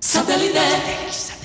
Comienza 0.00 1.39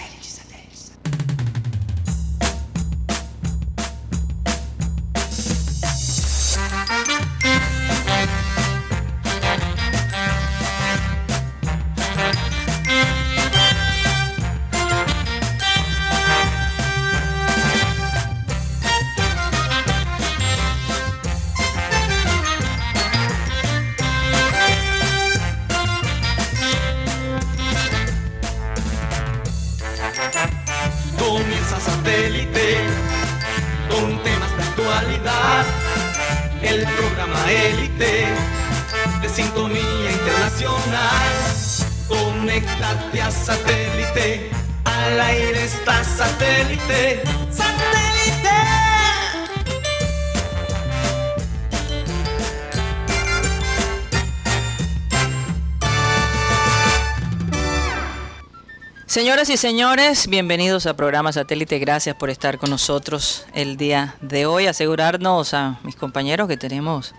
Señoras 59.35 59.49
y 59.49 59.57
señores, 59.57 60.27
bienvenidos 60.29 60.85
a 60.85 60.95
programa 60.95 61.33
Satélite. 61.33 61.77
Gracias 61.77 62.15
por 62.15 62.29
estar 62.29 62.57
con 62.57 62.69
nosotros 62.69 63.45
el 63.53 63.75
día 63.75 64.15
de 64.21 64.45
hoy. 64.45 64.65
Asegurarnos 64.67 65.53
a 65.53 65.77
mis 65.83 65.97
compañeros 65.97 66.47
que 66.47 66.55
tenemos 66.55 67.13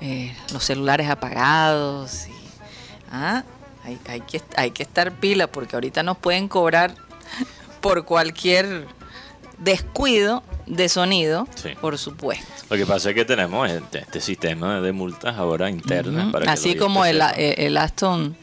eh, 0.00 0.34
los 0.52 0.64
celulares 0.64 1.08
apagados. 1.08 2.26
y- 2.26 2.32
ah, 3.12 3.44
hay, 3.84 3.96
hay 4.08 4.22
que, 4.22 4.42
hay 4.56 4.72
que 4.72 4.82
estar 4.82 5.12
pila 5.12 5.46
porque 5.46 5.76
ahorita 5.76 6.02
nos 6.02 6.18
pueden 6.18 6.48
cobrar 6.48 6.96
por 7.80 8.04
cualquier 8.04 8.88
descuido 9.58 10.42
de 10.66 10.88
sonido, 10.88 11.46
Sí. 11.54 11.68
por 11.80 11.96
supuesto. 11.96 12.44
Lo 12.70 12.76
que 12.76 12.86
pasa 12.86 13.10
es 13.10 13.14
que 13.14 13.24
tenemos 13.24 13.70
este, 13.70 14.00
este 14.00 14.20
sistema 14.20 14.80
de 14.80 14.90
multas 14.90 15.36
ahora 15.36 15.70
internas. 15.70 16.24
Ujú. 16.24 16.32
para 16.32 16.46
que 16.46 16.50
Así 16.50 16.74
como 16.74 17.04
el, 17.04 17.22
el- 17.36 17.54
el 17.60 17.76
Aston 17.76 18.36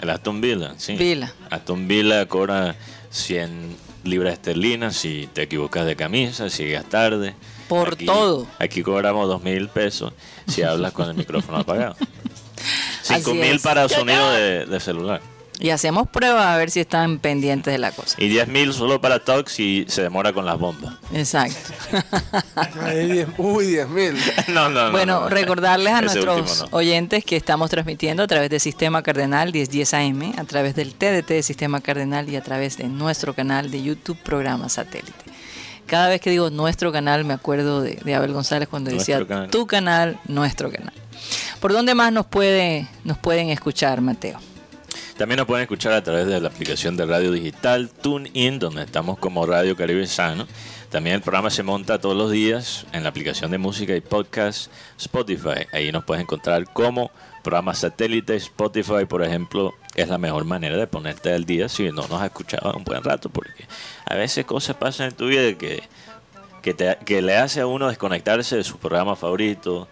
El 0.00 0.08
Aston 0.08 0.40
Villa, 0.40 0.74
sí. 0.78 0.94
Villa. 0.96 1.32
Aston 1.50 1.86
Villa 1.86 2.26
cobra 2.26 2.74
100 3.10 3.76
libras 4.04 4.32
esterlinas 4.32 4.96
si 4.96 5.28
te 5.32 5.42
equivocas 5.42 5.84
de 5.84 5.94
camisa, 5.94 6.48
si 6.48 6.64
llegas 6.64 6.86
tarde. 6.86 7.34
Por 7.68 7.96
todo. 7.96 8.46
Aquí 8.58 8.82
cobramos 8.82 9.28
2 9.28 9.42
mil 9.42 9.68
pesos 9.68 10.14
si 10.46 10.62
hablas 10.62 10.92
con 10.92 11.08
el 11.08 11.14
micrófono 11.14 11.58
apagado. 11.58 11.96
Así 13.02 13.14
5 13.22 13.34
mil 13.34 13.60
para 13.60 13.88
sonido 13.88 14.30
de, 14.32 14.64
de 14.64 14.80
celular. 14.80 15.20
Y 15.60 15.70
hacemos 15.70 16.08
pruebas 16.08 16.46
a 16.46 16.56
ver 16.56 16.70
si 16.70 16.80
están 16.80 17.18
pendientes 17.18 17.72
de 17.72 17.78
la 17.78 17.92
cosa. 17.92 18.16
Y 18.18 18.28
10 18.28 18.48
mil 18.48 18.72
solo 18.72 19.00
para 19.00 19.20
talk 19.24 19.48
si 19.48 19.84
se 19.88 20.02
demora 20.02 20.32
con 20.32 20.44
las 20.46 20.58
bombas. 20.58 20.94
Exacto. 21.12 21.56
Uy, 23.38 23.66
10 23.66 23.88
mil. 23.88 24.14
no, 24.48 24.68
no, 24.70 24.86
no, 24.86 24.92
Bueno, 24.92 25.20
no. 25.20 25.28
recordarles 25.28 25.92
a 25.92 25.98
Ese 25.98 26.04
nuestros 26.20 26.66
oyentes 26.70 27.24
que 27.24 27.36
estamos 27.36 27.70
transmitiendo 27.70 28.22
a 28.22 28.26
través 28.26 28.50
de 28.50 28.58
Sistema 28.60 29.02
Cardenal 29.02 29.52
1010 29.52 29.94
AM, 29.94 30.32
a 30.38 30.44
través 30.44 30.74
del 30.74 30.94
TDT 30.94 31.28
de 31.28 31.42
Sistema 31.42 31.80
Cardenal 31.80 32.28
y 32.28 32.36
a 32.36 32.42
través 32.42 32.76
de 32.76 32.84
nuestro 32.88 33.34
canal 33.34 33.70
de 33.70 33.82
YouTube 33.82 34.18
Programa 34.22 34.68
Satélite. 34.68 35.12
Cada 35.86 36.08
vez 36.08 36.20
que 36.20 36.30
digo 36.30 36.50
nuestro 36.50 36.92
canal 36.92 37.24
me 37.24 37.34
acuerdo 37.34 37.82
de, 37.82 37.96
de 37.96 38.14
Abel 38.14 38.32
González 38.32 38.68
cuando 38.68 38.90
Nuestro 38.92 39.16
decía 39.16 39.26
canal. 39.28 39.50
tu 39.50 39.66
canal, 39.66 40.20
nuestro 40.26 40.70
canal. 40.70 40.92
¿Por 41.58 41.72
dónde 41.72 41.94
más 41.94 42.12
nos 42.12 42.26
puede 42.26 42.86
nos 43.04 43.18
pueden 43.18 43.50
escuchar, 43.50 44.00
Mateo? 44.00 44.38
También 45.20 45.36
nos 45.36 45.46
pueden 45.46 45.64
escuchar 45.64 45.92
a 45.92 46.02
través 46.02 46.26
de 46.28 46.40
la 46.40 46.48
aplicación 46.48 46.96
de 46.96 47.04
radio 47.04 47.30
digital 47.30 47.90
TuneIn, 47.90 48.58
donde 48.58 48.84
estamos 48.84 49.18
como 49.18 49.44
Radio 49.44 49.76
Caribe 49.76 50.06
Sano. 50.06 50.46
También 50.88 51.16
el 51.16 51.20
programa 51.20 51.50
se 51.50 51.62
monta 51.62 51.98
todos 52.00 52.16
los 52.16 52.30
días 52.30 52.86
en 52.92 53.02
la 53.02 53.10
aplicación 53.10 53.50
de 53.50 53.58
música 53.58 53.94
y 53.94 54.00
podcast 54.00 54.72
Spotify. 54.98 55.66
Ahí 55.74 55.92
nos 55.92 56.04
puedes 56.04 56.22
encontrar 56.22 56.64
como 56.72 57.10
programa 57.42 57.74
satélite. 57.74 58.34
Spotify, 58.36 59.04
por 59.06 59.22
ejemplo, 59.22 59.74
es 59.94 60.08
la 60.08 60.16
mejor 60.16 60.46
manera 60.46 60.78
de 60.78 60.86
ponerte 60.86 61.34
al 61.34 61.44
día 61.44 61.68
si 61.68 61.82
no 61.88 62.08
nos 62.08 62.12
has 62.12 62.24
escuchado 62.24 62.72
un 62.74 62.84
buen 62.84 63.04
rato, 63.04 63.28
porque 63.28 63.66
a 64.06 64.14
veces 64.14 64.46
cosas 64.46 64.76
pasan 64.76 65.08
en 65.08 65.14
tu 65.16 65.26
vida 65.26 65.52
que, 65.58 65.82
que, 66.62 66.72
te- 66.72 66.96
que 67.04 67.20
le 67.20 67.36
hace 67.36 67.60
a 67.60 67.66
uno 67.66 67.88
desconectarse 67.88 68.56
de 68.56 68.64
su 68.64 68.78
programa 68.78 69.16
favorito, 69.16 69.86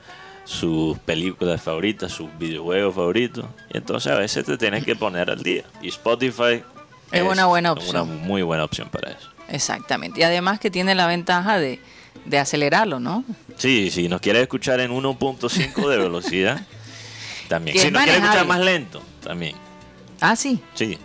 sus 0.48 0.98
películas 1.00 1.60
favoritas, 1.60 2.10
sus 2.10 2.30
videojuegos 2.38 2.94
favoritos. 2.94 3.44
Y 3.72 3.76
entonces 3.76 4.10
a 4.10 4.14
veces 4.16 4.46
te 4.46 4.56
tienes 4.56 4.82
que 4.82 4.96
poner 4.96 5.30
al 5.30 5.42
día. 5.42 5.62
Y 5.82 5.88
Spotify 5.88 6.64
Es 7.12 7.22
una 7.22 7.44
buena 7.44 7.72
opción. 7.72 8.08
Una 8.08 8.18
muy 8.24 8.40
buena 8.40 8.64
opción 8.64 8.88
para 8.88 9.10
eso. 9.12 9.28
Exactamente. 9.50 10.20
Y 10.20 10.22
además 10.22 10.58
que 10.58 10.70
tiene 10.70 10.94
la 10.94 11.06
ventaja 11.06 11.58
de, 11.58 11.80
de 12.24 12.38
acelerarlo, 12.38 12.98
¿no? 12.98 13.24
Sí, 13.56 13.90
si 13.90 14.08
nos 14.08 14.22
quieres 14.22 14.40
escuchar 14.42 14.80
en 14.80 14.90
1.5 14.90 15.86
de 15.86 15.96
velocidad, 15.98 16.62
también. 17.48 17.78
Si 17.78 17.90
nos 17.90 18.02
quieres 18.02 18.22
escuchar 18.22 18.46
más 18.46 18.60
lento, 18.60 19.02
también. 19.22 19.54
Ah, 20.20 20.34
sí. 20.34 20.60
Sí, 20.72 20.96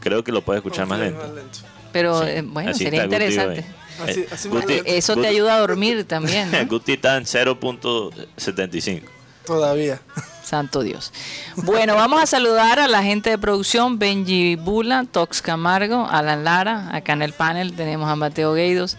creo 0.00 0.22
que 0.22 0.32
lo 0.32 0.42
puedes 0.42 0.58
escuchar 0.58 0.86
más 0.86 1.00
lento. 1.00 1.18
más 1.18 1.30
lento. 1.34 1.58
Pero 1.92 2.22
Sí, 2.24 2.28
eh, 2.28 2.42
bueno, 2.44 2.70
así 2.70 2.84
sería 2.84 3.04
interesante. 3.04 3.64
Así- 4.02 4.20
Eh, 4.20 4.28
así 4.30 4.48
Guti-. 4.48 4.82
Eso 4.86 5.16
te 5.16 5.26
ayuda 5.26 5.56
a 5.56 5.58
dormir 5.60 6.04
también, 6.04 6.50
¿no? 6.50 6.66
Guti 6.66 6.92
está 6.94 7.16
en 7.16 7.24
0.75. 7.24 9.02
Todavía. 9.44 10.00
Santo 10.44 10.82
Dios. 10.82 11.12
Bueno, 11.56 11.94
vamos 11.94 12.22
a 12.22 12.26
saludar 12.26 12.78
a 12.78 12.86
la 12.88 13.02
gente 13.02 13.30
de 13.30 13.38
producción, 13.38 13.98
Benji 13.98 14.56
Bula, 14.56 15.04
Tox 15.10 15.40
Camargo, 15.42 16.06
Alan 16.08 16.44
Lara, 16.44 16.94
acá 16.94 17.12
en 17.14 17.22
el 17.22 17.32
panel 17.32 17.74
tenemos 17.74 18.08
a 18.08 18.16
Mateo 18.16 18.52
Gueidos, 18.54 18.96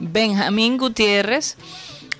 Benjamín 0.00 0.78
Gutiérrez, 0.78 1.56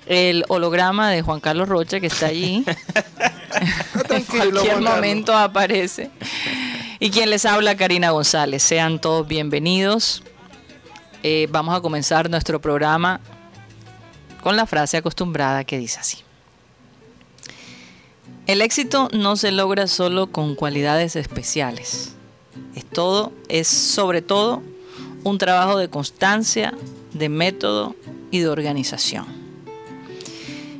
el 0.05 0.45
holograma 0.49 1.09
de 1.09 1.21
Juan 1.21 1.39
Carlos 1.39 1.67
Rocha 1.67 1.99
que 1.99 2.07
está 2.07 2.27
allí. 2.27 2.63
en 4.09 4.23
cualquier 4.23 4.81
momento 4.81 5.35
aparece. 5.35 6.11
Y 6.99 7.09
quien 7.11 7.29
les 7.29 7.45
habla, 7.45 7.75
Karina 7.75 8.11
González. 8.11 8.63
Sean 8.63 8.99
todos 8.99 9.27
bienvenidos. 9.27 10.23
Eh, 11.27 11.47
vamos 11.49 11.75
a 11.75 11.81
comenzar 11.81 12.29
nuestro 12.29 12.61
programa 12.61 13.19
con 14.43 14.55
la 14.55 14.67
frase 14.67 14.97
acostumbrada 14.97 15.63
que 15.63 15.79
dice 15.79 15.99
así. 15.99 16.19
El 18.45 18.61
éxito 18.61 19.09
no 19.11 19.35
se 19.35 19.51
logra 19.51 19.87
solo 19.87 20.27
con 20.27 20.53
cualidades 20.53 21.15
especiales. 21.15 22.13
Es 22.75 22.85
todo, 22.85 23.31
es 23.49 23.67
sobre 23.67 24.21
todo 24.21 24.61
un 25.23 25.39
trabajo 25.39 25.79
de 25.79 25.89
constancia, 25.89 26.75
de 27.13 27.27
método 27.27 27.95
y 28.29 28.41
de 28.41 28.49
organización. 28.49 29.25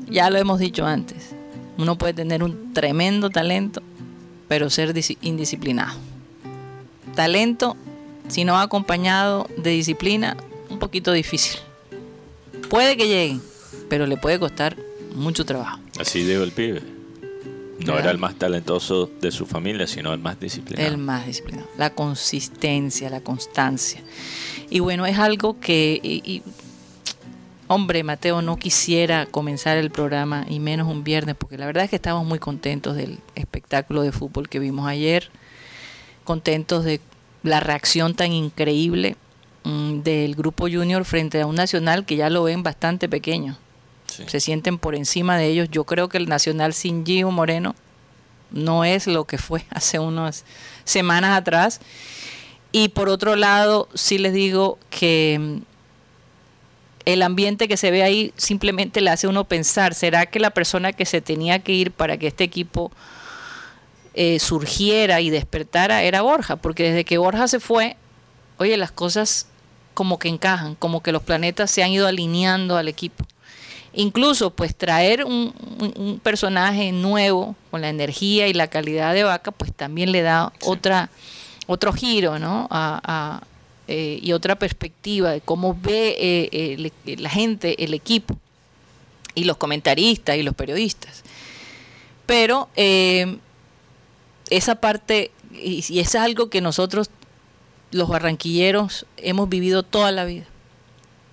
Ya 0.07 0.29
lo 0.29 0.37
hemos 0.37 0.59
dicho 0.59 0.85
antes. 0.85 1.31
Uno 1.79 1.97
puede 1.97 2.13
tener 2.13 2.43
un 2.43 2.71
tremendo 2.71 3.31
talento, 3.31 3.81
pero 4.47 4.69
ser 4.69 4.93
indisciplinado. 5.21 5.97
Talento, 7.15 7.75
si 8.27 8.43
no 8.45 8.57
acompañado 8.59 9.47
de 9.57 9.71
disciplina, 9.71 10.37
un 10.69 10.79
poquito 10.79 11.11
difícil. 11.11 11.59
Puede 12.69 12.97
que 12.97 13.07
llegue, 13.07 13.39
pero 13.89 14.07
le 14.07 14.17
puede 14.17 14.39
costar 14.39 14.75
mucho 15.13 15.45
trabajo. 15.45 15.79
Así 15.99 16.23
dijo 16.23 16.43
el 16.43 16.51
pibe. 16.51 16.81
No 17.79 17.87
¿Verdad? 17.87 17.99
era 17.99 18.11
el 18.11 18.17
más 18.17 18.35
talentoso 18.35 19.11
de 19.21 19.31
su 19.31 19.45
familia, 19.45 19.85
sino 19.85 20.13
el 20.13 20.19
más 20.19 20.39
disciplinado. 20.39 20.87
El 20.87 20.97
más 20.97 21.25
disciplinado. 21.25 21.67
La 21.77 21.89
consistencia, 21.89 23.09
la 23.09 23.19
constancia. 23.21 24.01
Y 24.69 24.79
bueno, 24.79 25.05
es 25.05 25.19
algo 25.19 25.59
que, 25.59 25.99
y- 26.01 26.21
y, 26.25 26.41
hombre, 27.67 28.03
Mateo, 28.03 28.41
no 28.41 28.55
quisiera 28.57 29.25
comenzar 29.25 29.77
el 29.77 29.91
programa 29.91 30.45
y 30.49 30.59
menos 30.59 30.87
un 30.87 31.03
viernes, 31.03 31.35
porque 31.37 31.57
la 31.57 31.65
verdad 31.65 31.83
es 31.83 31.89
que 31.89 31.97
estamos 31.97 32.25
muy 32.25 32.39
contentos 32.39 32.95
del 32.95 33.19
espectáculo 33.35 34.03
de 34.03 34.11
fútbol 34.13 34.47
que 34.47 34.59
vimos 34.59 34.87
ayer, 34.87 35.29
contentos 36.23 36.85
de 36.85 37.01
la 37.45 37.59
reacción 37.59 38.13
tan 38.15 38.33
increíble 38.33 39.15
mm, 39.63 39.99
del 40.01 40.35
grupo 40.35 40.67
junior 40.69 41.05
frente 41.05 41.39
a 41.41 41.45
un 41.47 41.55
nacional 41.55 42.05
que 42.05 42.15
ya 42.17 42.29
lo 42.29 42.43
ven 42.43 42.63
bastante 42.63 43.07
pequeño 43.07 43.57
Sí. 44.07 44.23
se 44.27 44.39
sienten 44.39 44.77
por 44.77 44.95
encima 44.95 45.35
de 45.37 45.47
ellos. 45.47 45.67
Yo 45.71 45.83
creo 45.83 46.09
que 46.09 46.17
el 46.17 46.29
Nacional 46.29 46.73
sin 46.73 47.05
Gio 47.05 47.31
Moreno 47.31 47.75
no 48.51 48.85
es 48.85 49.07
lo 49.07 49.25
que 49.25 49.37
fue 49.37 49.65
hace 49.71 49.99
unas 49.99 50.45
semanas 50.85 51.37
atrás. 51.37 51.81
Y 52.71 52.89
por 52.89 53.09
otro 53.09 53.35
lado, 53.35 53.89
sí 53.93 54.17
les 54.17 54.31
digo 54.33 54.77
que 54.89 55.37
mm, 55.39 55.57
el 57.05 57.21
ambiente 57.23 57.67
que 57.67 57.77
se 57.77 57.91
ve 57.91 58.03
ahí 58.03 58.31
simplemente 58.37 59.01
le 59.01 59.09
hace 59.09 59.27
uno 59.27 59.43
pensar, 59.43 59.93
¿será 59.93 60.25
que 60.27 60.39
la 60.39 60.51
persona 60.51 60.93
que 60.93 61.05
se 61.05 61.21
tenía 61.21 61.59
que 61.59 61.73
ir 61.73 61.91
para 61.91 62.17
que 62.17 62.27
este 62.27 62.43
equipo 62.43 62.91
eh, 64.15 64.39
surgiera 64.39 65.21
y 65.21 65.29
despertara 65.29 66.03
era 66.03 66.21
Borja, 66.21 66.55
porque 66.55 66.83
desde 66.83 67.03
que 67.05 67.17
Borja 67.17 67.47
se 67.47 67.59
fue, 67.59 67.97
oye, 68.57 68.77
las 68.77 68.91
cosas 68.91 69.47
como 69.93 70.19
que 70.19 70.29
encajan, 70.29 70.75
como 70.75 71.03
que 71.03 71.11
los 71.11 71.21
planetas 71.21 71.69
se 71.69 71.83
han 71.83 71.91
ido 71.91 72.07
alineando 72.07 72.77
al 72.77 72.87
equipo. 72.87 73.25
Incluso 73.93 74.49
pues 74.51 74.75
traer 74.75 75.23
un, 75.23 75.53
personaje 76.21 76.91
nuevo 76.91 77.55
con 77.71 77.81
la 77.81 77.89
energía 77.89 78.47
y 78.47 78.53
la 78.53 78.67
calidad 78.67 79.13
de 79.13 79.23
vaca, 79.23 79.51
pues 79.51 79.73
también 79.73 80.11
le 80.11 80.21
da 80.21 80.51
otra, 80.63 81.09
otro 81.67 81.93
giro, 81.93 82.39
¿no? 82.39 82.67
A- 82.71 83.01
a, 83.03 83.43
eh, 83.87 84.19
y 84.21 84.33
otra 84.33 84.55
perspectiva 84.55 85.31
de 85.31 85.41
cómo 85.41 85.77
ve 85.81 86.15
eh, 86.19 86.91
el- 87.05 87.21
la 87.21 87.29
gente, 87.29 87.83
el 87.83 87.93
equipo, 87.93 88.37
y 89.33 89.43
los 89.43 89.57
comentaristas 89.57 90.37
y 90.37 90.43
los 90.43 90.55
periodistas. 90.55 91.23
Pero 92.25 92.69
eh, 92.75 93.37
esa 94.49 94.75
parte, 94.75 95.31
y, 95.53 95.99
es 95.99 96.15
algo 96.15 96.49
que 96.49 96.61
nosotros, 96.61 97.09
los 97.91 98.09
barranquilleros, 98.09 99.05
hemos 99.17 99.49
vivido 99.49 99.83
toda 99.83 100.11
la 100.11 100.25
vida. 100.25 100.45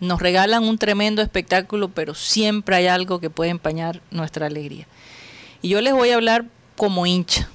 Nos 0.00 0.20
regalan 0.20 0.64
un 0.64 0.78
tremendo 0.78 1.22
espectáculo, 1.22 1.88
pero 1.88 2.14
siempre 2.14 2.76
hay 2.76 2.86
algo 2.86 3.20
que 3.20 3.30
puede 3.30 3.50
empañar 3.50 4.00
nuestra 4.10 4.46
alegría. 4.46 4.86
Y 5.60 5.68
yo 5.68 5.80
les 5.80 5.92
voy 5.92 6.10
a 6.10 6.16
hablar 6.16 6.46
como 6.76 7.06
hincha, 7.06 7.48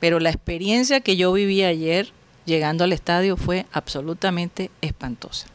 pero 0.00 0.20
la 0.20 0.30
experiencia 0.30 1.00
que 1.00 1.16
yo 1.16 1.32
viví 1.32 1.62
ayer 1.62 2.12
llegando 2.46 2.84
al 2.84 2.92
estadio 2.92 3.36
fue 3.36 3.66
absolutamente 3.72 4.70
espantosa. 4.80 5.46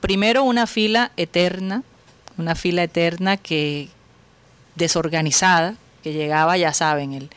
Primero 0.00 0.44
una 0.44 0.66
fila 0.66 1.12
eterna, 1.16 1.82
una 2.36 2.54
fila 2.54 2.82
eterna 2.82 3.36
que 3.36 3.88
desorganizada, 4.76 5.76
que 6.02 6.12
llegaba, 6.12 6.56
ya 6.56 6.72
saben, 6.72 7.14
el, 7.14 7.30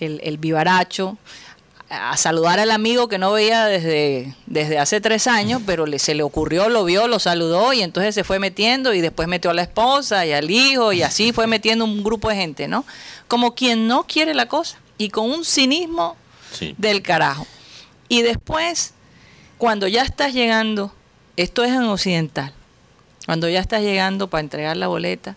el, 0.00 0.20
el 0.24 0.38
vivaracho, 0.38 1.16
a 1.92 2.16
saludar 2.16 2.60
al 2.60 2.70
amigo 2.70 3.08
que 3.08 3.18
no 3.18 3.32
veía 3.32 3.64
desde, 3.64 4.34
desde 4.46 4.78
hace 4.78 5.00
tres 5.00 5.26
años, 5.26 5.60
pero 5.66 5.86
le, 5.86 5.98
se 5.98 6.14
le 6.14 6.22
ocurrió, 6.22 6.68
lo 6.68 6.84
vio, 6.84 7.08
lo 7.08 7.18
saludó 7.18 7.72
y 7.72 7.82
entonces 7.82 8.14
se 8.14 8.22
fue 8.22 8.38
metiendo 8.38 8.94
y 8.94 9.00
después 9.00 9.26
metió 9.26 9.50
a 9.50 9.54
la 9.54 9.62
esposa 9.62 10.24
y 10.24 10.32
al 10.32 10.50
hijo 10.52 10.92
y 10.92 11.02
así 11.02 11.32
fue 11.32 11.48
metiendo 11.48 11.84
un 11.84 12.04
grupo 12.04 12.28
de 12.28 12.36
gente, 12.36 12.68
¿no? 12.68 12.84
Como 13.26 13.56
quien 13.56 13.88
no 13.88 14.04
quiere 14.04 14.34
la 14.34 14.46
cosa 14.46 14.78
y 14.98 15.08
con 15.08 15.28
un 15.30 15.44
cinismo 15.44 16.16
Sí. 16.52 16.74
del 16.78 17.02
carajo. 17.02 17.46
Y 18.08 18.22
después, 18.22 18.92
cuando 19.58 19.86
ya 19.88 20.02
estás 20.02 20.32
llegando, 20.32 20.92
esto 21.36 21.62
es 21.64 21.70
en 21.72 21.82
Occidental, 21.84 22.52
cuando 23.26 23.48
ya 23.48 23.60
estás 23.60 23.82
llegando 23.82 24.28
para 24.28 24.40
entregar 24.42 24.76
la 24.76 24.86
boleta, 24.88 25.36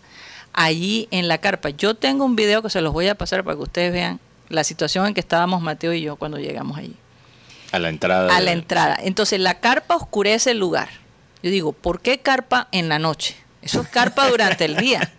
allí 0.53 1.07
en 1.11 1.27
la 1.27 1.39
carpa, 1.39 1.69
yo 1.69 1.95
tengo 1.95 2.25
un 2.25 2.35
video 2.35 2.61
que 2.61 2.69
se 2.69 2.81
los 2.81 2.93
voy 2.93 3.07
a 3.07 3.15
pasar 3.15 3.43
para 3.43 3.55
que 3.57 3.63
ustedes 3.63 3.91
vean 3.93 4.19
la 4.53 4.63
situación 4.63 5.07
en 5.07 5.13
que 5.13 5.19
estábamos 5.19 5.61
Mateo 5.61 5.93
y 5.93 6.01
yo 6.01 6.15
cuando 6.15 6.37
llegamos 6.37 6.77
allí. 6.77 6.95
A 7.71 7.79
la 7.79 7.89
entrada. 7.89 8.33
A 8.35 8.39
de- 8.39 8.45
la 8.45 8.51
entrada. 8.51 8.97
Entonces 9.01 9.39
la 9.39 9.59
carpa 9.59 9.95
oscurece 9.95 10.51
el 10.51 10.59
lugar. 10.59 10.89
Yo 11.41 11.49
digo, 11.51 11.73
¿por 11.73 12.01
qué 12.01 12.19
carpa 12.19 12.67
en 12.71 12.87
la 12.89 12.99
noche? 12.99 13.35
Eso 13.61 13.81
es 13.81 13.87
carpa 13.89 14.27
durante 14.29 14.65
el 14.65 14.77
día. 14.77 15.11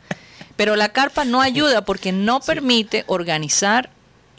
Pero 0.57 0.77
la 0.77 0.91
carpa 0.91 1.25
no 1.25 1.41
ayuda 1.43 1.85
porque 1.85 2.13
no 2.13 2.41
permite 2.41 3.05
organizar 3.09 3.91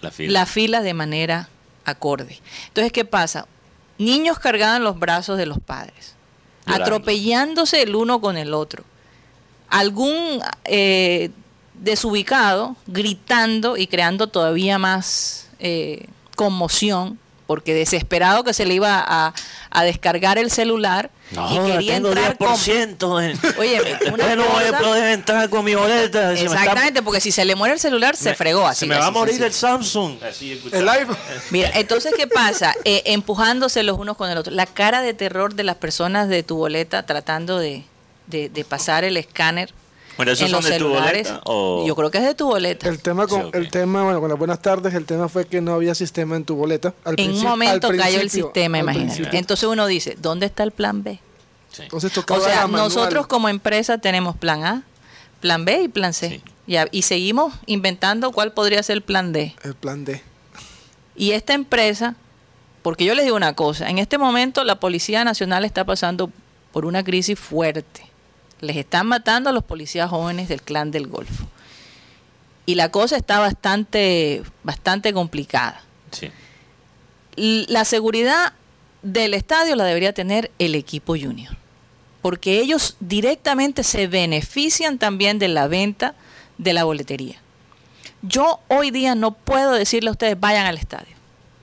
La 0.01 0.11
fila. 0.11 0.31
la 0.39 0.45
fila 0.45 0.81
de 0.81 0.93
manera 0.93 1.49
acorde. 1.83 2.39
Entonces, 2.67 2.91
¿qué 2.93 3.03
pasa? 3.05 3.47
Niños 3.97 4.39
cargados 4.39 4.77
en 4.77 4.83
los 4.83 4.97
brazos 4.97 5.37
de 5.37 5.45
los 5.45 5.59
padres, 5.59 6.15
Llorando. 6.65 6.83
atropellándose 6.85 7.81
el 7.81 7.95
uno 7.95 8.21
con 8.21 8.37
el 8.37 8.53
otro. 8.53 8.83
Algún 9.69 10.41
eh, 10.65 11.31
desubicado 11.81 12.75
gritando 12.87 13.77
y 13.77 13.87
creando 13.87 14.27
todavía 14.27 14.77
más 14.77 15.47
eh, 15.59 16.07
conmoción, 16.35 17.19
porque 17.47 17.73
desesperado 17.75 18.43
que 18.43 18.53
se 18.53 18.65
le 18.65 18.73
iba 18.73 19.03
a, 19.07 19.33
a 19.69 19.83
descargar 19.83 20.39
el 20.39 20.49
celular 20.49 21.11
No, 21.31 21.47
y 21.67 21.71
quería 21.71 21.93
tengo 21.93 22.07
entrar 22.09 22.37
con... 22.39 22.47
10% 22.55 23.23
en... 23.23 23.59
Oye, 23.59 23.79
una 24.11 24.35
voy 24.35 24.97
a 24.99 25.13
entrar 25.13 25.49
con 25.51 25.63
mi 25.63 25.75
boleta. 25.75 26.33
está- 26.33 26.43
Exactamente, 26.43 27.03
porque 27.03 27.21
si 27.21 27.31
se 27.31 27.45
le 27.45 27.53
muere 27.53 27.75
el 27.75 27.79
celular, 27.79 28.15
se 28.17 28.29
me- 28.31 28.35
fregó 28.35 28.65
así. 28.65 28.79
Se 28.81 28.85
me 28.87 28.97
va 28.97 29.05
a 29.07 29.11
morir 29.11 29.35
así. 29.35 29.43
el 29.43 29.53
Samsung. 29.53 30.23
Así. 30.23 30.59
El 30.71 30.89
iPhone. 30.89 31.17
Mira, 31.51 31.69
entonces, 31.75 32.13
¿qué 32.17 32.25
pasa? 32.27 32.73
Eh, 32.83 33.03
empujándose 33.13 33.83
los 33.83 33.97
unos 33.99 34.17
con 34.17 34.29
el 34.31 34.37
otro. 34.39 34.51
La 34.51 34.65
cara 34.65 35.01
de 35.01 35.13
terror 35.13 35.53
de 35.53 35.63
las 35.63 35.75
personas 35.75 36.27
de 36.27 36.41
tu 36.43 36.57
boleta 36.57 37.05
tratando 37.05 37.59
de, 37.59 37.83
de- 38.27 38.49
de 38.49 38.65
pasar 38.65 39.03
el 39.03 39.17
escáner 39.17 39.71
Bueno, 40.17 40.31
¿esos 40.31 40.45
en 40.45 40.51
son 40.51 40.61
los 40.61 40.69
de 40.71 40.77
tu 40.79 40.87
boleta? 40.89 41.41
O... 41.45 41.83
Yo 41.87 41.95
creo 41.95 42.11
que 42.11 42.17
es 42.19 42.23
de 42.25 42.35
tu 42.35 42.45
boleta. 42.47 42.87
El 42.89 42.99
tema 43.01 43.27
con 43.27 43.41
Sí, 43.41 43.47
ok. 43.49 43.55
el 43.55 43.69
tema, 43.71 44.03
bueno, 44.03 44.19
con 44.21 44.29
las 44.29 44.37
buenas 44.39 44.61
tardes, 44.61 44.93
el 44.93 45.05
tema 45.05 45.27
fue 45.29 45.45
que 45.45 45.61
no 45.61 45.73
había 45.73 45.93
sistema 45.95 46.35
en 46.35 46.45
tu 46.45 46.55
boleta. 46.55 46.93
Al 47.03 47.19
en 47.19 47.31
un 47.31 47.43
momento 47.43 47.87
al 47.87 47.97
cayó 47.97 48.21
el 48.21 48.29
sistema, 48.29 48.79
imagínate. 48.79 49.13
principio. 49.15 49.39
Entonces 49.39 49.67
uno 49.67 49.87
dice, 49.87 50.15
¿dónde 50.21 50.45
está 50.45 50.63
el 50.63 50.71
plan 50.71 51.03
B? 51.03 51.19
Sí. 51.71 51.83
Entonces 51.83 52.17
O 52.17 52.39
sea, 52.39 52.67
nosotros 52.67 53.27
como 53.27 53.49
empresa 53.49 53.97
tenemos 53.97 54.37
plan 54.37 54.63
A, 54.63 54.83
plan 55.41 55.65
B 55.65 55.81
y 55.83 55.87
plan 55.89 56.13
C. 56.13 56.29
Sí. 56.29 56.41
Y, 56.67 56.75
a- 56.77 56.87
y 56.91 57.01
seguimos 57.01 57.53
inventando 57.65 58.31
cuál 58.31 58.53
podría 58.53 58.81
ser 58.83 58.95
el 58.97 59.01
plan 59.01 59.33
D. 59.33 59.53
el 59.63 59.75
plan 59.75 60.05
D. 60.05 60.21
Y 61.17 61.31
esta 61.31 61.53
empresa, 61.53 62.15
porque 62.81 63.03
yo 63.05 63.13
les 63.15 63.25
digo 63.25 63.35
una 63.35 63.53
cosa, 63.53 63.89
en 63.89 63.97
este 63.99 64.17
momento 64.17 64.63
la 64.63 64.79
Policía 64.79 65.23
Nacional 65.23 65.65
está 65.65 65.83
pasando 65.83 66.29
por 66.71 66.85
una 66.85 67.03
crisis 67.03 67.37
fuerte. 67.39 68.05
Les 68.61 68.77
están 68.77 69.07
matando 69.07 69.49
a 69.49 69.53
los 69.53 69.63
policías 69.63 70.09
jóvenes 70.09 70.47
del 70.47 70.61
clan 70.61 70.91
del 70.91 71.07
Golfo. 71.07 71.45
Y 72.65 72.75
la 72.75 72.89
cosa 72.89 73.15
está 73.17 73.39
bastante, 73.39 74.41
bastante 74.63 75.13
complicada. 75.13 75.81
Sí. 76.11 76.31
La 77.35 77.85
seguridad 77.85 78.53
del 79.03 79.33
estadio 79.33 79.75
la 79.75 79.83
debería 79.83 80.13
tener 80.13 80.51
el 80.57 80.73
equipo 80.73 81.15
junior, 81.17 81.55
porque 82.21 82.59
ellos 82.61 82.95
directamente 83.01 83.83
se 83.83 84.07
benefician 84.07 84.97
también 84.97 85.37
de 85.37 85.47
la 85.49 85.67
venta 85.67 86.15
de 86.57 86.73
la 86.73 86.85
boletería. 86.85 87.39
Yo 88.21 88.61
hoy 88.69 88.89
día 88.89 89.13
no 89.13 89.31
puedo 89.31 89.73
decirle 89.73 90.09
a 90.09 90.13
ustedes 90.13 90.39
vayan 90.39 90.65
al 90.65 90.77
estadio, 90.77 91.13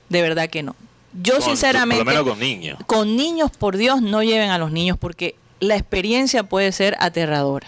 de 0.09 0.21
verdad 0.21 0.47
que 0.49 0.63
no. 0.63 0.75
Yo 1.21 1.33
Con- 1.33 1.43
sinceramente, 1.43 2.05
Por 2.05 2.13
lo 2.13 2.19
menos 2.23 2.29
con 2.29 2.39
niños. 2.39 2.77
con 2.85 3.15
niños, 3.17 3.51
por 3.51 3.75
Dios, 3.75 4.01
no 4.01 4.23
lleven 4.23 4.51
a 4.51 4.57
los 4.57 4.71
niños 4.71 4.97
porque 4.97 5.35
la 5.59 5.75
experiencia 5.75 6.43
puede 6.43 6.71
ser 6.71 6.95
aterradora. 6.99 7.67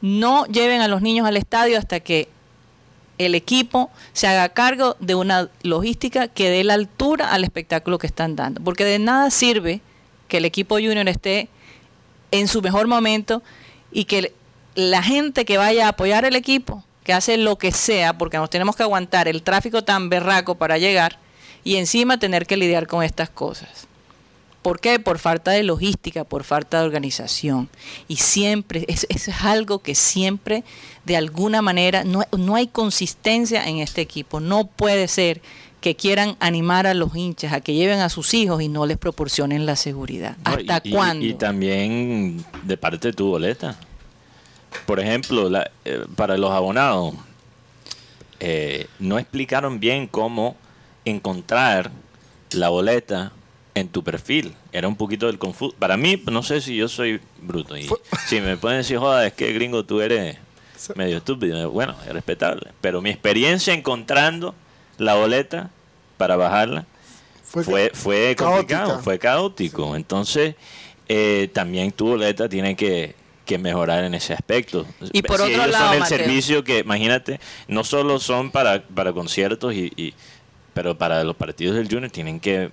No 0.00 0.44
lleven 0.46 0.80
a 0.80 0.88
los 0.88 1.00
niños 1.00 1.26
al 1.26 1.36
estadio 1.36 1.78
hasta 1.78 2.00
que 2.00 2.28
el 3.18 3.34
equipo 3.34 3.90
se 4.12 4.26
haga 4.26 4.48
cargo 4.48 4.96
de 4.98 5.14
una 5.14 5.48
logística 5.62 6.28
que 6.28 6.50
dé 6.50 6.64
la 6.64 6.74
altura 6.74 7.32
al 7.32 7.44
espectáculo 7.44 7.98
que 7.98 8.06
están 8.06 8.36
dando. 8.36 8.60
Porque 8.62 8.84
de 8.84 8.98
nada 8.98 9.30
sirve 9.30 9.80
que 10.28 10.38
el 10.38 10.44
equipo 10.44 10.76
junior 10.76 11.08
esté 11.08 11.48
en 12.30 12.48
su 12.48 12.60
mejor 12.60 12.86
momento 12.86 13.42
y 13.92 14.04
que 14.04 14.34
la 14.74 15.02
gente 15.02 15.44
que 15.44 15.56
vaya 15.56 15.86
a 15.86 15.90
apoyar 15.90 16.24
el 16.24 16.34
equipo, 16.34 16.84
que 17.04 17.12
hace 17.12 17.36
lo 17.36 17.56
que 17.56 17.70
sea, 17.70 18.18
porque 18.18 18.38
nos 18.38 18.50
tenemos 18.50 18.74
que 18.76 18.82
aguantar 18.82 19.28
el 19.28 19.42
tráfico 19.42 19.84
tan 19.84 20.08
berraco 20.08 20.56
para 20.56 20.78
llegar 20.78 21.18
y 21.62 21.76
encima 21.76 22.18
tener 22.18 22.46
que 22.46 22.56
lidiar 22.56 22.86
con 22.86 23.02
estas 23.04 23.30
cosas. 23.30 23.86
¿Por 24.64 24.80
qué? 24.80 24.98
Por 24.98 25.18
falta 25.18 25.50
de 25.50 25.62
logística, 25.62 26.24
por 26.24 26.42
falta 26.42 26.80
de 26.80 26.86
organización. 26.86 27.68
Y 28.08 28.16
siempre, 28.16 28.86
es- 28.88 29.06
eso 29.10 29.30
es 29.30 29.42
algo 29.42 29.80
que 29.80 29.94
siempre, 29.94 30.64
de 31.04 31.18
alguna 31.18 31.60
manera, 31.60 32.02
no, 32.02 32.22
no 32.36 32.54
hay 32.56 32.66
consistencia 32.68 33.68
en 33.68 33.76
este 33.80 34.00
equipo. 34.00 34.40
No 34.40 34.64
puede 34.66 35.06
ser 35.06 35.42
que 35.82 35.94
quieran 35.96 36.34
animar 36.40 36.86
a 36.86 36.94
los 36.94 37.14
hinchas 37.14 37.52
a 37.52 37.60
que 37.60 37.74
lleven 37.74 38.00
a 38.00 38.08
sus 38.08 38.32
hijos 38.32 38.62
y 38.62 38.68
no 38.68 38.86
les 38.86 38.96
proporcionen 38.96 39.66
la 39.66 39.76
seguridad. 39.76 40.38
¿Hasta 40.44 40.80
y- 40.82 40.88
y- 40.88 40.92
cuándo? 40.92 41.26
Y, 41.26 41.34
también 41.34 42.42
de 42.62 42.76
parte 42.78 43.08
de 43.08 43.12
tu 43.12 43.26
boleta. 43.28 43.76
Por 44.86 44.98
ejemplo, 44.98 45.50
la- 45.50 45.70
eh, 45.84 46.06
para 46.16 46.38
los 46.38 46.50
abonados, 46.52 47.12
eh, 48.40 48.86
no 48.98 49.18
explicaron 49.18 49.78
bien 49.78 50.06
cómo 50.06 50.56
encontrar 51.04 51.90
la 52.52 52.70
boleta 52.70 53.32
en 53.74 53.88
tu 53.88 54.02
perfil. 54.04 54.54
Era 54.72 54.86
un 54.88 54.96
poquito 54.96 55.26
del 55.26 55.38
confuso. 55.38 55.74
Para 55.78 55.96
mí, 55.96 56.22
no 56.30 56.42
sé 56.42 56.60
si 56.60 56.76
yo 56.76 56.88
soy 56.88 57.20
bruto. 57.40 57.76
Y 57.76 57.88
si 58.26 58.40
me 58.40 58.56
pueden 58.56 58.78
decir, 58.78 58.98
joda, 58.98 59.26
es 59.26 59.32
que 59.32 59.52
gringo 59.52 59.84
tú 59.84 60.00
eres 60.00 60.36
medio 60.94 61.16
estúpido. 61.18 61.70
Bueno, 61.70 61.94
es 62.06 62.12
respetable. 62.12 62.70
Pero 62.80 63.00
mi 63.02 63.10
experiencia 63.10 63.74
encontrando 63.74 64.54
la 64.98 65.14
boleta 65.14 65.70
para 66.18 66.36
bajarla 66.36 66.86
Fue, 67.42 67.64
fue, 67.64 67.90
fue 67.94 68.34
caótica. 68.36 68.44
complicado, 68.46 69.02
fue 69.02 69.18
caótico. 69.18 69.96
Entonces, 69.96 70.54
eh, 71.08 71.50
también 71.52 71.90
tu 71.90 72.06
boleta 72.08 72.48
tiene 72.48 72.76
que, 72.76 73.14
que 73.44 73.58
mejorar 73.58 74.04
en 74.04 74.14
ese 74.14 74.32
aspecto. 74.34 74.86
Y 75.12 75.22
por 75.22 75.38
Si 75.38 75.42
otro 75.50 75.62
ellos 75.62 75.72
lado, 75.72 75.84
son 75.86 75.94
el 75.94 76.00
Mateo. 76.00 76.18
servicio 76.18 76.62
que, 76.64 76.78
imagínate, 76.78 77.40
no 77.66 77.82
solo 77.82 78.20
son 78.20 78.50
para, 78.52 78.82
para 78.84 79.12
conciertos, 79.12 79.74
y, 79.74 79.92
y- 79.96 80.14
pero 80.74 80.96
para 80.96 81.22
los 81.24 81.36
partidos 81.36 81.76
del 81.76 81.88
Junior 81.88 82.10
tienen 82.10 82.38
que 82.40 82.70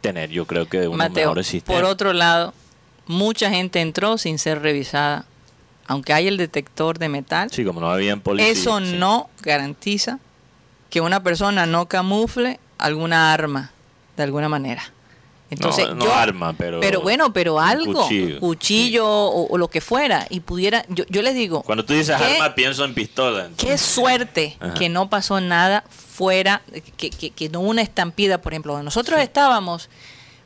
tener, 0.00 0.30
yo 0.30 0.46
creo 0.46 0.66
que, 0.68 0.86
unos 0.88 0.98
Mateo, 0.98 1.26
mejores 1.28 1.46
sistemas. 1.46 1.80
por 1.80 1.90
otro 1.90 2.12
lado, 2.12 2.54
mucha 3.06 3.50
gente 3.50 3.80
entró 3.80 4.18
sin 4.18 4.38
ser 4.38 4.62
revisada. 4.62 5.24
Aunque 5.86 6.12
hay 6.12 6.28
el 6.28 6.36
detector 6.36 6.98
de 6.98 7.08
metal, 7.08 7.50
Sí, 7.50 7.64
como 7.64 7.80
no 7.80 7.90
habían 7.90 8.20
policías. 8.20 8.58
eso 8.58 8.78
sí. 8.80 8.94
no 8.96 9.28
garantiza 9.42 10.18
que 10.88 11.00
una 11.00 11.22
persona 11.22 11.66
no 11.66 11.86
camufle 11.86 12.60
alguna 12.78 13.32
arma 13.32 13.72
de 14.16 14.22
alguna 14.22 14.48
manera. 14.48 14.82
Entonces, 15.50 15.88
no, 15.88 15.94
no 15.96 16.04
yo- 16.04 16.14
arma, 16.14 16.52
pero. 16.56 16.78
pero 16.80 17.00
bueno, 17.00 17.32
pero 17.32 17.58
algo, 17.60 18.02
cuchillo. 18.04 18.38
cuchillo, 18.40 19.06
o, 19.08 19.48
o 19.52 19.58
lo 19.58 19.68
que 19.68 19.80
fuera, 19.80 20.26
y 20.30 20.40
pudiera, 20.40 20.84
yo, 20.88 21.04
yo 21.08 21.22
les 21.22 21.34
digo, 21.34 21.62
Cuando 21.62 21.84
tú 21.84 21.92
dices 21.92 22.16
¿Qué? 22.16 22.34
arma, 22.36 22.54
pienso 22.54 22.84
en 22.84 22.94
pistola. 22.94 23.48
qué 23.56 23.76
suerte 23.76 24.56
Ajá. 24.60 24.74
que 24.74 24.88
no 24.88 25.10
pasó 25.10 25.40
nada 25.40 25.82
fuera, 25.90 26.62
que, 26.96 27.10
que, 27.10 27.30
que 27.30 27.48
no 27.48 27.60
una 27.60 27.82
estampida, 27.82 28.38
por 28.40 28.52
ejemplo, 28.52 28.72
donde 28.74 28.84
nosotros 28.84 29.18
estábamos, 29.20 29.88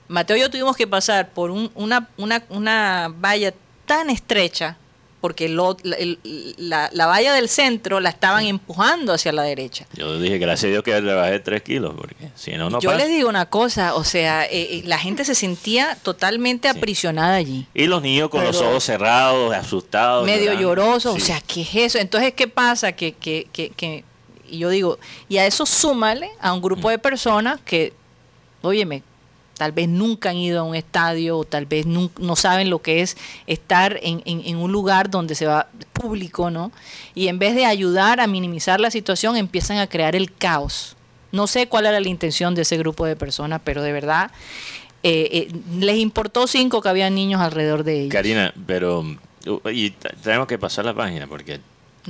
Mateo 0.08 0.36
y 0.36 0.40
yo 0.40 0.50
tuvimos 0.50 0.76
que 0.76 0.86
pasar 0.86 1.30
por 1.30 1.50
un- 1.50 1.70
una, 1.74 2.08
una, 2.16 2.42
una 2.48 3.12
valla 3.14 3.52
tan 3.86 4.08
estrecha, 4.10 4.78
porque 5.24 5.48
lo- 5.48 5.74
la, 5.84 5.96
el- 5.96 6.18
la- 6.58 6.90
la 6.92 7.06
valla 7.06 7.32
del 7.32 7.48
centro 7.48 7.98
la 7.98 8.10
estaban 8.10 8.44
empujando 8.44 9.14
hacia 9.14 9.32
la 9.32 9.42
derecha. 9.42 9.86
Yo 9.94 10.18
dije, 10.20 10.36
gracias 10.36 10.68
a 10.68 10.72
Dios 10.72 10.82
que 10.84 11.00
le 11.00 11.14
bajé 11.14 11.40
3 11.40 11.62
kilos, 11.62 11.94
porque 11.96 12.28
si 12.34 12.50
no, 12.52 12.68
no 12.68 12.78
yo 12.78 12.90
pasa. 12.90 12.98
les 13.06 13.08
digo 13.08 13.30
una 13.30 13.46
cosa, 13.48 13.94
o 13.94 14.04
sea, 14.04 14.44
eh, 14.44 14.50
eh, 14.52 14.82
la 14.84 14.98
gente 14.98 15.24
se 15.24 15.34
sentía 15.34 15.96
totalmente 16.02 16.70
Sí. 16.70 16.76
aprisionada 16.76 17.36
allí. 17.36 17.66
Y 17.72 17.86
los 17.86 18.02
niños 18.02 18.28
con 18.28 18.44
los 18.44 18.60
ojos 18.60 18.84
cerrados, 18.84 19.54
asustados. 19.54 20.26
medio 20.26 20.52
llorando. 20.52 20.60
lloroso, 20.62 21.14
Sí. 21.16 21.22
o 21.22 21.24
sea, 21.24 21.40
¿qué 21.40 21.62
es 21.62 21.74
eso? 21.74 21.98
Entonces, 21.98 22.34
¿qué 22.34 22.46
pasa? 22.46 22.92
Que, 22.92 23.12
que, 23.12 23.48
que, 23.50 23.70
que- 23.70 24.04
y 24.50 24.58
yo 24.58 24.68
digo, 24.68 24.98
y 25.30 25.38
a 25.38 25.46
eso 25.46 25.64
súmale 25.64 26.32
a 26.38 26.52
un 26.52 26.60
grupo 26.60 26.90
de 26.90 26.98
personas 26.98 27.58
que, 27.64 27.94
óyeme, 28.60 29.02
tal 29.56 29.72
vez 29.72 29.88
nunca 29.88 30.30
han 30.30 30.36
ido 30.36 30.60
a 30.60 30.62
un 30.64 30.74
estadio 30.74 31.38
o 31.38 31.44
tal 31.44 31.66
vez 31.66 31.86
nun- 31.86 32.10
no 32.18 32.36
saben 32.36 32.70
lo 32.70 32.80
que 32.80 33.02
es 33.02 33.16
estar 33.46 33.98
en, 34.02 34.22
en- 34.24 34.42
en 34.44 34.56
un 34.56 34.72
lugar 34.72 35.10
donde 35.10 35.34
se 35.34 35.46
va 35.46 35.68
público, 35.92 36.50
¿no? 36.50 36.72
Y 37.14 37.28
en 37.28 37.38
vez 37.38 37.54
de 37.54 37.64
ayudar 37.66 38.20
a 38.20 38.26
minimizar 38.26 38.80
la 38.80 38.90
situación, 38.90 39.36
empiezan 39.36 39.78
a 39.78 39.86
crear 39.86 40.16
el 40.16 40.32
caos. 40.34 40.96
No 41.32 41.46
sé 41.46 41.66
cuál 41.68 41.86
era 41.86 41.98
la 42.00 42.08
intención 42.08 42.54
de 42.54 42.62
ese 42.62 42.76
grupo 42.76 43.06
de 43.06 43.16
personas, 43.16 43.60
pero 43.64 43.82
de 43.82 43.92
verdad 43.92 44.30
eh, 45.02 45.28
eh, 45.32 45.48
les 45.78 45.98
importó 45.98 46.46
cinco 46.46 46.80
que 46.80 46.88
había 46.88 47.10
niños 47.10 47.40
alrededor 47.40 47.84
de 47.84 48.00
ellos. 48.02 48.12
Karina, 48.12 48.54
pero. 48.66 49.00
uh, 49.46 49.68
Y 49.68 49.90
tenemos 50.22 50.46
que 50.46 50.58
pasar 50.58 50.84
la 50.84 50.94
página, 50.94 51.26
porque. 51.26 51.60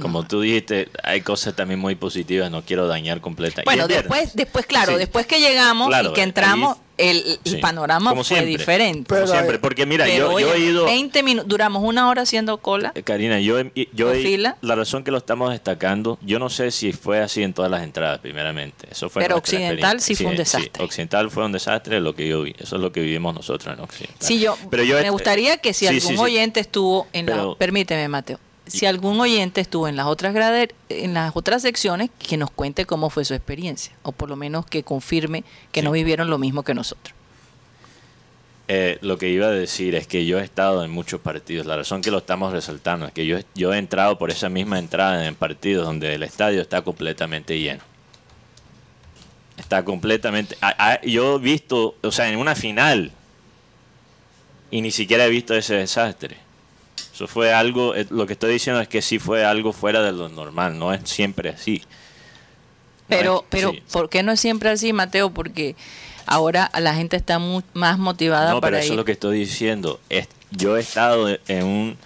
Como 0.01 0.25
tú 0.25 0.41
dijiste, 0.41 0.89
hay 1.05 1.21
cosas 1.21 1.55
también 1.55 1.79
muy 1.79 1.95
positivas, 1.95 2.51
no 2.51 2.63
quiero 2.63 2.89
dañar 2.89 3.21
completa. 3.21 3.61
Y 3.63 3.65
Bueno, 3.65 3.87
después, 3.87 4.35
después, 4.35 4.67
claro, 4.67 4.93
Sí. 4.95 4.99
después 4.99 5.25
que 5.25 5.39
llegamos 5.39 5.87
Claro, 5.87 6.11
y 6.11 6.13
que 6.15 6.23
entramos, 6.23 6.79
el, 6.97 7.25
el 7.27 7.39
sí. 7.45 7.57
panorama 7.59 8.11
Como 8.11 8.23
fue 8.25 8.37
siempre. 8.39 8.57
diferente. 8.59 9.09
Como 9.09 9.21
Pero, 9.23 9.33
siempre, 9.33 9.59
porque 9.59 9.87
mira, 9.87 10.05
Pero, 10.05 10.33
yo, 10.39 10.41
yo 10.41 10.55
he 10.55 10.59
ido. 10.61 10.85
20 10.85 11.23
minutos, 11.23 11.49
duramos 11.49 11.83
una 11.83 12.09
hora 12.09 12.23
haciendo 12.23 12.59
cola. 12.59 12.93
Eh, 12.95 13.03
Karina, 13.03 13.41
yo, 13.41 13.59
he- 13.59 13.89
yo 13.93 14.09
¿O 14.09 14.13
he- 14.13 14.23
fila? 14.23 14.57
la 14.61 14.75
razón 14.75 15.03
que 15.05 15.11
lo 15.11 15.19
estamos 15.19 15.51
destacando, 15.51 16.19
yo 16.23 16.39
no 16.39 16.49
sé 16.51 16.71
si 16.71 16.93
fue 16.93 17.21
así 17.21 17.43
en 17.43 17.53
todas 17.53 17.71
las 17.71 17.83
entradas, 17.83 18.21
primeramente. 18.21 18.87
Eso 18.91 19.09
fue 19.11 19.23
Pero 19.23 19.37
Occidental 19.37 20.01
sí 20.01 20.15
fue 20.15 20.27
un 20.27 20.37
desastre. 20.37 20.85
Occidental 20.85 21.31
fue 21.31 21.45
un 21.45 21.53
desastre, 21.53 22.01
lo 22.01 22.15
que 22.15 22.29
yo 22.29 22.43
vi. 22.43 22.55
Eso 22.59 22.77
es 22.77 22.83
lo 22.83 22.93
que 22.93 23.01
vivimos 23.01 23.35
nosotros 23.35 23.75
en 23.77 23.83
Occidental. 23.83 24.17
Sí, 24.21 24.39
yo, 24.41 24.57
Pero 24.71 24.83
yo 24.85 25.01
me 25.01 25.11
gustaría 25.11 25.57
que 25.59 25.73
si 25.75 25.81
sí, 25.81 25.87
algún 25.89 26.01
sí, 26.01 26.17
sí. 26.17 26.23
oyente 26.23 26.61
estuvo 26.61 27.07
en 27.13 27.27
la, 27.27 27.55
permíteme, 27.59 28.07
Mateo, 28.09 28.39
si 28.67 28.87
algún 28.87 29.21
oyente 29.21 29.61
estuvo 29.61 29.89
en 29.89 29.97
las 29.97 30.07
otras 30.07 30.33
grader, 30.35 30.75
en 30.89 31.15
las 31.15 31.37
otras 31.37 31.63
secciones, 31.63 32.11
que 32.19 32.37
nos 32.37 32.51
cuente 32.51 32.87
cómo 32.87 33.11
fue 33.11 33.25
su 33.25 33.35
experiencia, 33.35 33.95
o 34.03 34.13
por 34.13 34.29
lo 34.31 34.37
menos 34.37 34.65
que 34.67 34.83
confirme 34.83 35.45
que 35.73 35.81
Sí. 35.81 35.85
no 35.85 35.93
vivieron 35.93 36.31
lo 36.31 36.39
mismo 36.39 36.63
que 36.63 36.75
nosotros. 36.75 37.15
Eh, 38.67 38.97
lo 39.03 39.19
que 39.19 39.29
iba 39.29 39.47
a 39.49 39.51
decir 39.51 39.95
es 39.95 40.07
que 40.07 40.25
yo 40.25 40.39
he 40.41 40.43
estado 40.45 40.85
en 40.85 40.91
muchos 40.91 41.21
partidos. 41.21 41.67
La 41.67 41.77
razón 41.77 42.01
que 42.01 42.11
lo 42.11 42.19
estamos 42.19 42.51
resaltando 42.53 43.07
es 43.07 43.13
que 43.13 43.27
yo, 43.27 43.39
yo 43.55 43.75
he 43.75 43.79
entrado 43.79 44.17
por 44.17 44.31
esa 44.31 44.49
misma 44.49 44.79
entrada 44.79 45.27
en 45.27 45.35
partidos 45.35 45.85
donde 45.85 46.15
el 46.15 46.23
estadio 46.23 46.63
está 46.63 46.81
completamente 46.81 47.59
lleno. 47.59 47.83
Está 49.59 49.85
completamente... 49.85 50.57
yo 51.05 51.37
he 51.37 51.39
visto, 51.39 51.95
o 52.03 52.11
sea, 52.11 52.31
en 52.31 52.39
una 52.39 52.55
final, 52.55 53.13
y 54.71 54.81
ni 54.81 54.91
siquiera 54.91 55.27
he 55.27 55.31
visto 55.31 55.55
ese 55.55 55.75
desastre. 55.75 56.39
Eso 57.15 57.29
fue 57.29 57.53
algo, 57.53 57.95
eh, 57.95 58.07
lo 58.11 58.27
que 58.27 58.33
estoy 58.33 58.53
diciendo 58.53 58.81
es 58.81 58.89
que 58.89 59.01
sí 59.01 59.19
fue 59.21 59.45
algo 59.45 59.73
fuera 59.73 60.03
de 60.03 60.11
lo 60.13 60.29
normal, 60.29 60.77
no 60.79 60.93
es 60.93 61.09
siempre 61.09 61.51
así. 61.51 61.79
No 61.79 63.05
Pero, 63.09 63.37
es- 63.39 63.45
pero 63.51 63.71
sí. 63.71 63.83
¿por 63.93 64.09
qué 64.09 64.23
no 64.25 64.33
es 64.33 64.41
siempre 64.41 64.71
así, 64.71 64.93
Mateo? 64.93 65.31
Porque 65.31 65.77
ahora 66.27 66.71
la 66.81 66.95
gente 66.95 67.17
está 67.17 67.39
mu- 67.39 67.63
más 67.73 67.99
motivada 67.99 68.47
No, 68.51 68.61
pero 68.61 68.73
para 68.73 68.79
eso 68.79 68.87
ir. 68.89 68.93
es 68.93 68.97
lo 68.97 69.05
que 69.05 69.13
estoy 69.13 69.39
diciendo. 69.39 70.01
Es- 70.09 70.29
yo 70.51 70.77
he 70.77 70.81
estado 70.81 71.29
en 71.49 71.65
un 71.65 71.97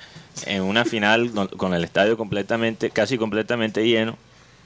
en 0.46 0.62
una 0.62 0.84
final 0.84 1.32
con 1.56 1.74
el 1.74 1.82
estadio 1.82 2.16
completamente, 2.16 2.90
casi 2.90 3.18
completamente 3.18 3.84
lleno. 3.84 4.16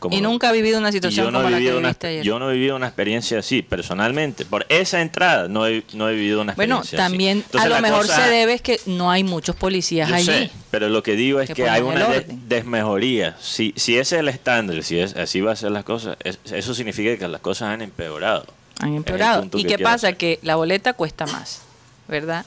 Como- 0.03 0.15
y 0.17 0.21
nunca 0.21 0.51
ha 0.51 0.53
vivido 0.53 0.79
una 0.79 0.93
situación 0.93 1.27
yo 1.27 1.31
no, 1.31 1.39
como 1.39 1.49
he 1.49 1.53
la 1.53 1.57
que 1.57 1.61
vivido 1.63 1.79
una, 1.79 1.89
viviste 1.89 2.07
ayer. 2.09 2.25
yo 2.25 2.39
no 2.39 2.51
he 2.51 2.53
vivido 2.53 2.77
una 2.77 2.87
experiencia 2.89 3.39
así, 3.39 3.63
personalmente. 3.63 4.45
Por 4.45 4.67
esa 4.69 5.01
entrada 5.01 5.49
no 5.49 5.67
he, 5.67 5.83
no 5.95 6.09
he 6.11 6.15
vivido 6.15 6.43
una 6.43 6.53
Bueno, 6.55 6.77
experiencia 6.81 6.99
así. 7.07 7.11
también 7.11 7.39
Entonces, 7.39 7.71
a 7.71 7.75
lo 7.75 7.81
mejor 7.81 8.03
cosa- 8.07 8.25
se 8.25 8.31
debe 8.31 8.53
es 8.53 8.61
que 8.63 8.79
no 8.87 9.11
hay 9.11 9.25
muchos 9.25 9.57
policías 9.57 10.09
yo 10.11 10.15
allí. 10.15 10.27
sé, 10.27 10.51
pero 10.71 10.89
lo 10.91 11.03
que 11.03 11.15
digo 11.17 11.41
es 11.41 11.49
que 11.49 11.55
que 11.55 11.69
hay 11.71 11.81
una 11.83 12.09
desmejoría. 12.49 13.37
Si, 13.41 13.73
si 13.77 13.97
ese 13.99 14.17
es 14.17 14.21
el 14.21 14.29
estándar, 14.29 14.83
si 14.83 14.99
es, 14.99 15.17
así 15.17 15.41
va 15.41 15.53
a 15.53 15.57
ser 15.57 15.71
las 15.71 15.85
cosas, 15.85 16.17
es- 16.23 16.39
eso 16.53 16.75
significa 16.75 17.17
que 17.17 17.29
las 17.29 17.41
cosas 17.41 17.69
han 17.69 17.81
empeorado. 17.83 18.45
Han 18.81 18.95
empeorado. 18.95 19.47
¿Y 19.55 19.65
qué 19.65 19.79
pasa? 19.79 20.09
hacer. 20.09 20.17
Que 20.17 20.39
la 20.43 20.57
boleta 20.57 20.93
cuesta 20.95 21.27
más, 21.27 21.61
¿verdad? 22.09 22.45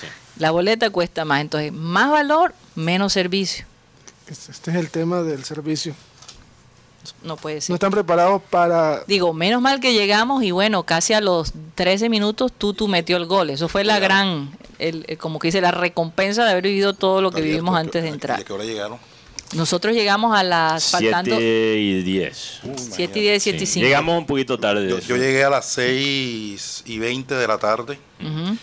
Sí. 0.00 0.06
La 0.38 0.50
boleta 0.50 0.90
cuesta 0.90 1.24
más. 1.24 1.40
Entonces, 1.40 1.72
más 1.72 2.10
valor, 2.10 2.54
menos 2.76 3.12
servicio. 3.12 3.66
Este 4.28 4.70
es 4.70 4.76
el 4.76 4.88
tema 4.90 5.22
del 5.22 5.44
servicio. 5.44 5.94
No 7.22 7.36
puede 7.36 7.56
No 7.56 7.60
ser. 7.62 7.74
están 7.74 7.90
preparados 7.90 8.42
para... 8.50 9.04
Digo, 9.06 9.32
menos 9.32 9.60
mal 9.62 9.80
que 9.80 9.92
llegamos 9.92 10.42
y 10.42 10.50
bueno, 10.50 10.82
casi 10.84 11.12
a 11.12 11.20
los 11.20 11.52
13 11.74 12.08
minutos 12.08 12.52
tú, 12.56 12.74
tú 12.74 12.88
metió 12.88 13.16
el 13.16 13.26
gol. 13.26 13.50
Eso 13.50 13.68
fue 13.68 13.84
la 13.84 13.98
gran, 13.98 14.56
el, 14.78 15.04
el- 15.08 15.18
como 15.18 15.38
que 15.38 15.48
dice, 15.48 15.60
la 15.60 15.70
recompensa 15.70 16.44
de 16.44 16.50
haber 16.52 16.64
vivido 16.64 16.94
todo 16.94 17.20
lo 17.20 17.30
que 17.30 17.38
Ayer, 17.38 17.50
vivimos 17.50 17.74
¿a 17.74 17.78
qué- 17.78 17.86
antes 17.86 18.02
de 18.02 18.08
entrar. 18.08 18.38
¿De 18.38 18.44
qué 18.44 18.52
hora 18.52 18.64
llegaron? 18.64 18.98
Nosotros 19.54 19.94
llegamos 19.94 20.36
a 20.36 20.42
las 20.42 20.90
faltando 20.90 21.36
7 21.36 21.76
y 21.78 22.02
10. 22.02 22.60
7 22.90 23.18
y 23.18 23.22
10, 23.22 23.42
7 23.42 23.62
y 23.62 23.66
Sí. 23.66 23.72
5. 23.74 23.84
Llegamos 23.86 24.18
un 24.18 24.26
poquito 24.26 24.58
tarde. 24.58 24.82
de 24.84 24.90
Yo, 24.90 24.98
eso. 24.98 25.08
yo 25.08 25.16
llegué 25.16 25.44
a 25.44 25.50
las 25.50 25.66
6 25.70 26.82
y 26.86 26.98
20 26.98 27.34
de 27.36 27.46
la 27.46 27.58
tarde 27.58 27.98
Ujú. 28.20 28.56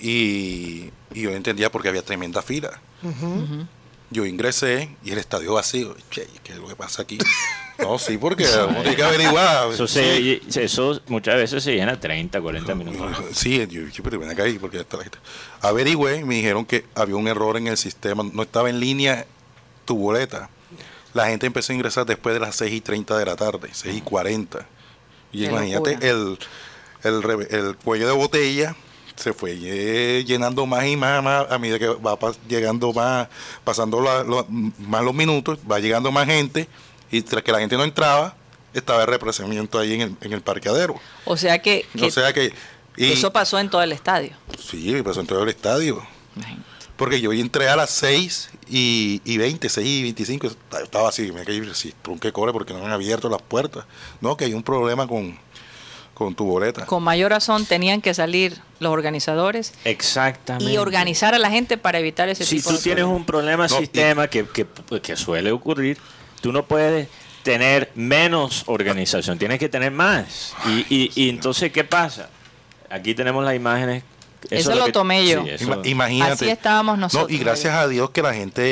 y, 0.00 0.90
y 1.14 1.22
yo 1.22 1.30
no 1.30 1.36
entendía 1.36 1.70
por 1.70 1.82
qué 1.82 1.88
había 1.88 2.02
tremenda 2.02 2.42
fila. 2.42 2.80
Ujú. 3.02 3.66
Yo 4.10 4.26
ingresé 4.26 4.96
y 5.04 5.12
el 5.12 5.18
estadio 5.18 5.54
vacío. 5.54 5.94
Che, 6.10 6.26
¿qué 6.42 6.52
es 6.52 6.58
lo 6.58 6.66
que 6.68 6.76
pasa 6.76 7.02
aquí? 7.02 7.18
No, 7.78 7.98
sí, 7.98 8.18
porque 8.18 8.44
uno 8.68 8.80
tiene 8.82 8.96
que 8.96 9.02
averiguar. 9.02 9.70
Eso, 9.72 9.86
se- 9.86 10.40
eso 10.56 11.00
muchas 11.06 11.36
veces 11.36 11.62
se 11.62 11.74
llena 11.74 11.98
30, 11.98 12.40
40 12.40 12.74
minutos. 12.74 13.16
Sí, 13.32 13.58
yo, 13.70 13.82
yo, 13.88 14.02
pero 14.02 14.18
ven 14.18 14.30
acá, 14.30 14.46
¿y 14.48 14.58
por 14.58 14.70
qué 14.70 14.80
está 14.80 14.96
la 14.96 15.04
gente? 15.04 15.18
Averigüé 15.60 16.18
y 16.18 16.24
me 16.24 16.34
dijeron 16.36 16.64
que 16.64 16.84
había 16.94 17.16
un 17.16 17.28
error 17.28 17.56
en 17.56 17.66
el 17.68 17.76
sistema, 17.76 18.24
no 18.32 18.42
estaba 18.42 18.68
en 18.70 18.80
línea 18.80 19.26
tu 19.84 19.96
boleta. 19.96 20.50
La 21.14 21.26
gente 21.28 21.46
empezó 21.46 21.72
a 21.72 21.76
ingresar 21.76 22.04
después 22.04 22.34
de 22.34 22.40
las 22.40 22.54
6 22.56 22.72
y 22.72 22.80
30 22.80 23.16
de 23.16 23.24
la 23.24 23.36
tarde, 23.36 23.68
6 23.72 23.96
y 23.96 24.00
40. 24.02 24.66
Y 25.32 25.40
Qué 25.40 25.44
imagínate, 25.46 25.98
el, 26.08 26.38
el, 27.04 27.46
el 27.50 27.76
cuello 27.76 28.06
de 28.06 28.12
botella 28.12 28.76
se 29.16 29.32
fue 29.32 29.56
lle- 29.56 30.24
llenando 30.24 30.64
más 30.66 30.84
y 30.86 30.96
más, 30.96 31.22
más 31.24 31.50
a 31.50 31.58
medida 31.58 31.78
que 31.78 31.88
va 31.88 32.16
llegando 32.48 32.92
más, 32.92 33.28
pasando 33.64 34.00
la- 34.00 34.22
lo- 34.22 34.46
más 34.48 35.02
los 35.02 35.14
minutos, 35.14 35.58
va 35.70 35.78
llegando 35.80 36.12
más 36.12 36.26
gente 36.26 36.68
y 37.10 37.22
tras 37.22 37.42
que 37.42 37.52
la 37.52 37.60
gente 37.60 37.76
no 37.76 37.84
entraba, 37.84 38.34
estaba 38.74 39.02
el 39.02 39.08
represamiento 39.08 39.78
ahí 39.78 39.94
en 39.94 40.00
el, 40.02 40.16
en 40.20 40.32
el 40.32 40.40
parqueadero. 40.42 40.94
O 41.24 41.36
sea 41.36 41.60
que, 41.60 41.86
que 41.96 42.04
O 42.06 42.10
sea 42.10 42.32
que... 42.32 42.52
y- 42.96 43.12
eso 43.12 43.32
pasó 43.32 43.58
en 43.58 43.70
todo 43.70 43.82
el 43.82 43.92
estadio. 43.92 44.32
Sí, 44.58 45.00
pasó 45.02 45.20
en 45.20 45.26
todo 45.26 45.42
el 45.42 45.48
estadio. 45.48 46.02
Imagínate. 46.36 46.68
Porque 46.96 47.20
yo 47.20 47.32
entré 47.32 47.68
a 47.68 47.76
las 47.76 47.90
6 47.90 48.50
y, 48.68 49.22
y 49.24 49.38
20, 49.38 49.68
6 49.68 49.86
y 49.86 50.02
25, 50.02 50.46
esta- 50.48 50.80
estaba 50.82 51.08
así, 51.08 51.30
me 51.30 51.44
caí, 51.44 51.62
sí, 51.74 51.94
¿por 52.02 52.18
qué 52.18 52.32
corre? 52.32 52.52
Porque 52.52 52.72
no 52.74 52.84
han 52.84 52.90
abierto 52.90 53.28
las 53.28 53.40
puertas. 53.40 53.84
No, 54.20 54.36
que 54.36 54.46
hay 54.46 54.52
un 54.52 54.64
problema 54.64 55.06
con, 55.06 55.38
con 56.12 56.34
tu 56.34 56.44
boleta. 56.44 56.86
Con 56.86 57.04
mayor 57.04 57.30
razón 57.30 57.66
tenían 57.66 58.00
que 58.02 58.14
salir 58.14 58.58
los 58.80 58.92
organizadores 58.92 59.74
Exactamente. 59.84 60.72
y 60.72 60.76
organizar 60.78 61.34
a 61.34 61.38
la 61.38 61.50
gente 61.50 61.78
para 61.78 62.00
evitar 62.00 62.28
ese 62.28 62.44
Si 62.44 62.56
tipo 62.56 62.70
tú 62.70 62.78
tienes 62.78 63.04
un 63.04 63.24
problema 63.24 63.68
No, 63.68 63.76
y- 63.76 63.78
sistema 63.78 64.26
que, 64.28 64.44
que, 64.46 64.66
que 65.00 65.16
suele 65.16 65.52
ocurrir, 65.52 65.98
tú 66.40 66.52
no 66.52 66.64
puedes 66.66 67.08
tener 67.42 67.90
menos 67.94 68.64
organización, 68.66 69.38
tienes 69.38 69.58
que 69.58 69.68
tener 69.68 69.90
más. 69.92 70.54
Y, 70.66 70.86
y, 70.94 71.12
y 71.14 71.28
entonces, 71.30 71.72
¿qué 71.72 71.84
pasa? 71.84 72.28
Aquí 72.90 73.14
tenemos 73.14 73.44
las 73.44 73.54
imágenes. 73.54 74.02
Eso 74.50 74.70
es 74.72 74.78
lo 74.78 74.84
que- 74.86 74.92
tomé 74.92 75.26
yo. 75.26 75.42
sí, 75.42 75.50
eso- 75.50 75.64
Ima- 75.64 75.86
imagínate. 75.86 76.32
Así 76.32 76.48
estábamos 76.48 76.96
No, 76.96 77.02
nosotros. 77.02 77.30
y 77.32 77.38
gracias 77.38 77.74
a 77.74 77.88
Dios 77.88 78.10
que 78.10 78.22
la 78.22 78.32
gente 78.34 78.62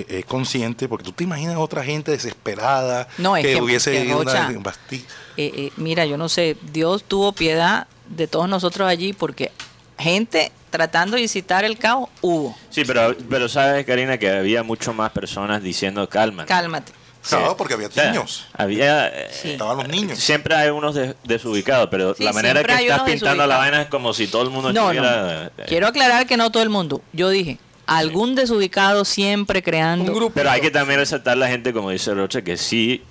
eh, 0.00 0.06
es 0.08 0.24
consciente, 0.24 0.88
porque 0.88 1.04
tú 1.04 1.12
te 1.12 1.24
imaginas 1.24 1.56
otra 1.58 1.84
gente 1.84 2.10
desesperada 2.10 3.06
No, 3.18 3.36
es 3.36 3.44
que- 3.44 3.60
hubiese 3.60 3.92
que, 3.92 4.04
ido 4.06 4.22
Rocha, 4.24 4.48
una 4.48 4.72
Eh, 4.90 5.02
eh, 5.36 5.72
mira, 5.76 6.06
yo 6.06 6.16
no 6.16 6.28
sé, 6.30 6.56
Dios 6.72 7.04
tuvo 7.04 7.32
piedad 7.32 7.86
de 8.08 8.28
todos 8.28 8.48
nosotros 8.48 8.88
allí 8.88 9.12
porque 9.12 9.52
gente 9.98 10.52
tratando 10.70 11.16
de 11.16 11.22
incitar 11.22 11.64
el 11.64 11.76
caos 11.76 12.08
hubo. 12.22 12.56
Sí, 12.70 12.84
pero, 12.86 13.14
pero 13.28 13.48
sabes, 13.48 13.84
Karina, 13.84 14.16
que 14.18 14.30
había 14.30 14.62
mucho 14.62 14.94
más 14.94 15.10
personas 15.12 15.62
diciendo 15.62 16.08
calma. 16.08 16.46
Cálmate. 16.46 16.92
Claro, 17.28 17.56
porque 17.56 17.74
había 17.74 17.88
O 17.88 17.90
sea, 17.90 18.10
niños. 18.10 18.46
Había, 18.54 19.08
eh, 19.08 19.28
Sí. 19.30 19.50
Estaban 19.52 19.76
los 19.76 19.88
niños. 19.88 20.18
Siempre 20.18 20.54
hay 20.54 20.70
unos 20.70 20.94
des- 20.94 21.14
desubicados, 21.24 21.88
pero 21.90 22.14
Sí, 22.14 22.24
la 22.24 22.32
manera 22.32 22.62
que 22.64 22.72
estás 22.72 23.02
pintando 23.02 23.46
la 23.46 23.58
vaina 23.58 23.82
es 23.82 23.88
como 23.88 24.12
si 24.14 24.26
todo 24.26 24.42
el 24.42 24.50
mundo 24.50 24.72
No, 24.72 24.84
no. 24.84 24.90
estuviera... 24.92 25.46
eh, 25.58 25.64
Quiero 25.68 25.86
aclarar 25.86 26.26
que 26.26 26.36
no 26.36 26.50
todo 26.50 26.62
el 26.62 26.70
mundo. 26.70 27.02
Yo 27.12 27.28
dije, 27.28 27.58
algún 27.86 28.34
desubicado 28.34 29.04
siempre 29.04 29.62
creando. 29.62 30.10
Un 30.12 30.16
grupo. 30.18 30.32
Pero 30.34 30.50
hay 30.50 30.60
que 30.60 30.70
también 30.70 30.98
resaltar 31.00 31.36
la 31.36 31.48
gente, 31.48 31.72
como 31.72 31.90
dice 31.90 32.14
Rocha, 32.14 32.42
que 32.42 32.56
sí 32.56 33.02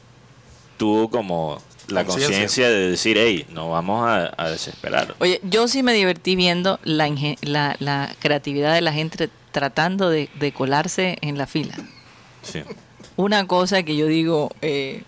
tuvo 0.78 1.10
como 1.12 1.62
la 1.88 2.04
Conciencia. 2.06 2.68
de 2.70 2.90
decir, 2.92 3.18
hey, 3.20 3.46
no 3.50 3.70
vamos 3.70 4.08
a, 4.08 4.34
a 4.38 4.50
desesperar. 4.50 5.16
Oye, 5.20 5.40
yo 5.44 5.68
sí 5.68 5.84
me 5.84 5.94
divertí 5.94 6.36
viendo 6.36 6.80
la, 6.84 7.10
la, 7.42 7.76
la 7.80 8.16
creatividad 8.20 8.74
de 8.74 8.82
la 8.82 8.94
gente 8.94 9.30
tratando 9.52 10.10
de, 10.10 10.30
de 10.36 10.52
colarse 10.52 11.18
en 11.22 11.38
la 11.38 11.46
fila. 11.48 11.76
Sí. 12.42 12.62
Una 13.20 13.46
cosa 13.48 13.84
que 13.84 13.98
yo 13.98 14.06
digo, 14.08 14.50
eh, 14.62 15.04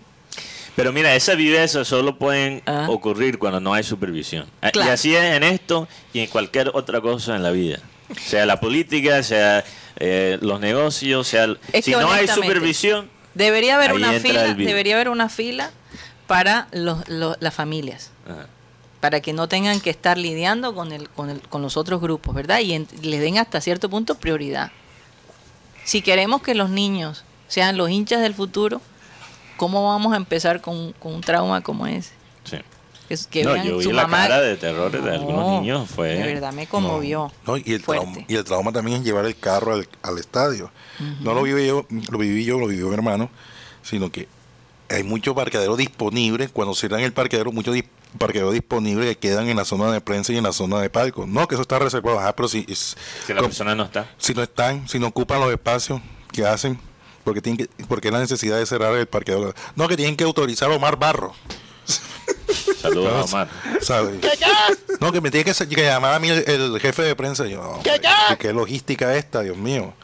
Pero 0.76 0.92
mira, 0.92 1.14
esas 1.14 1.36
vivencias 1.38 1.88
solo 1.88 2.18
pueden 2.18 2.62
Ah. 2.66 2.86
ocurrir 2.90 3.38
cuando 3.38 3.58
no 3.60 3.72
hay 3.72 3.82
supervisión. 3.84 4.46
Ah, 4.60 4.70
Y 4.74 4.80
así 4.80 5.14
es 5.16 5.22
en 5.34 5.42
esto 5.42 5.88
y 6.12 6.20
en 6.20 6.26
cualquier 6.28 6.70
otra 6.74 7.00
cosa 7.00 7.36
en 7.36 7.42
la 7.42 7.50
vida. 7.52 7.78
Sea 8.20 8.44
la 8.44 8.60
política, 8.60 9.22
sea 9.22 9.64
eh, 9.98 10.36
los 10.42 10.60
negocios, 10.60 11.26
sea... 11.28 11.46
Es 11.72 11.84
si 11.86 11.92
no 11.92 12.10
hay 12.12 12.28
supervisión... 12.28 13.08
debería 13.34 13.76
haber 13.76 13.94
una 13.94 14.12
fila, 14.20 14.52
debería 14.54 14.94
haber 14.96 15.08
una 15.08 15.28
fila 15.30 15.70
para 16.26 16.68
los, 16.72 17.08
los- 17.08 17.36
las 17.40 17.54
familias. 17.54 18.10
Ajá. 18.28 18.46
para 19.00 19.20
que 19.20 19.32
no 19.32 19.48
tengan 19.48 19.80
que 19.80 19.90
estar 19.90 20.16
lidiando 20.18 20.74
con, 20.74 20.92
el, 20.92 21.08
con, 21.08 21.28
el, 21.30 21.40
con 21.48 21.60
los 21.62 21.76
otros 21.76 22.00
grupos, 22.00 22.34
¿verdad? 22.34 22.60
Y 22.60 22.72
en- 22.74 22.86
les 23.02 23.20
den 23.20 23.36
hasta 23.38 23.60
cierto 23.62 23.88
punto 23.90 24.14
prioridad. 24.16 24.70
Si 25.84 26.02
queremos 26.02 26.40
que 26.42 26.54
los 26.54 26.70
niños 26.70 27.24
sean 27.52 27.76
los 27.76 27.90
hinchas 27.90 28.22
del 28.22 28.32
futuro, 28.34 28.80
¿cómo 29.58 29.86
vamos 29.86 30.14
a 30.14 30.16
empezar 30.16 30.62
con, 30.62 30.92
con 30.94 31.14
un 31.14 31.20
trauma 31.20 31.60
como 31.60 31.86
ese? 31.86 32.12
Sí. 32.44 32.56
Que, 33.08 33.18
que 33.30 33.44
No, 33.44 33.52
vean 33.52 33.66
yo 33.66 33.76
vi 33.76 33.84
su 33.84 33.92
la 33.92 34.06
mamá- 34.06 34.22
cara 34.28 34.40
de 34.40 34.56
terror 34.56 34.90
de 34.90 35.00
No, 35.02 35.10
algunos 35.12 35.60
niños, 35.60 35.90
fue... 35.90 36.14
De 36.14 36.32
verdad 36.34 36.52
me 36.54 36.66
conmovió. 36.66 37.30
No, 37.46 37.58
y, 37.58 37.64
el 37.74 37.82
trauma, 37.82 38.18
y 38.26 38.34
el 38.36 38.44
trauma 38.44 38.72
también 38.72 38.98
es 38.98 39.04
llevar 39.04 39.26
el 39.26 39.36
carro 39.36 39.74
al, 39.74 39.86
al 40.02 40.16
estadio. 40.18 40.70
No 41.20 41.34
lo 41.34 41.42
viví 41.42 41.66
yo, 41.66 41.84
lo 42.10 42.16
viví 42.18 42.44
yo, 42.46 42.58
lo 42.58 42.68
vivió 42.68 42.88
mi 42.88 42.94
hermano, 42.94 43.28
sino 43.82 44.10
que 44.10 44.28
hay 44.88 45.02
muchos 45.02 45.34
parqueaderos 45.34 45.76
disponibles. 45.76 46.50
Cuando 46.50 46.74
cierran 46.74 47.00
el 47.00 47.12
parqueadero, 47.12 47.52
muchos 47.52 47.74
dis- 47.76 47.84
parqueaderos 48.18 48.54
disponibles 48.54 49.06
que 49.08 49.16
quedan 49.28 49.48
en 49.48 49.56
la 49.58 49.64
zona 49.66 49.92
de 49.92 50.00
prensa 50.00 50.32
y 50.32 50.38
en 50.38 50.44
la 50.44 50.52
zona 50.52 50.80
de 50.80 50.88
palco. 50.88 51.26
No, 51.26 51.46
que 51.48 51.54
eso 51.56 51.62
está 51.62 51.78
reservado. 51.78 52.18
Ah, 52.18 52.34
pero 52.34 52.48
si, 52.48 52.64
es- 52.68 52.96
Que 53.26 53.34
la 53.34 53.42
persona 53.42 53.74
no 53.74 53.82
está. 53.84 54.06
si 54.16 54.32
no 54.32 54.42
están, 54.42 54.88
si 54.88 54.98
no 54.98 55.08
ocupan 55.08 55.40
los 55.40 55.50
espacios 55.50 56.00
que 56.32 56.46
hacen, 56.46 56.78
porque 57.24 57.40
tienen 57.40 57.66
que, 57.66 57.84
porque 57.84 58.08
es 58.08 58.14
la 58.14 58.20
necesidad 58.20 58.58
de 58.58 58.66
cerrar 58.66 58.94
el 58.94 59.06
parqueadero. 59.06 59.54
No, 59.76 59.88
que 59.88 59.96
tienen 59.96 60.16
que 60.16 60.24
autorizar 60.24 60.70
a 60.70 60.74
Omar 60.74 60.96
Barro. 60.98 61.34
Saludos 62.80 63.12
a 63.12 63.24
Omar. 63.24 63.48
¿sabes? 63.80 64.20
No, 65.00 65.12
que 65.12 65.20
me 65.20 65.30
tiene 65.30 65.44
que, 65.50 65.66
que 65.66 65.82
llamar 65.84 66.14
a 66.14 66.18
mí 66.18 66.28
el, 66.28 66.44
el 66.48 66.80
jefe 66.80 67.02
de 67.02 67.14
prensa. 67.16 67.46
Yo, 67.46 67.62
no, 67.62 67.70
hombre, 67.70 68.00
¿qué, 68.28 68.36
qué 68.38 68.52
logística 68.52 69.14
esta, 69.16 69.40
Dios 69.40 69.56
mío. 69.56 69.94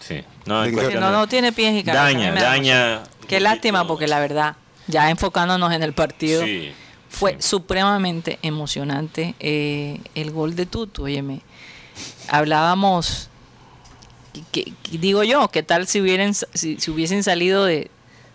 Sí. 0.00 0.22
No, 0.44 0.66
no, 0.66 1.10
no 1.10 1.26
tiene 1.26 1.52
pies 1.52 1.74
y 1.74 1.82
cabeza. 1.82 2.04
Daña, 2.04 2.32
daña. 2.34 3.02
Qué 3.26 3.40
lástima, 3.40 3.86
porque 3.86 4.06
la 4.06 4.20
verdad, 4.20 4.56
ya 4.86 5.10
enfocándonos 5.10 5.72
en 5.72 5.82
el 5.82 5.92
partido, 5.94 6.44
Sí, 6.44 6.72
fue 7.08 7.32
sí. 7.32 7.48
supremamente 7.48 8.38
emocionante 8.42 9.34
eh, 9.40 10.00
el 10.14 10.30
gol 10.30 10.54
de 10.54 10.66
Tutu. 10.66 11.04
Óyeme, 11.04 11.40
hablábamos, 12.28 13.30
que, 14.52 14.64
que- 14.82 14.98
digo 14.98 15.22
yo, 15.24 15.48
¿qué 15.48 15.62
tal 15.62 15.86
si, 15.86 16.00
hubieran, 16.00 16.34
si, 16.34 16.78
si 16.78 16.90
hubiesen 16.90 17.22
salido 17.22 17.64
de, 17.64 17.90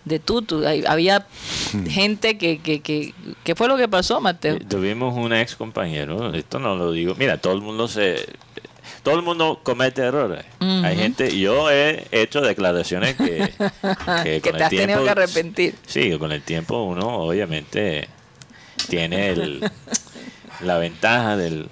de 0.05 0.20
Tutu? 0.20 0.63
Había 0.88 1.27
Hmm. 1.74 1.86
gente 1.86 2.38
que, 2.38 2.60
que, 2.60 2.81
que... 2.81 3.13
¿Qué 3.46 3.55
fue 3.55 3.67
lo 3.70 3.77
que 3.77 3.88
pasó, 3.88 4.20
Mateo? 4.20 4.55
Eh, 4.55 4.65
Tuvimos 4.67 5.15
un 5.17 5.31
ex 5.34 5.55
compañero, 5.55 6.34
esto 6.34 6.60
no 6.60 6.75
lo 6.75 6.91
digo, 6.91 7.15
mira, 7.17 7.38
todo 7.38 7.53
el 7.53 7.62
mundo 7.62 7.88
se... 7.88 8.25
Todo 9.03 9.15
el 9.15 9.22
mundo 9.24 9.62
comete 9.63 10.01
errores. 10.01 10.44
Hay 10.59 10.96
gente, 10.96 11.35
yo 11.40 11.72
he 11.72 12.05
hecho 12.11 12.42
declaraciones 12.42 13.16
que, 13.16 13.51
que, 14.24 14.42
que 14.42 14.42
con 14.42 14.51
te 14.51 14.57
el 14.57 14.64
has 14.64 14.70
tenido 14.70 15.03
que 15.03 15.09
arrepentir. 15.09 15.75
Sí, 15.87 16.16
con 16.20 16.31
el 16.31 16.42
tiempo 16.44 16.83
uno 16.83 17.07
obviamente 17.07 18.07
tiene 18.90 19.29
el, 19.29 19.72
la 20.61 20.77
ventaja 20.77 21.35
del, 21.37 21.68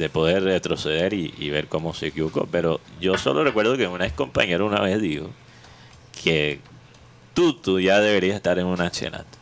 de 0.00 0.08
poder 0.10 0.42
retroceder 0.42 1.12
y, 1.12 1.32
y 1.38 1.50
ver 1.50 1.68
cómo 1.68 1.94
se 1.94 2.08
equivocó. 2.08 2.48
Pero 2.50 2.80
yo 3.00 3.16
solo 3.18 3.44
recuerdo 3.44 3.76
que 3.76 3.86
una 3.86 4.06
ex 4.06 4.14
compañero 4.14 4.66
una 4.66 4.80
vez 4.80 5.00
dijo 5.00 5.30
que 6.24 6.58
tú, 7.34 7.52
tú 7.54 7.78
ya 7.78 8.00
deberías 8.00 8.34
estar 8.36 8.58
en 8.58 8.66
un 8.66 8.80
achenato. 8.80 9.38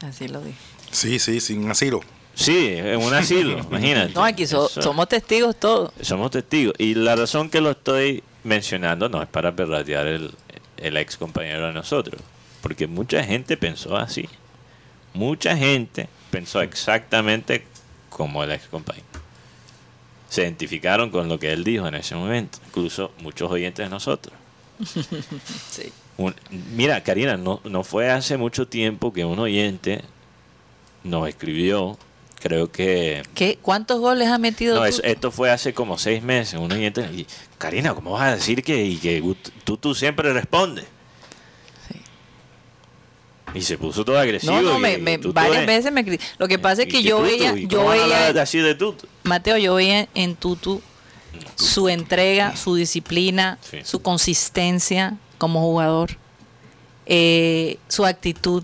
Así 0.00 0.26
lo 0.28 0.40
dije. 0.40 0.58
Sí, 0.90 1.18
sí, 1.18 1.40
sin 1.40 1.70
asilo. 1.70 2.00
Sí, 2.34 2.74
en 2.76 2.96
un 3.00 3.12
asilo, 3.14 3.58
imagínate. 3.70 4.14
No, 4.14 4.24
aquí 4.24 4.46
so- 4.46 4.68
somos 4.68 5.06
testigos 5.08 5.54
todos. 5.56 5.92
somos 6.00 6.30
testigos. 6.30 6.74
Y 6.78 6.94
la 6.94 7.14
razón 7.14 7.50
que 7.50 7.60
lo 7.60 7.70
estoy 7.72 8.22
mencionando 8.44 9.08
no 9.08 9.22
es 9.22 9.28
para 9.28 9.54
perratear 9.54 10.06
el, 10.06 10.32
el 10.78 10.96
ex 10.96 11.16
compañero 11.16 11.66
de 11.66 11.72
nosotros. 11.74 12.20
Porque 12.62 12.86
mucha 12.86 13.22
gente 13.22 13.56
pensó 13.56 13.96
así. 13.96 14.28
Mucha 15.14 15.56
gente 15.56 16.08
pensó 16.30 16.62
exactamente 16.62 17.66
como 18.08 18.42
el 18.44 18.52
ex 18.52 18.66
compañero. 18.68 19.06
Se 20.32 20.40
identificaron 20.40 21.10
con 21.10 21.28
lo 21.28 21.38
que 21.38 21.52
él 21.52 21.62
dijo 21.62 21.86
en 21.86 21.94
ese 21.94 22.14
momento. 22.14 22.56
Incluso 22.66 23.12
muchos 23.20 23.50
oyentes 23.50 23.84
de 23.84 23.90
nosotros. 23.90 24.34
Sí. 25.70 25.92
Un- 26.16 26.34
mira, 26.74 27.02
Karina, 27.02 27.36
no, 27.36 27.60
no 27.64 27.84
fue 27.84 28.10
hace 28.10 28.38
mucho 28.38 28.66
tiempo 28.66 29.12
que 29.12 29.26
un 29.26 29.38
oyente 29.38 30.00
nos 31.04 31.28
escribió, 31.28 31.98
creo 32.40 32.72
que... 32.72 33.22
¿Qué? 33.34 33.58
¿Cuántos 33.60 34.00
goles 34.00 34.28
ha 34.28 34.38
metido 34.38 34.76
No, 34.76 34.86
esto 34.86 35.30
fue 35.30 35.50
hace 35.50 35.74
como 35.74 35.98
seis 35.98 36.22
meses. 36.22 36.58
Un 36.58 36.72
oyente, 36.72 37.02
y, 37.12 37.26
Karina, 37.58 37.94
¿cómo 37.94 38.12
vas 38.12 38.22
a 38.22 38.34
decir 38.36 38.62
que, 38.62 38.82
y 38.86 38.96
que 38.96 39.22
tú, 39.64 39.76
tú 39.76 39.94
siempre 39.94 40.32
respondes? 40.32 40.86
Y 43.54 43.60
se 43.62 43.76
puso 43.78 44.04
todo 44.04 44.18
agresivo. 44.18 44.52
No, 44.54 44.62
no, 44.62 44.78
me, 44.78 44.98
me- 44.98 45.18
varias 45.18 45.60
es- 45.62 45.66
veces 45.66 45.92
me 45.92 46.18
Lo 46.38 46.48
que 46.48 46.58
pasa 46.58 46.82
es 46.82 46.88
que 46.88 47.02
yo 47.02 47.18
Tutu, 47.18 47.28
veía, 47.28 47.56
¿y 47.58 47.66
yo 47.66 47.86
veía, 47.88 48.28
así 48.42 48.58
de 48.58 48.74
Tutu? 48.74 49.06
Mateo, 49.24 49.56
yo 49.58 49.74
veía 49.74 50.08
en 50.14 50.34
Tutu 50.36 50.80
su 51.56 51.88
entrega, 51.88 52.56
su 52.56 52.74
disciplina, 52.74 53.58
Sí. 53.62 53.78
su 53.84 54.00
consistencia 54.02 55.16
como 55.38 55.60
jugador, 55.60 56.16
eh, 57.06 57.78
su 57.88 58.04
actitud. 58.06 58.62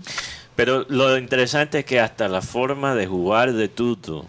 Pero 0.55 0.85
lo 0.89 1.17
interesante 1.17 1.79
es 1.79 1.85
que 1.85 1.99
hasta 1.99 2.27
la 2.27 2.41
forma 2.41 2.95
de 2.95 3.07
jugar 3.07 3.53
de 3.53 3.67
Tutu 3.69 4.25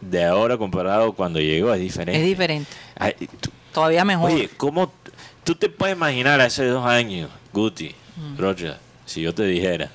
de 0.00 0.24
ahora 0.24 0.56
comparado 0.56 1.12
cuando 1.12 1.40
llegó 1.40 1.74
es 1.74 1.80
diferente. 1.80 2.20
Es 2.20 2.26
diferente, 2.26 2.70
Ay, 2.96 3.14
tú- 3.40 3.50
todavía 3.72 4.04
mejor. 4.04 4.30
Oye, 4.30 4.48
¿cómo 4.56 4.92
tú 5.44 5.54
te 5.54 5.68
puedes 5.68 5.94
imaginar 5.96 6.40
hace 6.40 6.64
dos 6.66 6.86
años, 6.86 7.30
Guti, 7.52 7.94
Mm. 8.16 8.38
Roger, 8.38 8.78
si 9.10 9.22
yo 9.22 9.34
te 9.34 9.42
dijera, 9.44 9.90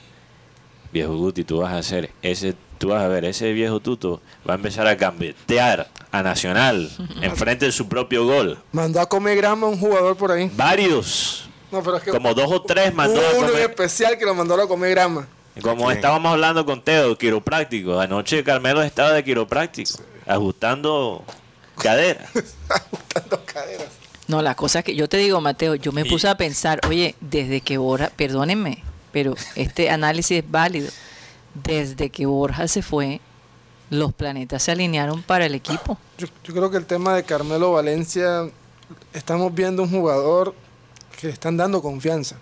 viejo 0.92 1.16
Guti, 1.16 1.44
tú 1.44 1.60
vas 1.60 1.74
a 1.74 1.78
hacer 1.78 2.12
ese, 2.22 2.54
tú 2.78 2.90
vas 2.90 3.02
a 3.04 3.08
ver, 3.08 3.26
ese 3.26 3.54
viejo 3.54 3.80
tuto 3.80 4.22
va 4.48 4.54
a 4.54 4.58
empezar 4.58 4.88
a 4.88 4.98
cambetear 4.98 5.88
a 6.12 6.22
Nacional 6.24 6.90
enfrente 7.22 7.66
de 7.66 7.72
su 7.72 7.88
propio 7.88 8.26
gol. 8.26 8.58
Mandó 8.72 9.00
a 9.00 9.08
comer 9.08 9.38
grama 9.38 9.68
a 9.68 9.70
un 9.70 9.80
jugador 9.80 10.16
por 10.18 10.32
ahí. 10.32 10.52
Varios, 10.56 11.48
No, 11.72 11.82
pero 11.82 11.98
es 11.98 12.04
que 12.04 12.12
como 12.12 12.34
dos 12.34 12.52
o 12.52 12.62
tres 12.62 12.94
mandó 12.94 13.20
a 13.20 13.32
hubo 13.32 13.38
uno 13.40 13.48
en 13.48 13.54
comer. 13.54 13.70
especial 13.70 14.18
que 14.18 14.26
lo 14.26 14.36
mandó 14.36 14.62
a 14.62 14.68
comer 14.68 14.92
grama. 14.92 15.28
Como 15.62 15.90
estábamos 15.90 16.34
hablando 16.34 16.66
con 16.66 16.82
Teo, 16.82 17.18
quiropráctico. 17.18 17.98
Anoche 18.02 18.44
Carmelo 18.44 18.82
estaba 18.84 19.14
de 19.14 19.24
quiropráctico, 19.24 20.00
ajustando 20.28 21.24
cadera. 21.82 22.26
Ajustando 22.70 23.42
caderas. 23.46 23.88
No, 24.28 24.42
la 24.42 24.56
cosa 24.56 24.82
que 24.84 24.96
yo 24.96 25.08
te 25.08 25.16
digo, 25.18 25.40
Mateo, 25.40 25.76
yo 25.76 25.92
me 25.92 26.02
Y- 26.02 26.10
puse 26.10 26.28
a 26.28 26.36
pensar, 26.36 26.80
oye, 26.90 27.16
desde 27.22 27.62
que 27.62 27.78
Borja, 27.78 28.12
perdónenme, 28.18 28.84
pero 29.16 29.34
este 29.56 29.90
análisis 29.90 30.40
es 30.40 30.52
válido. 30.52 30.90
Desde 31.54 32.10
que 32.10 32.26
Borja 32.26 32.68
se 32.68 32.82
fue, 32.82 33.22
los 33.90 34.14
planetas 34.14 34.62
se 34.64 34.74
alinearon 34.74 35.24
para 35.24 35.46
el 35.46 35.56
equipo. 35.56 35.98
Yo, 36.18 36.28
yo 36.44 36.54
creo 36.54 36.70
que 36.70 36.76
el 36.76 36.86
tema 36.86 37.16
de 37.16 37.24
Carmelo 37.24 37.72
Valencia, 37.72 38.50
estamos 39.14 39.56
viendo 39.56 39.84
un 39.84 39.90
jugador 39.90 40.54
que 41.18 41.28
le 41.28 41.34
están 41.34 41.56
dando 41.56 41.82
confianza. 41.82 42.36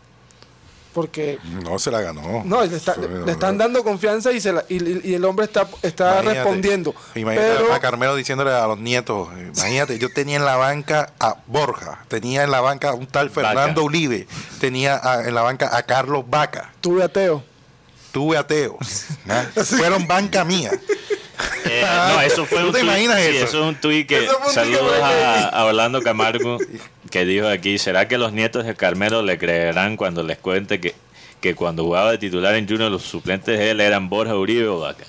Porque 0.93 1.39
No 1.63 1.79
se 1.79 1.89
la 1.91 2.01
ganó. 2.01 2.43
no, 2.45 2.63
le, 2.63 2.75
está- 2.77 2.93
Fue- 2.93 3.07
le 3.25 3.31
están 3.31 3.57
dando 3.57 3.83
confianza 3.83 4.31
y, 4.31 4.39
se 4.39 4.53
la- 4.53 4.63
y, 4.69 5.13
el 5.15 5.25
hombre 5.25 5.45
está, 5.45 5.67
está 5.81 6.11
Imagínate, 6.21 6.33
respondiendo. 6.39 6.95
Imagínate 7.15 7.53
Pero 7.57 7.73
a 7.73 7.79
Carmelo 7.79 8.15
diciéndole 8.15 8.51
a 8.51 8.67
los 8.67 8.77
nietos, 8.77 9.27
imagínate, 9.55 9.97
yo 9.97 10.09
tenía 10.13 10.35
en 10.37 10.45
la 10.45 10.55
banca 10.55 11.11
a 11.19 11.37
Borja, 11.47 12.05
tenía 12.07 12.43
en 12.43 12.51
la 12.51 12.61
banca 12.61 12.89
a 12.89 12.93
un 12.93 13.07
tal 13.07 13.29
Fernando 13.31 13.81
Vaca. 13.81 13.81
Uribe, 13.81 14.27
tenía 14.59 14.99
a- 15.03 15.27
en 15.27 15.33
la 15.33 15.41
banca 15.41 15.75
a 15.75 15.81
Carlos 15.83 16.25
Vaca, 16.29 16.71
tuve 16.79 17.03
ateo. 17.03 17.43
tuve 18.11 18.37
a 18.37 18.45
Teo. 18.45 18.77
¿ah? 19.29 19.45
Fueron 19.65 20.05
banca 20.07 20.43
mía. 20.45 20.69
Eh, 21.65 21.83
no, 22.09 22.21
eso 22.21 22.45
fue 22.45 22.59
¿Tú 22.59 22.67
un 22.67 22.71
te 22.73 22.79
tuit- 22.79 22.83
imaginas 22.83 23.17
sí, 23.19 23.27
eso? 23.37 23.45
eso 23.45 23.59
es 23.63 23.67
un 23.69 23.75
tuit 23.81 24.07
que 24.07 24.23
Eso 24.25 24.37
fue 24.39 24.47
un 24.47 24.53
tuit 24.53 24.55
que 24.75 24.77
saludos 24.77 24.99
a 25.01 25.63
Orlando 25.65 26.01
Camargo 26.03 26.57
que 27.13 27.25
dijo 27.25 27.47
aquí, 27.47 27.77
¿será 27.77 28.07
que 28.07 28.17
los 28.17 28.33
nietos 28.33 28.65
de 28.65 28.73
Carmelo 28.73 29.21
le 29.21 29.37
creerán 29.37 29.97
cuando 29.97 30.23
les 30.23 30.39
cuente 30.39 30.79
que, 30.81 30.95
que 31.41 31.53
cuando 31.53 31.83
jugaba 31.83 32.09
de 32.09 32.17
titular 32.17 32.55
en 32.55 32.67
Junior 32.67 32.89
los 32.89 33.03
suplentes 33.03 33.59
de 33.59 33.69
él 33.69 33.81
eran 33.81 34.09
Borja 34.09 34.35
Uribe 34.35 34.67
o 34.67 34.79
Vaca? 34.79 35.03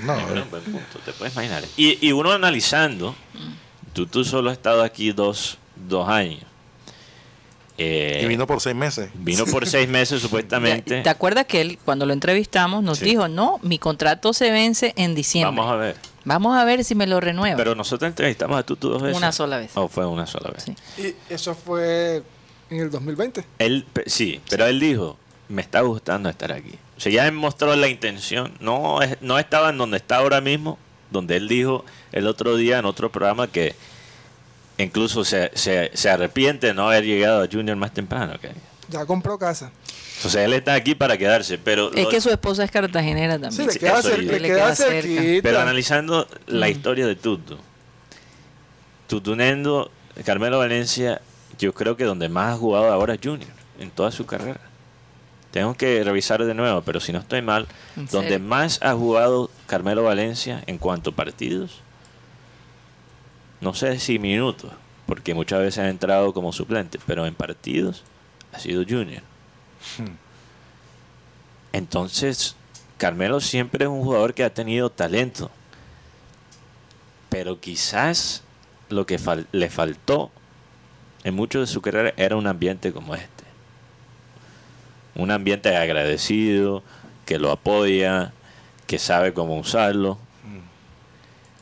No, 0.00 0.14
Bueno, 0.14 0.44
buen 0.50 0.62
punto, 0.64 0.98
te 1.02 1.12
puedes 1.12 1.32
imaginar. 1.32 1.64
Y, 1.78 2.06
y 2.06 2.12
uno 2.12 2.30
analizando, 2.30 3.16
tú, 3.94 4.04
tú 4.06 4.22
solo 4.22 4.50
has 4.50 4.58
estado 4.58 4.82
aquí 4.82 5.12
dos, 5.12 5.56
dos 5.88 6.06
años. 6.10 6.42
Eh, 7.78 8.20
y 8.22 8.26
vino 8.26 8.46
por 8.46 8.60
seis 8.60 8.76
meses. 8.76 9.08
vino 9.14 9.46
por 9.46 9.66
seis 9.66 9.88
meses 9.88 10.20
supuestamente. 10.20 11.00
¿Te 11.00 11.08
acuerdas 11.08 11.46
que 11.46 11.62
él, 11.62 11.78
cuando 11.86 12.04
lo 12.04 12.12
entrevistamos, 12.12 12.82
nos 12.82 12.98
Sí. 12.98 13.06
dijo, 13.06 13.28
no, 13.28 13.58
mi 13.62 13.78
contrato 13.78 14.34
se 14.34 14.50
vence 14.50 14.92
en 14.96 15.14
diciembre. 15.14 15.56
Vamos 15.56 15.72
a 15.72 15.76
ver. 15.76 15.96
Vamos 16.24 16.56
a 16.56 16.64
ver 16.64 16.84
si 16.84 16.94
me 16.94 17.06
lo 17.06 17.20
renueva. 17.20 17.56
Pero 17.56 17.74
nosotros 17.74 18.08
entrevistamos 18.08 18.58
a 18.58 18.62
Tutu 18.62 18.88
dos 18.88 19.02
veces. 19.02 19.16
Una 19.16 19.32
sola 19.32 19.58
vez. 19.58 19.70
Oh, 19.74 19.88
fue 19.88 20.06
una 20.06 20.26
sola 20.26 20.50
vez. 20.50 20.64
Sí. 20.64 20.74
Y 21.02 21.14
eso 21.32 21.54
fue 21.54 22.22
en 22.70 22.80
el 22.80 22.90
2020. 22.90 23.44
Él, 23.58 23.86
sí, 24.06 24.40
pero 24.48 24.66
él 24.66 24.80
dijo, 24.80 25.16
me 25.48 25.60
está 25.62 25.80
gustando 25.82 26.28
estar 26.30 26.52
aquí. 26.52 26.78
O 26.96 27.00
sea, 27.00 27.12
ya 27.12 27.26
él 27.26 27.32
mostró 27.32 27.74
la 27.76 27.88
intención. 27.88 28.54
No, 28.60 29.02
es- 29.02 29.18
no 29.20 29.38
estaba 29.38 29.70
en 29.70 29.78
donde 29.78 29.98
está 29.98 30.16
ahora 30.16 30.40
mismo, 30.40 30.78
donde 31.10 31.36
él 31.36 31.46
dijo 31.48 31.84
el 32.12 32.26
otro 32.26 32.56
día 32.56 32.78
en 32.78 32.86
otro 32.86 33.10
programa 33.12 33.48
que 33.48 33.74
incluso 34.78 35.24
se, 35.24 35.50
se, 35.54 35.90
se 35.94 36.10
arrepiente 36.10 36.68
de 36.68 36.74
no 36.74 36.86
haber 36.88 37.04
llegado 37.04 37.42
a 37.42 37.48
Junior 37.50 37.76
más 37.76 37.92
temprano. 37.92 38.38
que- 38.40 38.52
Ya 38.88 39.04
compró 39.06 39.38
casa. 39.38 39.70
Entonces 40.16 40.40
él 40.42 40.52
está 40.52 40.74
aquí 40.74 40.94
para 40.94 41.18
quedarse, 41.18 41.58
pero... 41.58 41.92
Es 41.92 42.04
lo- 42.04 42.08
que 42.08 42.20
su 42.20 42.30
esposa 42.30 42.64
es 42.64 42.70
cartagenera 42.70 43.34
Sí, 43.36 43.40
también. 43.42 43.66
le 43.66 43.72
Sí, 43.72 43.78
queda, 43.80 44.00
le 44.38 44.48
queda 44.48 44.74
cerca. 44.76 45.22
Pero 45.42 45.60
analizando 45.60 46.26
la 46.46 46.66
Mm. 46.66 46.70
historia 46.70 47.06
de 47.06 47.16
Tutu, 47.16 47.56
Tutunendo, 49.08 49.90
Carmelo 50.24 50.58
Valencia, 50.58 51.20
yo 51.58 51.74
creo 51.74 51.96
que 51.96 52.04
donde 52.04 52.28
más 52.28 52.54
ha 52.54 52.56
jugado 52.56 52.86
ahora 52.92 53.14
es 53.14 53.20
Junior, 53.22 53.50
en 53.78 53.90
toda 53.90 54.10
su 54.10 54.24
carrera. 54.26 54.60
Tengo 55.50 55.74
que 55.74 56.02
revisar 56.02 56.42
de 56.44 56.54
nuevo, 56.54 56.82
pero 56.82 57.00
si 57.00 57.12
no 57.12 57.18
estoy 57.20 57.42
mal, 57.42 57.66
¿En 57.96 58.06
donde 58.06 58.30
serio? 58.30 58.46
más 58.48 58.80
ha 58.82 58.92
jugado 58.94 59.50
Carmelo 59.66 60.02
Valencia 60.02 60.62
en 60.66 60.78
cuanto 60.78 61.10
a 61.10 61.14
partidos, 61.14 61.80
no 63.60 63.72
sé 63.74 63.98
si 64.00 64.18
minutos, 64.18 64.72
porque 65.06 65.34
muchas 65.34 65.60
veces 65.60 65.78
ha 65.78 65.88
entrado 65.88 66.32
como 66.32 66.52
suplente, 66.52 66.98
pero 67.06 67.26
en 67.26 67.34
partidos 67.34 68.02
ha 68.52 68.58
sido 68.58 68.84
Junior. 68.88 69.22
Entonces, 71.72 72.56
Carmelo 72.98 73.40
siempre 73.40 73.84
es 73.84 73.90
un 73.90 74.02
jugador 74.02 74.34
que 74.34 74.44
ha 74.44 74.52
tenido 74.54 74.90
talento. 74.90 75.50
Pero 77.28 77.60
quizás 77.60 78.42
lo 78.90 79.06
que 79.06 79.18
fal- 79.18 79.46
le 79.50 79.70
faltó 79.70 80.30
en 81.24 81.34
mucho 81.34 81.60
de 81.60 81.66
su 81.66 81.80
carrera 81.80 82.14
era 82.16 82.36
un 82.36 82.46
ambiente 82.46 82.92
como 82.92 83.14
este. 83.14 83.44
Un 85.16 85.30
ambiente 85.30 85.76
agradecido, 85.76 86.82
que 87.26 87.38
lo 87.38 87.50
apoya, 87.50 88.32
que 88.86 88.98
sabe 88.98 89.32
cómo 89.32 89.58
usarlo. 89.58 90.18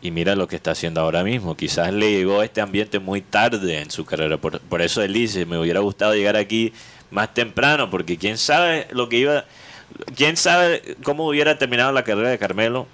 Y 0.03 0.11
mira 0.11 0.35
lo 0.35 0.49
que 0.49 0.57
está 0.57 0.73
haciendo 0.73 1.01
ahora 1.01 1.23
mismo. 1.23 1.57
Quizás 1.57 1.93
le 1.93 2.11
llegó 2.11 2.43
este 2.43 2.61
ambiente 2.61 2.99
muy 2.99 3.23
tarde 3.23 3.81
en 3.81 3.91
su 3.91 4.05
carrera. 4.05 4.37
Por, 4.37 4.61
por 4.61 4.83
eso 4.83 5.01
él 5.01 5.13
dice, 5.13 5.47
me 5.47 5.57
hubiera 5.59 5.79
gustado 5.79 6.13
llegar 6.15 6.37
aquí 6.37 6.73
más 7.13 7.33
temprano, 7.35 7.89
porque 7.91 8.17
quién 8.19 8.37
sabe 8.39 8.89
lo 8.91 9.09
que 9.09 9.19
iba... 9.19 9.45
¿Quién 10.17 10.37
sabe 10.39 10.97
cómo 11.05 11.29
hubiera 11.29 11.59
terminado 11.59 11.93
la 11.93 12.03
carrera 12.03 12.31
de 12.31 12.39
Carmelo 12.39 12.89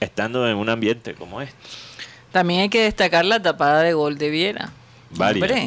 estando 0.00 0.48
en 0.48 0.56
un 0.56 0.68
ambiente 0.68 1.14
como 1.14 1.42
este? 1.42 1.54
También 2.30 2.60
hay 2.60 2.68
que 2.68 2.82
destacar 2.84 3.24
la 3.24 3.42
tapada 3.42 3.82
de 3.82 3.92
gol 3.92 4.16
de 4.18 4.30
Viera. 4.30 4.70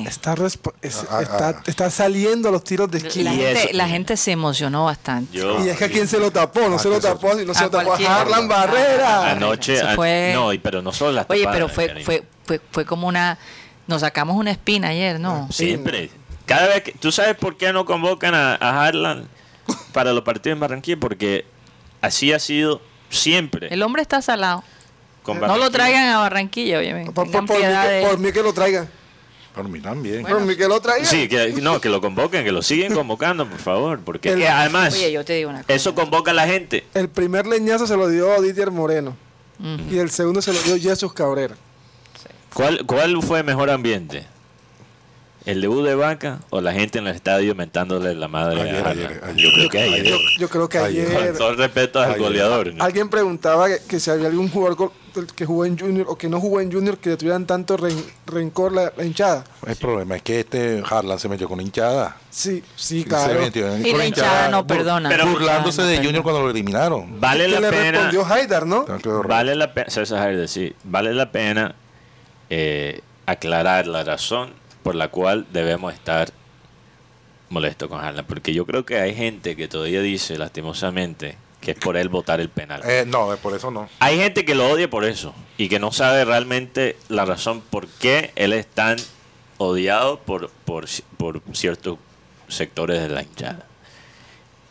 Está, 0.08 0.34
es- 0.82 1.06
Ah, 1.10 1.22
está, 1.22 1.50
ah. 1.50 1.64
está 1.68 1.92
saliendo 1.92 2.50
a 2.50 2.52
los 2.52 2.64
tiros 2.64 2.90
de 2.90 3.00
la, 3.02 3.08
esquina. 3.08 3.34
Y 3.34 3.38
gente, 3.38 3.74
la 3.74 3.88
gente 3.88 4.18
se 4.18 4.32
emocionó 4.32 4.86
bastante. 4.86 5.38
Yo 5.38 5.64
Y 5.64 5.70
es 5.70 5.78
que 5.78 5.86
a 5.86 5.90
quién 5.90 6.08
se 6.08 6.18
lo 6.20 6.32
tapó, 6.32 6.62
no 6.68 6.78
Ah, 6.78 6.80
se 6.80 6.90
lo 6.90 7.00
tapó, 7.00 7.38
sino 7.38 7.54
se 7.54 7.60
A 7.60 7.64
lo 7.66 7.70
tapó 7.70 7.94
a. 7.94 8.22
Harlan 8.22 8.48
Barrera. 8.48 9.32
anoche... 9.32 9.78
Fue- 9.96 10.32
No, 10.34 10.52
y- 10.52 10.58
pero 10.58 10.82
no 10.82 10.92
solo 10.92 11.12
las 11.12 11.26
Oye, 11.30 11.44
tapadas, 11.44 11.56
pero 11.58 11.70
fue, 11.70 12.04
fue, 12.04 12.24
fue, 12.46 12.62
fue 12.72 12.86
como 12.86 13.08
una... 13.08 13.38
Nos 13.88 14.02
sacamos 14.02 14.36
una 14.38 14.50
espina 14.50 14.88
ayer, 14.88 15.20
¿no? 15.20 15.48
Siempre. 15.52 16.10
Cada 16.46 16.68
vez 16.68 16.84
que... 16.84 16.92
¿Tú 16.94 17.12
sabes 17.12 17.36
por 17.36 17.58
qué 17.58 17.74
no 17.74 17.86
convocan 17.86 18.34
a, 18.36 18.56
a 18.56 18.86
Harlan 18.86 19.28
para 19.94 20.14
los 20.14 20.24
partidos 20.24 20.56
en 20.56 20.60
Barranquilla? 20.60 20.98
Porque 21.00 21.46
así 22.02 22.32
ha 22.34 22.40
sido 22.40 22.82
siempre. 23.10 23.68
El 23.74 23.82
hombre 23.82 24.02
está 24.02 24.22
salado. 24.22 24.64
No 25.28 25.58
lo 25.58 25.72
traigan 25.72 26.08
a 26.10 26.20
Barranquilla, 26.20 26.78
oye. 26.80 27.06
Por, 27.14 27.32
por- 27.32 27.46
por 27.46 27.58
mí 27.58 27.62
que, 27.64 27.68
de- 27.68 28.06
por 28.06 28.18
mí 28.20 28.32
que 28.32 28.44
lo 28.44 28.54
traigan. 28.54 28.88
Por 29.56 29.68
mí 29.70 29.80
también. 29.80 30.22
Bueno. 30.22 30.38
por 30.38 30.46
mí 30.48 30.56
que 30.56 30.68
lo 30.68 30.80
traigan. 30.82 31.06
Sí, 31.08 31.28
que, 31.28 31.54
no, 31.62 31.80
que 31.82 31.90
lo 31.90 32.00
convoquen, 32.02 32.44
que 32.44 32.52
lo 32.52 32.62
siguen 32.62 32.94
convocando, 32.94 33.48
por 33.50 33.58
favor. 33.60 34.00
Porque 34.02 34.30
El- 34.34 34.42
eh, 34.44 34.48
además, 34.50 34.94
Oye, 34.94 35.12
yo 35.12 35.26
te 35.26 35.34
digo 35.34 35.50
una 35.50 35.62
cosa. 35.64 35.74
eso 35.74 35.96
convoca 35.96 36.30
a 36.32 36.34
la 36.36 36.46
gente. 36.46 36.86
El 36.94 37.10
primer 37.10 37.48
leñazo 37.48 37.88
se 37.88 37.98
lo 37.98 38.08
dio 38.08 38.40
Didier 38.42 38.70
Moreno. 38.70 39.16
Y 39.90 39.98
el 40.00 40.12
segundo 40.12 40.42
se 40.42 40.52
lo 40.54 40.60
dio 40.62 40.78
Jesús 40.78 41.14
Cabrera. 41.14 41.56
¿Cuál, 42.54 42.86
¿Cuál 42.86 43.22
fue 43.24 43.42
mejor 43.42 43.70
ambiente? 43.70 44.28
¿El 45.46 45.62
debut 45.62 45.86
de 45.86 45.94
Vaca 45.94 46.40
o 46.50 46.60
la 46.60 46.74
gente 46.74 46.98
en 46.98 47.06
el 47.08 47.16
estadio 47.16 47.54
mentándole 47.54 48.16
la 48.16 48.28
madre 48.28 48.62
Ayer, 48.62 48.88
a 48.88 48.90
ayer. 48.90 49.22
Yo 49.36 49.50
creo 49.54 49.70
que 49.70 49.80
ayer. 49.80 50.04
Yo, 50.06 50.18
yo 50.40 50.50
creo 50.50 50.68
que 50.70 50.78
Ayer. 50.80 51.08
ayer, 51.08 51.28
Con 51.30 51.38
todo 51.38 51.50
el 51.52 51.58
respeto 51.58 52.00
al 52.00 52.06
Ayer. 52.10 52.20
goleador. 52.20 52.74
¿no? 52.74 52.84
alguien 52.84 53.10
preguntaba 53.10 53.68
que, 53.68 53.78
que 53.88 54.00
si 54.00 54.10
había 54.10 54.28
algún 54.28 54.50
jugador 54.50 54.92
que 55.36 55.46
jugó 55.46 55.64
en 55.66 55.78
Junior 55.78 56.08
o 56.10 56.18
que 56.18 56.28
no 56.28 56.42
jugó 56.42 56.60
en 56.62 56.72
Junior 56.72 56.98
que 56.98 57.12
le 57.12 57.18
tuvieran 57.18 57.46
tanto 57.46 57.78
ren- 57.78 58.04
rencor 58.26 58.74
la, 58.74 58.92
la 58.98 59.06
hinchada. 59.06 59.44
El 59.68 59.76
problema 59.78 60.16
es 60.18 60.24
que 60.24 60.40
este 60.42 60.84
Harlan 60.90 61.20
se 61.20 61.30
metió 61.30 61.48
con 61.48 61.62
hinchada. 61.62 62.18
Sí, 62.32 62.64
sí, 62.76 63.06
claro. 63.06 63.40
Y 63.84 63.94
la 63.94 64.06
hinchada 64.08 64.50
no 64.50 64.66
perdona. 64.66 65.10
Pero- 65.10 65.28
burlándose 65.28 65.84
de 65.84 65.98
Junior 66.04 66.24
cuando 66.24 66.42
lo 66.42 66.50
eliminaron. 66.50 67.22
Vale 67.22 67.48
la 67.48 67.60
le 67.60 67.70
pena. 67.70 67.92
respondió 67.92 68.26
Haidar, 68.26 68.66
¿no? 68.66 68.86
Vale 69.28 69.56
la 69.56 69.74
pena, 69.74 69.90
César 69.92 70.18
Jair, 70.20 70.48
sí, 70.50 70.74
vale 70.84 71.14
la 71.14 71.32
pena 71.32 71.76
eh, 72.50 73.02
aclarar 73.28 73.88
la 73.88 74.04
razón 74.04 74.50
por 74.86 74.94
la 74.94 75.08
cual 75.08 75.48
debemos 75.52 75.96
estar 75.96 76.30
molestos 77.50 77.90
con 77.90 78.00
Harlan. 78.00 78.24
Porque 78.24 78.54
yo 78.54 78.68
creo 78.68 78.86
que 78.86 79.00
hay 79.00 79.16
gente 79.16 79.56
que 79.56 79.68
todavía 79.68 80.00
dice, 80.00 80.38
lastimosamente, 80.38 81.38
que 81.60 81.72
es 81.72 81.78
por 81.80 81.98
él 81.98 82.08
votar 82.08 82.40
el 82.40 82.50
penal. 82.50 82.84
Eh, 82.86 83.04
no, 83.08 83.36
por 83.38 83.56
eso 83.56 83.72
no. 83.72 83.90
Hay 83.98 84.18
gente 84.20 84.46
que 84.46 84.54
lo 84.54 84.70
odia 84.70 84.88
por 84.88 85.04
eso 85.04 85.34
y 85.58 85.70
que 85.70 85.80
no 85.80 85.92
sabe 85.92 86.24
realmente 86.24 86.98
la 87.10 87.26
razón 87.26 87.62
por 87.62 87.88
qué 87.88 88.32
él 88.36 88.54
es 88.54 88.68
tan 88.68 88.98
odiado 89.58 90.20
por, 90.20 90.52
por, 90.52 90.86
por 91.18 91.42
ciertos 91.54 91.98
sectores 92.48 93.02
de 93.02 93.10
la 93.10 93.24
hinchada. 93.24 93.66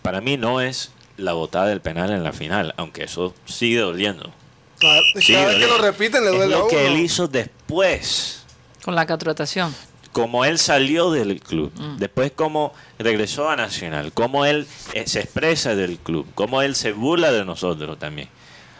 Para 0.02 0.20
mí 0.20 0.36
no 0.36 0.60
es 0.60 0.92
la 1.16 1.32
votada 1.32 1.66
del 1.66 1.80
penal 1.80 2.12
en 2.12 2.22
la 2.22 2.32
final, 2.32 2.72
aunque 2.76 3.02
eso 3.02 3.34
sigue 3.46 3.80
doliendo. 3.80 4.32
Claro, 4.78 5.02
Sí, 5.18 5.32
cada 5.32 5.46
vez 5.46 5.56
que 5.56 5.66
lo 5.66 5.78
repiten 5.78 6.22
le 6.22 6.30
es 6.30 6.36
duele 6.36 6.54
a 6.54 6.58
lo 6.58 6.68
que 6.68 6.86
él 6.86 7.00
hizo 7.00 7.26
después. 7.26 8.44
Con 8.84 8.94
la 8.94 9.06
contratación. 9.08 9.74
Como 10.14 10.44
él 10.46 10.58
salió 10.58 11.10
del 11.10 11.40
club, 11.40 11.70
Mm. 11.76 11.96
después 11.98 12.32
como 12.32 12.72
regresó 12.98 13.50
a 13.50 13.56
Nacional, 13.56 14.12
como 14.12 14.46
él 14.46 14.66
eh, 14.94 15.04
se 15.06 15.20
expresa 15.20 15.74
del 15.74 15.98
club, 15.98 16.26
como 16.34 16.62
él 16.62 16.74
se 16.76 16.92
burla 16.92 17.30
de 17.32 17.44
nosotros 17.44 17.98
también. 17.98 18.28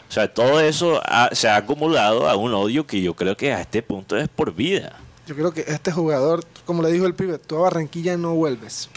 O 0.08 0.12
sea, 0.14 0.32
todo 0.32 0.60
eso 0.60 1.00
ha- 1.04 1.30
se 1.32 1.48
ha 1.48 1.56
acumulado 1.56 2.28
a 2.28 2.36
un 2.36 2.54
odio 2.54 2.86
que 2.86 3.02
yo 3.02 3.14
creo 3.14 3.36
que 3.36 3.52
a 3.52 3.60
este 3.60 3.82
punto 3.82 4.16
es 4.16 4.28
por 4.28 4.54
vida. 4.54 4.96
Yo 5.26 5.34
creo 5.34 5.52
que 5.52 5.64
este 5.66 5.90
jugador, 5.90 6.44
como 6.64 6.82
le 6.82 6.92
dijo 6.92 7.04
el 7.06 7.14
pibe, 7.14 7.38
tú 7.38 7.56
a 7.56 7.62
Barranquilla 7.62 8.16
no 8.16 8.34
vuelves. 8.34 8.88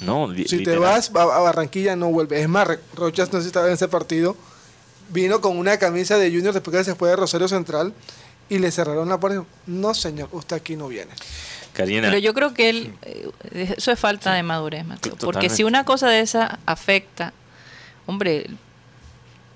No, 0.00 0.26
li- 0.30 0.46
Si 0.46 0.62
te 0.62 0.76
vas 0.78 1.10
a, 1.14 1.22
a 1.22 1.40
Barranquilla 1.40 1.96
no 1.96 2.10
vuelves. 2.10 2.40
Es 2.42 2.48
más, 2.48 2.68
Rochas 2.94 3.32
no 3.32 3.38
sé 3.38 3.44
si 3.44 3.46
estaba 3.48 3.66
en 3.68 3.72
ese 3.74 3.88
partido, 3.88 4.36
vino 5.10 5.40
con 5.40 5.56
una 5.58 5.78
camisa 5.78 6.16
de 6.18 6.30
Junior 6.30 6.52
después 6.54 6.76
que 6.76 6.84
se 6.84 6.94
fue 6.94 7.08
de 7.10 7.16
Rosario 7.16 7.48
Central 7.48 7.92
y 8.48 8.58
le 8.58 8.70
cerraron 8.70 9.08
la 9.08 9.18
puerta. 9.18 9.36
y 9.36 9.38
dijo, 9.40 9.50
No, 9.66 9.94
señor, 9.94 10.28
usted 10.32 10.56
aquí 10.56 10.76
no 10.76 10.88
viene. 10.88 11.10
Karina, 11.72 12.08
Pero 12.08 12.18
yo 12.18 12.34
creo 12.34 12.52
que 12.54 12.68
él, 12.70 12.92
eh, 13.02 13.74
eso 13.76 13.90
es 13.92 13.98
falta 13.98 14.32
de 14.34 14.42
madurez, 14.42 14.84
Mateo. 14.84 15.16
Porque 15.16 15.48
si 15.50 15.64
una 15.64 15.84
cosa 15.84 16.08
de 16.08 16.20
esa 16.20 16.58
afecta, 16.66 17.32
hombre, 18.06 18.46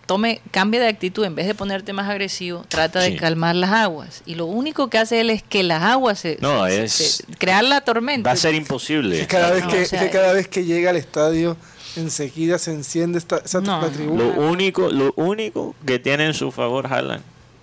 tome, 0.06 0.40
cambie 0.52 0.78
de 0.80 0.86
actitud, 0.88 1.24
en 1.24 1.34
vez 1.34 1.46
de 1.46 1.54
ponerte 1.54 1.92
más 1.92 2.08
agresivo, 2.08 2.64
trata 2.68 3.00
de 3.00 3.10
Sí. 3.12 3.16
calmar 3.16 3.56
las 3.56 3.70
aguas. 3.72 4.22
Y 4.24 4.36
lo 4.36 4.46
único 4.46 4.88
que 4.88 4.98
hace 4.98 5.20
él 5.20 5.30
es 5.30 5.42
que 5.42 5.62
las 5.64 5.82
aguas 5.82 6.20
se, 6.20 6.38
No, 6.40 6.64
se- 6.66 6.84
es- 6.84 6.92
se- 6.92 7.24
crear 7.38 7.64
la 7.64 7.80
tormenta. 7.80 8.28
va 8.30 8.34
a 8.34 8.36
ser 8.36 8.54
imposible. 8.54 9.18
Que 9.18 9.26
cada, 9.26 9.50
vez 9.50 9.64
No, 9.64 9.70
que, 9.70 9.82
o 9.82 9.86
sea, 9.86 10.00
que 10.00 10.10
cada 10.10 10.32
vez 10.32 10.46
que 10.46 10.64
llega 10.64 10.90
al 10.90 10.96
estadio, 10.96 11.56
enseguida 11.96 12.58
se 12.58 12.70
enciende 12.72 13.18
esta, 13.18 13.38
esa 13.38 13.60
no. 13.60 13.84
tribuna. 13.90 14.24
Lo 14.24 14.48
único, 14.48 14.90
lo 14.90 15.12
único 15.16 15.74
que 15.84 15.98
tiene 15.98 16.26
en 16.26 16.34
su 16.34 16.52
favor 16.52 16.86
Haaland 16.86 17.22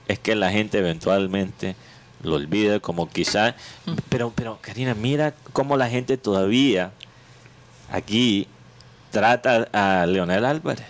es 0.09 0.19
que 0.19 0.35
la 0.35 0.51
gente 0.51 0.79
eventualmente 0.79 1.75
lo 2.23 2.35
olvida, 2.35 2.79
como 2.79 3.09
quizás. 3.09 3.53
Pero, 4.09 4.31
pero, 4.35 4.57
Karina, 4.61 4.93
mira 4.95 5.33
cómo 5.51 5.77
la 5.77 5.89
gente 5.89 6.17
todavía 6.17 6.91
aquí 7.91 8.47
trata 9.11 9.67
a 9.71 10.05
Leonel 10.05 10.45
Álvarez. 10.45 10.85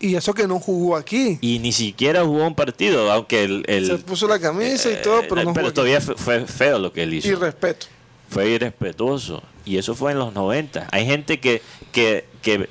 Y 0.00 0.14
eso 0.14 0.32
que 0.32 0.46
no 0.46 0.60
jugó 0.60 0.96
aquí. 0.96 1.38
Y 1.40 1.58
ni 1.58 1.72
siquiera 1.72 2.24
jugó 2.24 2.46
un 2.46 2.54
partido, 2.54 3.10
aunque 3.10 3.44
el. 3.44 3.64
el- 3.66 3.86
se 3.86 3.98
puso 3.98 4.28
la 4.28 4.38
camisa 4.38 4.90
y 4.90 5.02
todo, 5.02 5.22
pero 5.28 5.40
eh, 5.40 5.44
no 5.44 5.50
jugó 5.52 5.66
aquí. 5.66 5.74
todavía 5.74 6.00
fue, 6.00 6.14
fue 6.16 6.46
feo 6.46 6.78
lo 6.78 6.92
que 6.92 7.02
él 7.02 7.14
hizo. 7.14 7.28
Y 7.28 7.34
respeto. 7.34 7.86
fue 8.28 8.48
irrespetuoso. 8.50 9.42
Y 9.64 9.76
eso 9.76 9.94
fue 9.94 10.12
en 10.12 10.18
los 10.18 10.32
90. 10.32 10.88
Hay 10.92 11.04
gente 11.04 11.40
que, 11.40 11.62
que, 11.92 12.24
que 12.42 12.68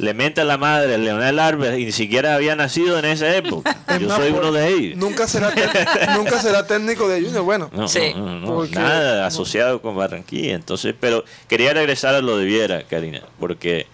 le 0.00 0.14
menta 0.14 0.42
a 0.42 0.44
la 0.44 0.56
madre 0.56 0.96
Leonel 0.98 1.38
Arbes 1.38 1.78
y 1.78 1.84
ni 1.84 1.92
siquiera 1.92 2.34
había 2.34 2.56
nacido 2.56 2.98
en 2.98 3.04
esa 3.04 3.34
época. 3.36 3.76
Es 3.88 3.98
Yo 4.00 4.08
más, 4.08 4.16
soy 4.16 4.30
uno 4.30 4.50
de 4.50 4.68
ellos. 4.68 4.96
Nunca 4.96 5.28
será, 5.28 5.52
nunca 6.16 6.40
será 6.40 6.66
técnico 6.66 7.06
de 7.08 7.20
Junior. 7.22 7.42
Bueno, 7.42 7.70
No, 7.72 7.86
Sí. 7.86 8.12
no, 8.16 8.26
no, 8.26 8.38
no, 8.40 8.46
Porque- 8.54 8.74
nada 8.76 9.26
asociado 9.26 9.82
con 9.82 9.96
Barranquilla. 9.96 10.54
Entonces, 10.54 10.94
pero 10.98 11.24
quería 11.48 11.74
regresar 11.74 12.14
a 12.14 12.20
lo 12.22 12.38
de 12.38 12.44
Viera, 12.46 12.82
Karina, 12.84 13.20
porque 13.38 13.86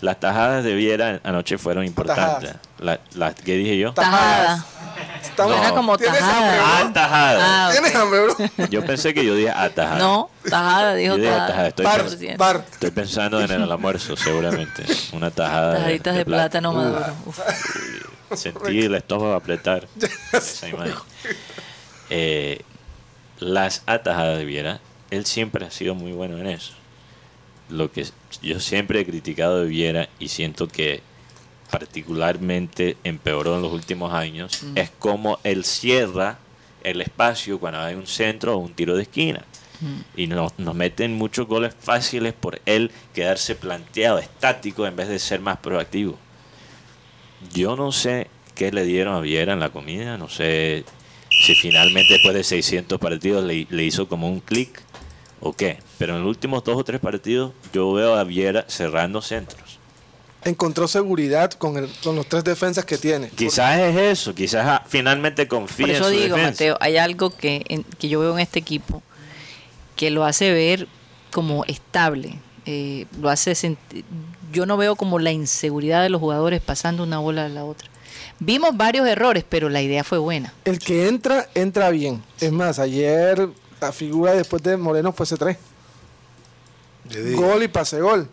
las 0.00 0.20
tajadas 0.20 0.62
de 0.64 0.74
Viera 0.74 1.20
anoche 1.24 1.58
fueron 1.58 1.84
importantes. 1.84 2.52
La, 2.78 3.00
la- 3.14 3.34
¿Qué 3.34 3.54
dije 3.56 3.76
yo? 3.78 3.92
Tajada. 3.92 4.64
estamos, 5.22 5.56
No. 5.56 5.62
Era 5.62 5.72
como 5.74 5.98
¿Tienes 5.98 6.18
tajada. 6.20 6.62
Ah, 6.80 6.90
tajada. 6.92 7.66
Ah, 7.68 7.72
¿Tienes 7.72 7.94
hambre, 7.94 8.20
bro? 8.20 8.36
Yo 8.70 8.84
pensé 8.84 9.12
que 9.14 9.24
yo 9.24 9.34
dije 9.34 9.50
atajada. 9.50 9.98
no, 9.98 10.30
tajada, 10.48 10.94
dijo 10.94 11.16
Yo 11.16 11.22
dije 11.22 11.28
tajada. 11.30 11.48
tajada, 11.48 11.68
estoy 11.68 11.84
Bar, 11.84 12.02
pensando- 12.04 12.36
bar. 12.38 12.64
Estoy 12.72 12.90
pensando 12.90 13.40
en 13.40 13.50
el 13.50 13.70
almuerzo, 13.72 14.16
seguramente. 14.16 14.84
Una 15.12 15.30
tajada. 15.30 15.76
Tajaditas 15.78 16.14
de, 16.16 16.24
plátano 16.24 16.72
maduro. 16.72 17.06
Uf. 17.26 17.38
Sentí 18.34 18.82
el 18.82 18.94
estómago 18.94 19.34
apretar. 19.34 19.88
Esa 20.32 20.68
imagen. 20.68 20.94
Eh, 22.10 22.62
las 23.38 23.82
atajadas 23.86 24.38
de 24.38 24.44
Viera, 24.44 24.80
él 25.10 25.24
siempre 25.26 25.64
ha 25.64 25.70
sido 25.70 25.94
muy 25.94 26.12
bueno 26.12 26.38
en 26.38 26.46
eso. 26.46 26.72
Lo 27.70 27.90
que 27.92 28.06
yo 28.42 28.60
siempre 28.60 29.00
he 29.00 29.06
criticado 29.06 29.60
de 29.62 29.66
Viera 29.68 30.08
y 30.18 30.28
siento 30.28 30.68
que 30.68 31.02
particularmente 31.70 32.96
empeoró 33.04 33.56
en 33.56 33.62
los 33.62 33.72
últimos 33.72 34.12
años 34.12 34.64
es 34.74 34.90
cómo 34.98 35.38
él 35.44 35.64
cierra 35.64 36.38
el 36.82 37.00
espacio 37.00 37.58
cuando 37.58 37.80
hay 37.80 37.94
un 37.94 38.06
centro 38.06 38.54
o 38.54 38.58
un 38.58 38.72
tiro 38.72 38.96
de 38.96 39.02
esquina. 39.02 39.44
Y 40.16 40.26
nos, 40.26 40.58
nos 40.58 40.74
meten 40.74 41.14
muchos 41.14 41.46
goles 41.46 41.72
fáciles 41.78 42.32
por 42.32 42.60
él 42.66 42.90
quedarse 43.14 43.54
planteado, 43.54 44.18
estático, 44.18 44.86
en 44.86 44.96
vez 44.96 45.08
de 45.08 45.20
ser 45.20 45.40
más 45.40 45.58
proactivo. 45.58 46.18
Yo 47.54 47.76
no 47.76 47.92
sé 47.92 48.26
qué 48.56 48.72
le 48.72 48.82
dieron 48.82 49.14
a 49.14 49.20
Viera 49.20 49.52
en 49.52 49.60
la 49.60 49.70
comida, 49.70 50.18
no 50.18 50.28
sé 50.28 50.84
si 51.30 51.54
finalmente 51.54 52.14
después 52.14 52.34
de 52.34 52.42
600 52.42 52.98
partidos 52.98 53.44
le, 53.44 53.68
le 53.70 53.84
hizo 53.84 54.08
como 54.08 54.28
un 54.28 54.40
clic 54.40 54.82
o 55.40 55.52
qué. 55.52 55.78
Pero 55.98 56.16
en 56.16 56.22
los 56.22 56.28
últimos 56.28 56.64
dos 56.64 56.76
o 56.76 56.82
tres 56.82 57.00
partidos 57.00 57.52
yo 57.72 57.92
veo 57.92 58.16
a 58.16 58.24
Viera 58.24 58.64
cerrando 58.68 59.22
centros. 59.22 59.67
Encontró 60.44 60.86
seguridad 60.86 61.50
con, 61.52 61.76
el, 61.76 61.88
con 62.02 62.14
los 62.16 62.26
tres 62.26 62.44
defensas 62.44 62.84
que 62.84 62.96
tiene. 62.96 63.28
Quizás 63.30 63.78
es 63.80 63.96
eso, 63.96 64.34
quizás 64.34 64.64
ah, 64.66 64.84
finalmente 64.88 65.48
confía 65.48 65.86
Por 65.86 65.94
eso 65.96 66.08
en 66.08 66.14
su 66.14 66.20
digo, 66.22 66.36
defensa. 66.36 66.50
Mateo, 66.64 66.76
hay 66.80 66.96
algo 66.96 67.30
que, 67.30 67.64
en- 67.68 67.82
que 67.84 68.08
yo 68.08 68.20
veo 68.20 68.32
en 68.34 68.38
este 68.40 68.58
equipo 68.60 69.02
que 69.96 70.10
lo 70.10 70.24
hace 70.24 70.52
ver 70.52 70.86
como 71.32 71.64
estable. 71.64 72.38
eh, 72.66 73.06
lo 73.20 73.30
hace 73.30 73.54
yo 74.52 74.64
no 74.64 74.76
veo 74.76 74.94
como 74.96 75.18
la 75.18 75.32
inseguridad 75.32 76.02
de 76.02 76.08
los 76.08 76.20
jugadores 76.20 76.62
pasando 76.62 77.02
una 77.02 77.18
bola 77.18 77.46
a 77.46 77.48
la 77.48 77.64
otra. 77.64 77.88
Vimos 78.38 78.76
varios 78.76 79.06
errores, 79.08 79.44
pero 79.46 79.68
la 79.68 79.82
idea 79.82 80.04
fue 80.04 80.18
buena. 80.18 80.54
El 80.64 80.78
que 80.78 81.08
entra, 81.08 81.48
entra 81.54 81.90
bien. 81.90 82.22
Es 82.40 82.52
más, 82.52 82.78
ayer 82.78 83.48
la 83.80 83.92
figura 83.92 84.32
después 84.32 84.62
de 84.62 84.76
Moreno 84.76 85.12
fue 85.12 85.26
C3. 85.26 85.56
Le 87.10 87.22
digo. 87.24 87.42
Gol 87.42 87.62
y 87.64 87.68
pase 87.68 88.00
gol. 88.00 88.28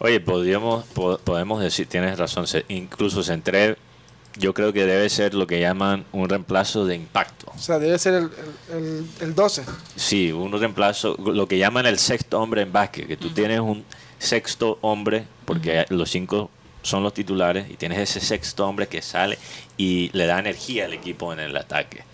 Oye, 0.00 0.20
podríamos, 0.20 0.84
po- 0.86 1.18
podemos 1.18 1.60
decir, 1.60 1.86
tienes 1.86 2.18
razón, 2.18 2.46
se- 2.46 2.64
incluso 2.68 3.22
Centré, 3.22 3.76
yo 4.36 4.54
creo 4.54 4.72
que 4.72 4.84
debe 4.86 5.08
ser 5.08 5.34
lo 5.34 5.46
que 5.46 5.58
llaman 5.60 6.04
un 6.12 6.28
reemplazo 6.28 6.84
de 6.86 6.94
impacto. 6.94 7.50
O 7.54 7.58
sea, 7.58 7.78
debe 7.80 7.98
ser 7.98 8.14
el, 8.14 8.30
el, 8.70 8.76
el- 8.78 9.06
el 9.20 9.34
12. 9.34 9.64
Sí, 9.96 10.30
un 10.30 10.52
reemplazo, 10.52 11.16
lo 11.18 11.48
que 11.48 11.58
llaman 11.58 11.86
el 11.86 11.98
sexto 11.98 12.40
hombre 12.40 12.62
en 12.62 12.72
básquet, 12.72 13.08
que 13.08 13.16
tú 13.16 13.30
tienes 13.30 13.58
un 13.60 13.84
sexto 14.18 14.78
hombre, 14.82 15.24
porque 15.44 15.84
los 15.88 16.10
cinco 16.10 16.50
son 16.82 17.02
los 17.02 17.12
titulares, 17.12 17.68
y 17.68 17.74
tienes 17.76 17.98
ese 17.98 18.20
sexto 18.20 18.66
hombre 18.68 18.86
que 18.86 19.02
sale 19.02 19.38
y 19.76 20.10
le 20.12 20.26
da 20.26 20.38
energía 20.38 20.84
al 20.84 20.92
equipo 20.92 21.32
en 21.32 21.40
el 21.40 21.56
ataque. 21.56 22.04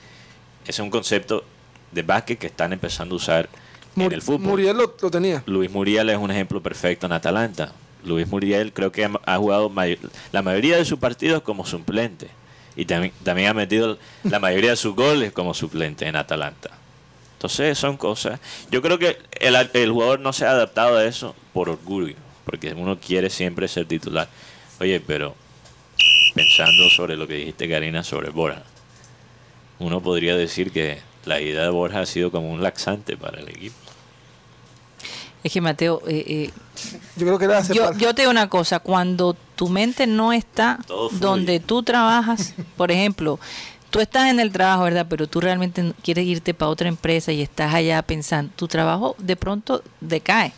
Ese 0.62 0.70
es 0.72 0.78
un 0.80 0.90
concepto 0.90 1.44
de 1.92 2.02
básquet 2.02 2.38
que 2.38 2.46
están 2.46 2.72
empezando 2.72 3.14
a 3.14 3.16
usar 3.16 3.48
en 3.96 4.12
el 4.12 4.22
fútbol. 4.22 4.40
Muriel 4.48 4.76
lo, 4.76 4.94
lo 5.00 5.10
tenía. 5.10 5.42
Luis 5.46 5.70
Muriel 5.70 6.10
es 6.10 6.16
un 6.18 6.30
ejemplo 6.30 6.60
perfecto 6.62 7.06
en 7.06 7.12
Atalanta. 7.12 7.72
Luis 8.04 8.26
Muriel 8.28 8.72
creo 8.72 8.92
que 8.92 9.04
ha- 9.04 9.20
ha 9.24 9.36
jugado 9.38 9.68
may- 9.70 9.98
la 10.32 10.42
mayoría 10.42 10.76
de 10.76 10.84
sus 10.84 10.98
partidos 10.98 11.42
como 11.42 11.64
suplente 11.64 12.28
y 12.76 12.84
también, 12.84 13.12
también 13.22 13.48
ha 13.48 13.54
metido 13.54 13.98
la 14.24 14.38
mayoría 14.40 14.70
de 14.70 14.76
sus 14.76 14.94
goles 14.94 15.32
como 15.32 15.54
suplente 15.54 16.06
en 16.06 16.16
Atalanta. 16.16 16.70
Entonces 17.36 17.78
son 17.78 17.96
cosas. 17.96 18.40
Yo 18.70 18.82
creo 18.82 18.98
que 18.98 19.18
el, 19.40 19.54
el 19.74 19.90
jugador 19.92 20.20
no 20.20 20.32
se 20.32 20.44
ha 20.46 20.50
adaptado 20.50 20.96
a 20.98 21.04
eso 21.04 21.34
por 21.52 21.68
orgullo, 21.68 22.14
porque 22.44 22.72
uno 22.72 22.98
quiere 22.98 23.30
siempre 23.30 23.68
ser 23.68 23.86
titular. 23.86 24.28
Oye, 24.80 25.00
pero 25.00 25.34
pensando 26.34 26.88
sobre 26.90 27.16
lo 27.16 27.26
que 27.26 27.34
dijiste, 27.34 27.68
Karina, 27.68 28.02
sobre 28.02 28.30
Borja, 28.30 28.62
uno 29.78 30.00
podría 30.02 30.36
decir 30.36 30.72
que 30.72 30.98
la 31.24 31.40
idea 31.40 31.62
de 31.62 31.68
Borja 31.70 32.00
ha 32.00 32.06
sido 32.06 32.30
como 32.30 32.50
un 32.50 32.62
laxante 32.62 33.16
para 33.16 33.40
el 33.40 33.48
equipo. 33.48 33.76
Es 35.44 35.52
que 35.52 35.60
Mateo, 35.60 36.02
eh, 36.08 36.24
eh, 36.26 36.50
Yo 37.16 37.26
creo 37.26 37.38
que 37.38 37.44
era 37.44 37.60
yo, 37.74 37.92
yo 37.98 38.14
te 38.14 38.22
digo 38.22 38.30
una 38.32 38.48
cosa, 38.48 38.80
cuando 38.80 39.36
tu 39.54 39.68
mente 39.68 40.06
no 40.08 40.32
está 40.32 40.80
donde 41.20 41.60
tú 41.60 41.82
trabajas, 41.84 42.54
por 42.76 42.90
ejemplo, 42.90 43.38
tú 43.90 44.00
estás 44.00 44.30
en 44.30 44.40
el 44.40 44.50
trabajo, 44.50 44.84
¿verdad? 44.84 45.06
Pero 45.08 45.26
tú 45.28 45.40
realmente 45.40 45.92
quieres 46.02 46.24
irte 46.26 46.54
para 46.54 46.70
otra 46.70 46.88
empresa 46.88 47.30
y 47.30 47.42
estás 47.42 47.72
allá 47.74 48.00
pensando, 48.02 48.50
tu 48.56 48.66
trabajo 48.66 49.14
de 49.18 49.36
pronto 49.36 49.82
decae. 50.00 50.52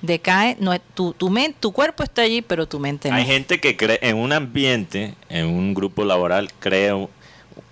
Decae, 0.00 0.56
no 0.58 0.72
es, 0.72 0.80
tu, 0.94 1.12
tu, 1.12 1.30
men- 1.30 1.54
tu 1.60 1.70
cuerpo 1.70 2.02
está 2.02 2.22
allí, 2.22 2.42
pero 2.42 2.66
tu 2.66 2.80
mente 2.80 3.08
no. 3.08 3.14
Hay 3.14 3.24
gente 3.24 3.60
que 3.60 3.76
cree 3.76 4.00
en 4.02 4.16
un 4.16 4.32
ambiente, 4.32 5.14
en 5.28 5.46
un 5.46 5.74
grupo 5.74 6.04
laboral, 6.04 6.50
crea 6.58 6.96
un- 6.96 7.08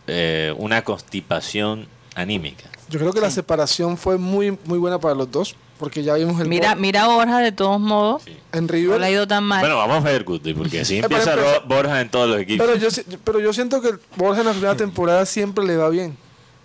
eh, 0.07 0.55
una 0.57 0.85
constipación 0.85 1.89
anímica. 2.15 2.65
Yo 2.89 3.01
creo 3.01 3.13
que 3.13 3.21
la 3.21 3.31
separación 3.31 3.97
fue 3.97 4.17
muy, 4.17 4.57
muy 4.65 4.79
buena 4.79 5.01
para 5.01 5.15
los 5.17 5.29
dos. 5.31 5.57
Porque 5.81 6.03
ya 6.05 6.15
vimos 6.15 6.39
el 6.41 6.47
Mira, 6.47 6.73
gol 6.75 6.81
mira 6.83 7.07
Borja 7.09 7.39
de 7.39 7.51
todos 7.53 7.81
modos, 7.81 8.23
en 8.53 8.67
no 8.67 8.73
River. 8.73 9.01
le 9.01 9.07
ha 9.07 9.11
ido 9.11 9.27
tan 9.27 9.43
mal. 9.43 9.61
Bueno, 9.61 9.77
vamos 9.79 9.97
a 10.05 10.09
ver, 10.11 10.23
Guti, 10.25 10.55
porque 10.55 10.81
así 10.83 10.99
Eh, 10.99 11.03
pero 11.09 11.17
empieza 11.19 11.59
Borja 11.67 12.01
en 12.03 12.11
todos 12.11 12.29
los 12.29 12.39
equipos. 12.39 12.67
Pero 12.67 12.79
yo, 12.79 12.91
si- 12.91 13.03
pero 13.25 13.41
yo 13.41 13.53
siento 13.53 13.81
que 13.81 13.95
Borja 14.17 14.41
en 14.43 14.47
la 14.47 14.53
primera 14.53 14.77
temporada 14.77 15.25
siempre 15.27 15.65
le 15.65 15.77
va 15.77 15.89
bien. 15.89 16.17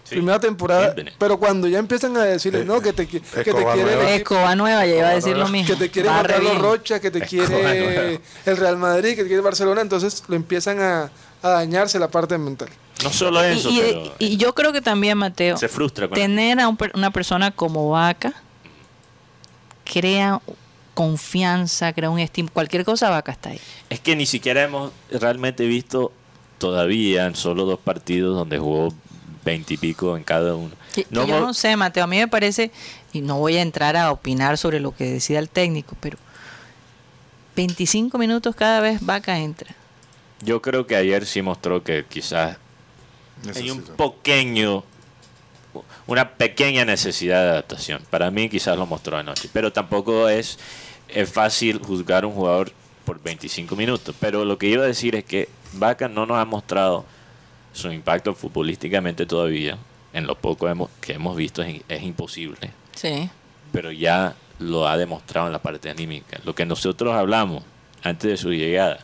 Sí, 0.04 0.16
primera 0.18 0.40
temporada. 0.40 0.94
siempre. 0.94 1.14
Pero 1.18 1.40
cuando 1.40 1.68
ya 1.68 1.80
empiezan 1.80 2.16
a 2.18 2.24
decirle, 2.26 2.64
no, 2.66 2.80
que 2.82 2.94
te, 2.94 3.08
qui- 3.10 3.22
que 3.22 3.44
te 3.44 3.52
quiere 3.54 3.80
el 3.80 3.86
nueva. 3.86 4.12
Escoba 4.12 4.56
nueva, 4.56 4.86
ya 4.86 4.96
iba 4.98 5.08
a 5.08 5.16
decir 5.16 5.36
lo 5.38 5.48
mismo. 5.48 5.68
que 5.74 5.80
te 5.80 5.90
quiere 5.90 6.10
Va 6.10 6.16
Juan 6.16 6.26
re 6.26 6.34
Carlos 6.34 6.52
bien. 6.52 6.62
Rocha, 6.64 7.00
que 7.00 7.10
te 7.10 7.22
quiere 7.22 7.48
nueva. 7.48 8.20
el 8.46 8.58
Real 8.58 8.78
Madrid, 8.78 9.16
que 9.16 9.24
te 9.24 9.28
quiere 9.28 9.42
Barcelona, 9.42 9.82
entonces 9.82 10.24
lo 10.28 10.36
empiezan 10.36 10.80
a, 10.82 11.10
a 11.42 11.50
dañarse 11.50 11.98
la 12.00 12.10
parte 12.10 12.38
mental. 12.38 12.68
no 13.04 13.10
solo 13.12 13.42
eso, 13.44 13.70
y, 13.70 13.78
y- 13.78 13.82
pero 13.82 14.14
y 14.20 14.38
yo 14.38 14.54
creo 14.54 14.72
que 14.74 14.82
también, 14.82 15.18
Mateo, 15.18 15.58
se 15.58 15.70
frustra 15.70 16.08
con 16.08 16.16
tener 16.16 16.60
a 16.60 16.68
un 16.68 16.78
per- 16.78 16.92
una 16.94 17.10
persona 17.12 17.50
como 17.52 17.90
Vaca 17.90 18.34
crea 19.86 20.42
confianza, 20.94 21.94
crea 21.94 22.10
un 22.10 22.20
estímulo. 22.20 22.54
Cualquier 22.54 22.84
cosa, 22.86 23.10
Vaca 23.10 23.32
está 23.32 23.50
ahí. 23.52 23.60
Es 23.90 24.00
que 24.02 24.16
ni 24.16 24.26
siquiera 24.26 24.64
hemos 24.64 24.92
realmente 25.12 25.66
visto 25.66 26.12
todavía 26.58 27.26
en 27.26 27.36
solo 27.36 27.66
dos 27.66 27.80
partidos 27.80 28.36
donde 28.36 28.58
jugó 28.58 28.94
veintipico 29.44 30.18
en 30.18 30.24
cada 30.24 30.56
uno. 30.56 30.72
Que- 30.94 31.04
que 31.04 31.08
No 31.14 31.28
yo 31.28 31.40
no 31.40 31.54
sé, 31.54 31.76
Mateo, 31.78 32.06
a 32.06 32.08
mí 32.08 32.18
me 32.18 32.28
parece, 32.28 32.72
y 33.14 33.22
no 33.22 33.38
voy 33.40 33.58
a 33.58 33.62
entrar 33.62 33.96
a 33.98 34.12
opinar 34.12 34.58
sobre 34.58 34.80
lo 34.80 34.96
que 34.96 35.04
decida 35.06 35.40
el 35.40 35.50
técnico, 35.50 35.96
pero 36.00 36.18
25 37.56 38.18
minutos 38.18 38.56
cada 38.56 38.80
vez 38.82 39.06
Vaca 39.06 39.38
entra. 39.40 39.76
Yo 40.42 40.62
creo 40.62 40.86
que 40.88 40.96
ayer 40.96 41.26
sí 41.26 41.42
mostró 41.42 41.84
que 41.84 42.06
quizás 42.08 42.58
hay 43.56 43.70
un 43.72 43.82
pequeño 43.84 44.84
una 46.08 46.30
pequeña 46.34 46.86
necesidad 46.86 47.44
de 47.44 47.50
adaptación. 47.52 48.02
Para 48.10 48.30
mí 48.32 48.50
quizás 48.50 48.78
lo 48.78 48.86
mostró 48.86 49.18
anoche 49.18 49.50
pero 49.52 49.72
tampoco 49.74 50.30
es, 50.30 50.60
es 51.10 51.30
fácil 51.32 51.80
juzgar 51.80 52.24
a 52.24 52.28
un 52.28 52.34
jugador 52.34 52.72
por 53.06 53.22
25 53.22 53.76
minutos. 53.76 54.16
Pero 54.20 54.46
lo 54.46 54.58
que 54.58 54.68
iba 54.68 54.84
a 54.84 54.88
decir 54.88 55.16
es 55.16 55.24
que 55.24 55.50
Vaca 55.74 56.08
no 56.08 56.26
nos 56.26 56.38
ha 56.38 56.46
mostrado 56.46 57.06
su 57.74 57.92
impacto 57.92 58.34
futbolísticamente 58.34 59.26
todavía. 59.26 59.78
En 60.14 60.28
lo 60.28 60.36
poco 60.36 60.70
hemos- 60.70 60.90
que 61.02 61.14
hemos 61.14 61.36
visto 61.36 61.62
es, 61.62 61.82
es 61.90 62.04
imposible. 62.04 62.72
Sí. 62.96 63.30
pero 63.74 63.92
ya 63.92 64.34
lo 64.60 64.88
ha 64.88 64.96
demostrado 64.96 65.48
en 65.48 65.52
la 65.54 65.60
parte 65.62 65.90
anímica. 65.90 66.40
Lo 66.46 66.56
que 66.56 66.66
nosotros 66.66 67.14
hablamos 67.14 67.62
antes 68.04 68.32
de 68.32 68.38
su 68.38 68.52
llegada, 68.54 69.00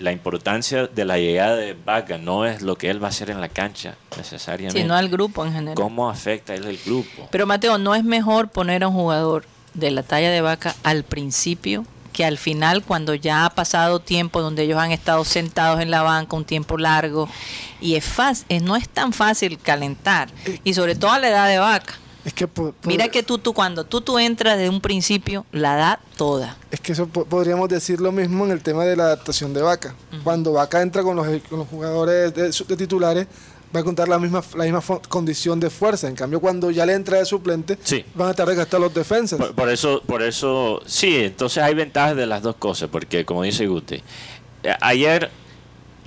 la 0.00 0.12
importancia 0.12 0.86
de 0.86 1.04
la 1.04 1.18
llegada 1.18 1.56
de 1.56 1.74
Vaca 1.74 2.18
no 2.18 2.44
es 2.46 2.62
lo 2.62 2.76
que 2.76 2.90
él 2.90 3.02
va 3.02 3.08
a 3.08 3.10
hacer 3.10 3.30
en 3.30 3.40
la 3.40 3.48
cancha 3.48 3.96
necesariamente, 4.16 4.80
Sino 4.80 4.94
al 4.94 5.08
grupo 5.08 5.44
en 5.44 5.52
general. 5.52 5.74
cómo 5.74 6.08
afecta 6.10 6.54
él 6.54 6.64
el 6.64 6.78
grupo. 6.84 7.28
Pero 7.30 7.46
Mateo, 7.46 7.78
¿no 7.78 7.94
es 7.94 8.04
mejor 8.04 8.48
poner 8.48 8.82
a 8.82 8.88
un 8.88 8.94
jugador 8.94 9.44
de 9.74 9.90
la 9.90 10.02
talla 10.02 10.30
de 10.30 10.40
Vaca 10.40 10.74
al 10.82 11.04
principio 11.04 11.84
que 12.12 12.24
al 12.24 12.38
final 12.38 12.82
cuando 12.82 13.14
ya 13.14 13.44
ha 13.44 13.50
pasado 13.50 14.00
tiempo 14.00 14.40
donde 14.42 14.64
ellos 14.64 14.78
han 14.78 14.90
estado 14.90 15.24
sentados 15.24 15.80
en 15.80 15.92
la 15.92 16.02
banca 16.02 16.36
un 16.36 16.44
tiempo 16.44 16.76
largo 16.76 17.28
y 17.80 17.94
es 17.94 18.04
fácil, 18.04 18.64
no 18.64 18.74
es 18.74 18.88
tan 18.88 19.12
fácil 19.12 19.58
calentar 19.58 20.28
y 20.64 20.74
sobre 20.74 20.96
todo 20.96 21.12
a 21.12 21.18
la 21.20 21.28
edad 21.28 21.48
de 21.48 21.58
Vaca. 21.58 21.94
Es 22.24 22.34
que, 22.34 22.46
Mira 22.84 23.08
que 23.08 23.22
tú, 23.22 23.38
tú 23.38 23.54
cuando 23.54 23.84
tú, 23.84 24.00
tú 24.02 24.18
entras 24.18 24.56
desde 24.58 24.68
un 24.68 24.80
principio, 24.80 25.46
la 25.52 25.74
da 25.76 26.00
toda. 26.16 26.56
Es 26.70 26.80
que 26.80 26.92
eso 26.92 27.06
po- 27.06 27.24
podríamos 27.24 27.68
decir 27.68 28.00
lo 28.00 28.12
mismo 28.12 28.44
en 28.44 28.50
el 28.52 28.62
tema 28.62 28.84
de 28.84 28.94
la 28.96 29.04
adaptación 29.04 29.54
de 29.54 29.62
Vaca. 29.62 29.94
Cuando 30.22 30.52
Vaca 30.52 30.82
entra 30.82 31.02
con 31.02 31.16
los, 31.16 31.26
con 31.48 31.60
los 31.60 31.68
jugadores 31.68 32.34
de, 32.34 32.50
de 32.50 32.76
titulares, 32.76 33.26
va 33.74 33.80
a 33.80 33.84
contar 33.84 34.08
la 34.08 34.18
misma, 34.18 34.42
la 34.54 34.64
misma 34.64 34.82
condición 35.08 35.60
de 35.60 35.70
fuerza. 35.70 36.08
En 36.08 36.14
cambio, 36.14 36.40
cuando 36.40 36.70
ya 36.70 36.84
le 36.84 36.92
entra 36.92 37.18
de 37.18 37.24
suplente, 37.24 37.78
Sí. 37.82 38.04
van 38.14 38.28
a 38.28 38.30
estar 38.32 38.46
desgastados 38.46 38.84
los 38.84 38.94
defensas. 38.94 39.38
Por, 39.38 39.54
por 39.54 39.68
eso, 39.70 40.02
por 40.06 40.22
eso, 40.22 40.82
sí, 40.84 41.16
entonces 41.24 41.62
hay 41.62 41.74
ventajas 41.74 42.16
de 42.16 42.26
las 42.26 42.42
dos 42.42 42.56
cosas, 42.56 42.90
porque 42.90 43.24
como 43.24 43.44
dice 43.44 43.66
Guti, 43.66 44.02
eh, 44.64 44.74
ayer 44.82 45.30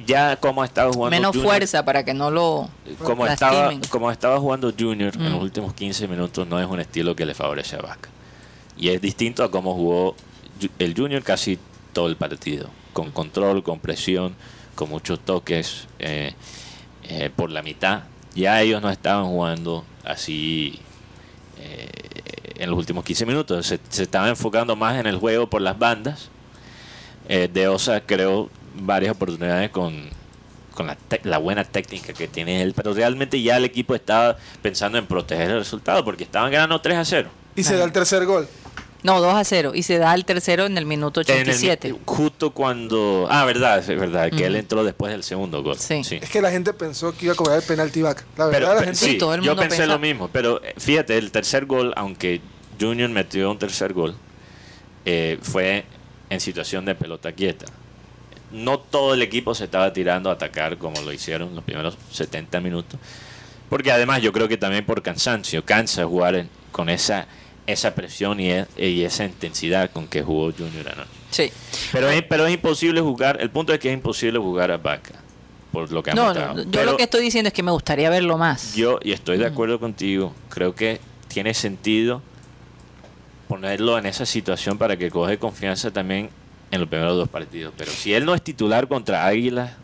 ya 0.05 0.35
como 0.37 0.63
estaba 0.63 0.91
jugando 0.91 1.15
Menos 1.15 1.31
Junior- 1.35 1.47
fuerza 1.51 1.85
para 1.85 2.03
que 2.05 2.13
no 2.13 2.31
lo 2.31 2.69
como 3.03 3.25
estaba, 3.27 3.71
como 3.89 4.11
estaba 4.11 4.39
jugando 4.39 4.73
Junior 4.77 5.13
en 5.15 5.29
Mm. 5.29 5.33
los 5.33 5.41
últimos 5.43 5.73
15 5.73 6.07
minutos, 6.07 6.47
no 6.47 6.59
es 6.59 6.67
un 6.67 6.79
estilo 6.79 7.15
que 7.15 7.25
le 7.25 7.33
favorece 7.33 7.75
a 7.75 7.81
Vaca. 7.81 8.09
Y 8.77 8.89
es 8.89 9.01
distinto 9.01 9.43
a 9.43 9.51
cómo 9.51 9.73
jugó 9.75 10.15
Ju- 10.59 10.69
el 10.79 10.95
Junior 10.95 11.21
casi 11.23 11.59
todo 11.93 12.07
el 12.07 12.15
partido, 12.15 12.69
con 12.93 13.11
control, 13.11 13.63
con 13.63 13.79
presión, 13.79 14.35
con 14.75 14.89
muchos 14.89 15.19
toques 15.19 15.87
eh, 15.99 16.33
eh, 17.03 17.29
por 17.35 17.49
la 17.51 17.61
mitad. 17.61 18.03
Ya 18.35 18.61
ellos 18.61 18.81
no 18.81 18.89
estaban 18.89 19.25
jugando 19.25 19.83
así 20.03 20.79
eh, 21.59 21.87
en 22.57 22.69
los 22.69 22.77
últimos 22.79 23.03
15 23.03 23.25
minutos, 23.25 23.65
se, 23.65 23.79
se 23.89 24.03
estaban 24.03 24.29
enfocando 24.29 24.75
más 24.75 24.99
en 24.99 25.05
el 25.07 25.17
juego 25.17 25.47
por 25.49 25.61
las 25.61 25.77
bandas. 25.77 26.29
Eh, 27.29 27.49
de 27.51 27.67
Osa 27.67 28.01
creó 28.01 28.49
varias 28.75 29.11
oportunidades 29.15 29.69
con, 29.71 30.09
con 30.73 30.87
la, 30.87 30.97
la 31.23 31.37
buena 31.37 31.63
técnica 31.63 32.13
que 32.13 32.27
tiene 32.27 32.61
él, 32.61 32.73
pero 32.75 32.93
realmente 32.93 33.41
ya 33.41 33.57
el 33.57 33.65
equipo 33.65 33.95
estaba 33.95 34.37
pensando 34.61 34.97
en 34.97 35.05
proteger 35.05 35.51
el 35.51 35.59
resultado 35.59 36.03
porque 36.03 36.23
estaban 36.23 36.51
ganando 36.51 36.79
3 36.81 36.97
a 36.97 37.05
0. 37.05 37.29
y 37.55 37.63
se 37.63 37.75
da 37.77 37.83
el 37.85 37.91
tercer 37.91 38.25
gol. 38.25 38.47
No, 39.03 39.19
2 39.19 39.33
a 39.35 39.43
0. 39.43 39.73
Y 39.75 39.83
se 39.83 39.97
da 39.97 40.13
el 40.15 40.23
tercero 40.23 40.65
en 40.65 40.77
el 40.77 40.85
minuto 40.85 41.19
En 41.19 41.27
el 41.29 41.35
mi- 41.35 41.41
87. 41.41 41.93
justo 42.05 42.51
cuando. 42.51 43.27
Ah, 43.29 43.43
verdad, 43.43 43.79
es 43.79 43.87
verdad, 43.87 44.29
que 44.31 44.45
él 44.45 44.55
entró 44.55 44.85
después 44.85 45.11
del 45.11 45.23
segundo 45.23 45.61
gol. 45.61 45.77
Sí. 45.77 46.01
Es 46.21 46.29
que 46.29 46.41
la 46.41 46.49
gente 46.51 46.71
pensó 46.71 47.13
que 47.13 47.25
iba 47.25 47.33
a 47.33 47.35
cobrar 47.35 47.57
el 47.57 47.63
penalti 47.63 48.01
Vaca. 48.01 48.23
La 48.37 48.49
Pero, 48.49 48.67
verdad, 48.67 48.75
la 48.75 48.83
gente... 48.85 48.95
Sí, 48.99 49.11
sí, 49.11 49.17
todo 49.17 49.33
el 49.35 49.41
yo 49.41 49.57
pensé 49.57 49.79
pensa- 49.79 49.87
lo 49.87 49.99
mismo, 49.99 50.29
pero 50.31 50.63
eh, 50.63 50.73
fíjate, 50.77 51.17
el 51.17 51.31
tercer 51.31 51.65
gol, 51.65 51.91
aunque 51.97 52.39
Junior 52.79 53.09
metió 53.09 53.51
un 53.51 53.59
tercer 53.59 53.91
gol, 53.91 54.15
eh, 55.03 55.37
fue 55.41 55.83
en 56.29 56.39
situación 56.39 56.85
de 56.85 56.95
pelota 56.95 57.33
quieta. 57.33 57.65
No 58.53 58.79
todo 58.79 59.13
el 59.15 59.21
equipo 59.21 59.53
se 59.55 59.65
estaba 59.65 59.91
tirando 59.91 60.29
a 60.29 60.33
atacar 60.33 60.77
como 60.77 61.01
lo 61.01 61.11
hicieron 61.11 61.53
los 61.55 61.63
primeros 61.63 61.97
70 62.11 62.61
minutos, 62.61 62.99
porque 63.69 63.91
además 63.91 64.21
yo 64.21 64.31
creo 64.31 64.47
que 64.47 64.57
también 64.57 64.85
por 64.85 65.01
cansancio, 65.01 65.65
cansa 65.65 66.05
jugar 66.05 66.35
en- 66.35 66.49
con 66.71 66.87
esa, 66.89 67.25
esa 67.67 67.93
presión 67.95 68.39
y, 68.39 68.51
e- 68.51 68.67
y 68.77 69.03
esa 69.03 69.25
intensidad 69.25 69.89
con 69.91 70.07
que 70.07 70.21
jugó 70.21 70.51
Junior 70.51 70.87
anoche. 70.89 71.09
Sí. 71.31 71.51
Pero 71.91 72.09
es, 72.09 72.21
pero 72.23 72.45
es 72.45 72.53
imposible 72.53 73.01
jugar, 73.01 73.37
el 73.41 73.49
punto 73.49 73.73
es 73.73 73.79
que 73.79 73.89
es 73.89 73.93
imposible 73.95 74.37
jugar 74.39 74.69
a 74.71 74.77
Vaca, 74.77 75.15
por 75.71 75.91
lo 75.91 76.03
que 76.03 76.11
ha 76.11 76.13
No, 76.13 76.33
yo 76.33 76.63
Pero- 76.71 76.91
lo 76.91 76.97
que 76.97 77.03
estoy 77.03 77.21
diciendo 77.23 77.47
es 77.47 77.53
que 77.53 77.63
me 77.63 77.71
gustaría 77.71 78.09
verlo 78.11 78.37
más. 78.37 78.75
yo, 78.75 78.99
y 79.03 79.13
estoy 79.13 79.37
de 79.39 79.47
acuerdo 79.47 79.79
contigo, 79.79 80.33
creo 80.49 80.75
que 80.75 80.99
tiene 81.27 81.55
sentido 81.55 82.21
ponerlo 83.47 83.97
en 83.97 84.05
esa 84.05 84.25
situación 84.25 84.77
para 84.77 84.97
que 84.97 85.09
coge 85.11 85.37
confianza 85.37 85.91
también 85.91 86.29
en 86.73 86.79
los 86.81 86.89
primeros 86.89 87.15
dos 87.17 87.29
partidos. 87.29 87.73
Pero 87.77 87.91
si 87.91 88.13
él 88.13 88.25
no 88.25 88.33
es 88.33 88.41
titular 88.41 88.87
contra 88.87 89.25
Águila, 89.27 89.77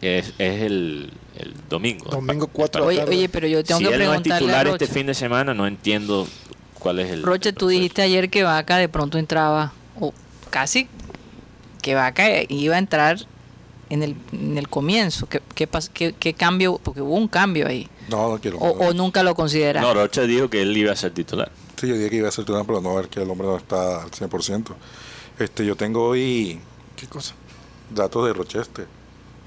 es, 0.00 0.34
es 0.38 0.62
el, 0.62 1.10
el 1.36 1.54
domingo. 1.68 2.10
Domingo 2.10 2.46
cuatro 2.48 2.82
de 2.82 2.86
la 2.86 2.88
Oye, 2.88 2.98
tarde. 2.98 3.16
oye, 3.16 3.28
pero 3.28 3.46
yo 3.46 3.62
tengo 3.64 3.78
si 3.80 3.86
que 3.86 3.94
él 3.94 4.04
no 4.04 4.12
es 4.12 4.18
a 4.18 4.22
titular 4.22 4.66
este 4.66 4.86
fin 4.86 5.06
de 5.06 5.14
semana, 5.14 5.54
no 5.54 5.66
entiendo 5.66 6.26
cuál 6.78 6.98
es 6.98 7.10
el. 7.10 7.22
Roche, 7.22 7.50
el 7.50 7.54
tú 7.54 7.68
dijiste 7.68 8.02
ayer 8.02 8.28
que 8.30 8.42
Vaca 8.42 8.76
de 8.78 8.88
pronto 8.88 9.16
entraba, 9.18 9.72
o 10.00 10.12
casi 10.50 10.88
que 11.82 11.94
Vaca 11.94 12.24
iba 12.48 12.74
a 12.76 12.78
entrar 12.78 13.18
en 13.90 14.02
el, 14.02 14.16
en 14.32 14.58
el 14.58 14.68
comienzo. 14.68 15.26
¿Qué, 15.28 15.40
qué, 15.54 15.70
pas- 15.70 15.90
qué- 15.92 16.14
qué 16.18 16.34
cambio? 16.34 16.80
Porque 16.82 17.00
hubo 17.00 17.14
un 17.14 17.28
cambio 17.28 17.66
ahí. 17.68 17.88
No, 18.08 18.28
no 18.30 18.38
quiero. 18.40 18.58
O, 18.58 18.88
o 18.88 18.92
nunca 18.92 19.22
lo 19.22 19.34
consideraron. 19.34 19.88
No, 19.88 19.94
Rocha 20.02 20.22
dijo 20.22 20.50
que 20.50 20.62
él 20.62 20.76
iba 20.76 20.92
a 20.92 20.96
ser 20.96 21.12
titular. 21.12 21.50
Sí, 21.80 21.88
yo 21.88 21.94
dije 21.94 22.10
que 22.10 22.16
iba 22.16 22.28
a 22.28 22.32
ser 22.32 22.44
titular, 22.44 22.64
pero 22.66 22.80
no, 22.80 22.90
a 22.90 22.96
ver 22.96 23.08
que 23.08 23.22
el 23.22 23.30
hombre 23.30 23.46
no 23.46 23.56
está 23.56 24.02
al 24.02 24.10
100%. 24.10 24.74
Este, 25.38 25.64
yo 25.66 25.76
tengo 25.76 26.04
hoy 26.08 26.60
¿Qué 26.96 27.06
cosa? 27.06 27.34
datos 27.90 28.26
de 28.26 28.32
Rochester. 28.32 28.86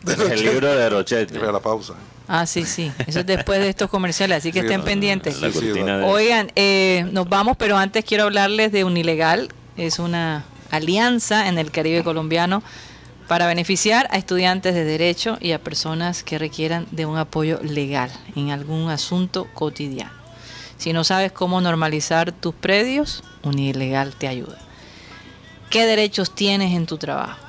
el 0.05 0.43
libro 0.43 0.73
de 0.75 0.83
a 1.47 1.51
la 1.51 1.59
pausa. 1.59 1.93
Ah, 2.27 2.45
sí, 2.45 2.65
sí. 2.65 2.91
Eso 3.07 3.19
es 3.21 3.25
después 3.25 3.59
de 3.59 3.69
estos 3.69 3.89
comerciales, 3.89 4.39
así 4.39 4.51
que 4.51 4.59
Sí, 4.59 4.65
estén 4.65 4.79
no, 4.81 4.85
pendientes. 4.85 5.39
La 5.41 5.47
Sí, 5.51 5.59
sí, 5.59 5.65
cortina 5.67 5.97
de- 5.99 6.03
Oigan, 6.05 6.51
eh, 6.55 7.05
nos 7.11 7.27
vamos, 7.29 7.55
pero 7.57 7.77
antes 7.77 8.03
quiero 8.03 8.25
hablarles 8.25 8.71
de 8.73 8.83
Unilegal. 8.83 9.49
Es 9.77 9.99
una 9.99 10.43
alianza 10.71 11.47
en 11.47 11.57
el 11.57 11.71
Caribe 11.71 12.03
colombiano 12.03 12.63
para 13.29 13.47
beneficiar 13.47 14.07
a 14.11 14.17
estudiantes 14.17 14.73
de 14.73 14.83
derecho 14.83 15.37
y 15.39 15.53
a 15.53 15.59
personas 15.63 16.23
que 16.23 16.37
requieran 16.37 16.85
de 16.91 17.05
un 17.05 17.17
apoyo 17.17 17.59
legal 17.63 18.11
en 18.35 18.51
algún 18.51 18.89
asunto 18.89 19.47
cotidiano. 19.53 20.11
Si 20.77 20.91
no 20.93 21.03
sabes 21.03 21.31
cómo 21.31 21.59
normalizar 21.61 22.31
tus 22.33 22.53
predios, 22.53 23.23
Unilegal 23.43 24.15
te 24.15 24.27
ayuda. 24.27 24.57
¿Qué 25.69 25.85
derechos 25.85 26.33
tienes 26.33 26.73
en 26.73 26.85
tu 26.85 26.97
trabajo? 26.97 27.47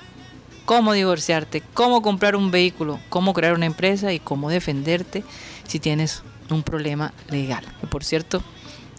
cómo 0.68 0.92
divorciarte, 0.92 1.62
cómo 1.72 2.02
comprar 2.02 2.36
un 2.36 2.50
vehículo, 2.50 3.00
cómo 3.08 3.32
crear 3.32 3.54
una 3.54 3.64
empresa 3.64 4.12
y 4.12 4.20
cómo 4.20 4.50
defenderte 4.50 5.24
si 5.66 5.80
tienes 5.80 6.22
un 6.50 6.62
problema 6.62 7.14
legal. 7.30 7.64
Que 7.80 7.86
por 7.86 8.04
cierto, 8.04 8.42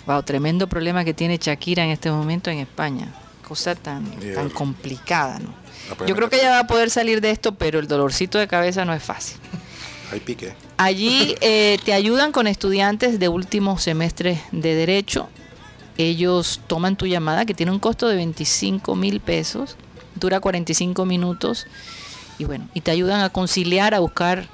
wow, 0.08 0.23
tremendo 0.23 0.65
problema 0.65 1.05
que 1.05 1.13
tiene 1.13 1.38
Shakira 1.38 1.84
en 1.84 1.91
este 1.91 2.10
momento 2.10 2.49
en 2.49 2.58
España. 2.58 3.13
Cosa 3.47 3.75
tan, 3.75 4.03
tan 4.34 4.49
complicada, 4.49 5.38
¿no? 5.38 5.53
Yo 6.08 6.15
creo 6.15 6.27
que 6.27 6.38
ella 6.38 6.49
va 6.49 6.60
a 6.62 6.67
poder 6.67 6.89
salir 6.89 7.21
de 7.21 7.29
esto, 7.29 7.53
pero 7.53 7.77
el 7.77 7.88
dolorcito 7.88 8.39
de 8.39 8.47
cabeza 8.47 8.84
no 8.84 8.95
es 8.95 9.03
fácil. 9.03 9.38
Ahí 10.12 10.21
pique. 10.21 10.53
Allí 10.77 11.36
eh, 11.39 11.77
te 11.86 11.93
ayudan 11.93 12.32
con 12.32 12.47
estudiantes 12.47 13.19
de 13.19 13.29
último 13.29 13.77
semestre 13.77 14.41
de 14.51 14.73
Derecho. 14.73 15.29
Ellos 16.00 16.62
toman 16.68 16.96
tu 16.96 17.08
llamada, 17.08 17.46
que 17.46 17.54
tiene 17.54 17.74
un 17.74 17.80
costo 17.80 18.08
de 18.08 18.16
25 18.16 18.96
mil 18.96 19.20
pesos, 19.20 19.76
dura 20.16 20.40
45 20.40 21.06
minutos, 21.06 21.68
y 22.38 22.46
bueno, 22.46 22.70
y 22.74 22.80
te 22.80 22.92
ayudan 22.92 23.20
a 23.20 23.32
conciliar, 23.32 23.94
a 23.94 24.00
buscar, 24.00 24.48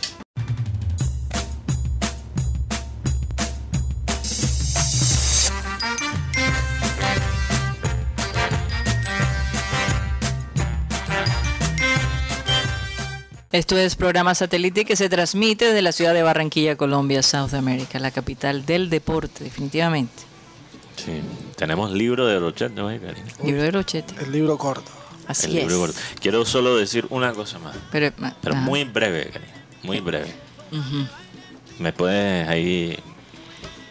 Esto 13.52 13.76
es 13.76 13.96
programa 13.96 14.34
satélite 14.34 14.84
que 14.86 14.96
se 14.96 15.10
transmite 15.10 15.66
desde 15.66 15.82
la 15.82 15.92
ciudad 15.92 16.14
de 16.14 16.22
Barranquilla, 16.22 16.76
Colombia, 16.76 17.22
South 17.22 17.52
America, 17.52 17.98
la 17.98 18.10
capital 18.10 18.64
del 18.64 18.88
deporte, 18.88 19.44
definitivamente. 19.44 20.22
Sí. 20.96 21.20
Tenemos 21.56 21.90
libro 21.92 22.26
de 22.26 22.38
Rochette, 22.38 22.72
¿no, 22.74 22.86
Karina? 22.86 23.12
Libro 23.44 23.62
de 23.62 23.70
Rochete. 23.70 24.14
El 24.24 24.32
libro 24.32 24.56
corto. 24.56 24.90
Así 25.26 25.46
El 25.46 25.58
es. 25.58 25.62
libro 25.64 25.78
gordo. 25.80 25.94
Quiero 26.20 26.44
solo 26.46 26.76
decir 26.76 27.06
una 27.10 27.32
cosa 27.32 27.58
más, 27.58 27.76
Pero, 27.90 28.10
ajá. 28.18 28.54
muy 28.60 28.84
breve, 28.84 29.28
Karina. 29.30 29.52
Muy 29.82 30.00
breve. 30.00 30.32
Ujú. 30.70 31.06
¿Me 31.78 31.92
puedes 31.92 32.48
ahí, 32.48 32.98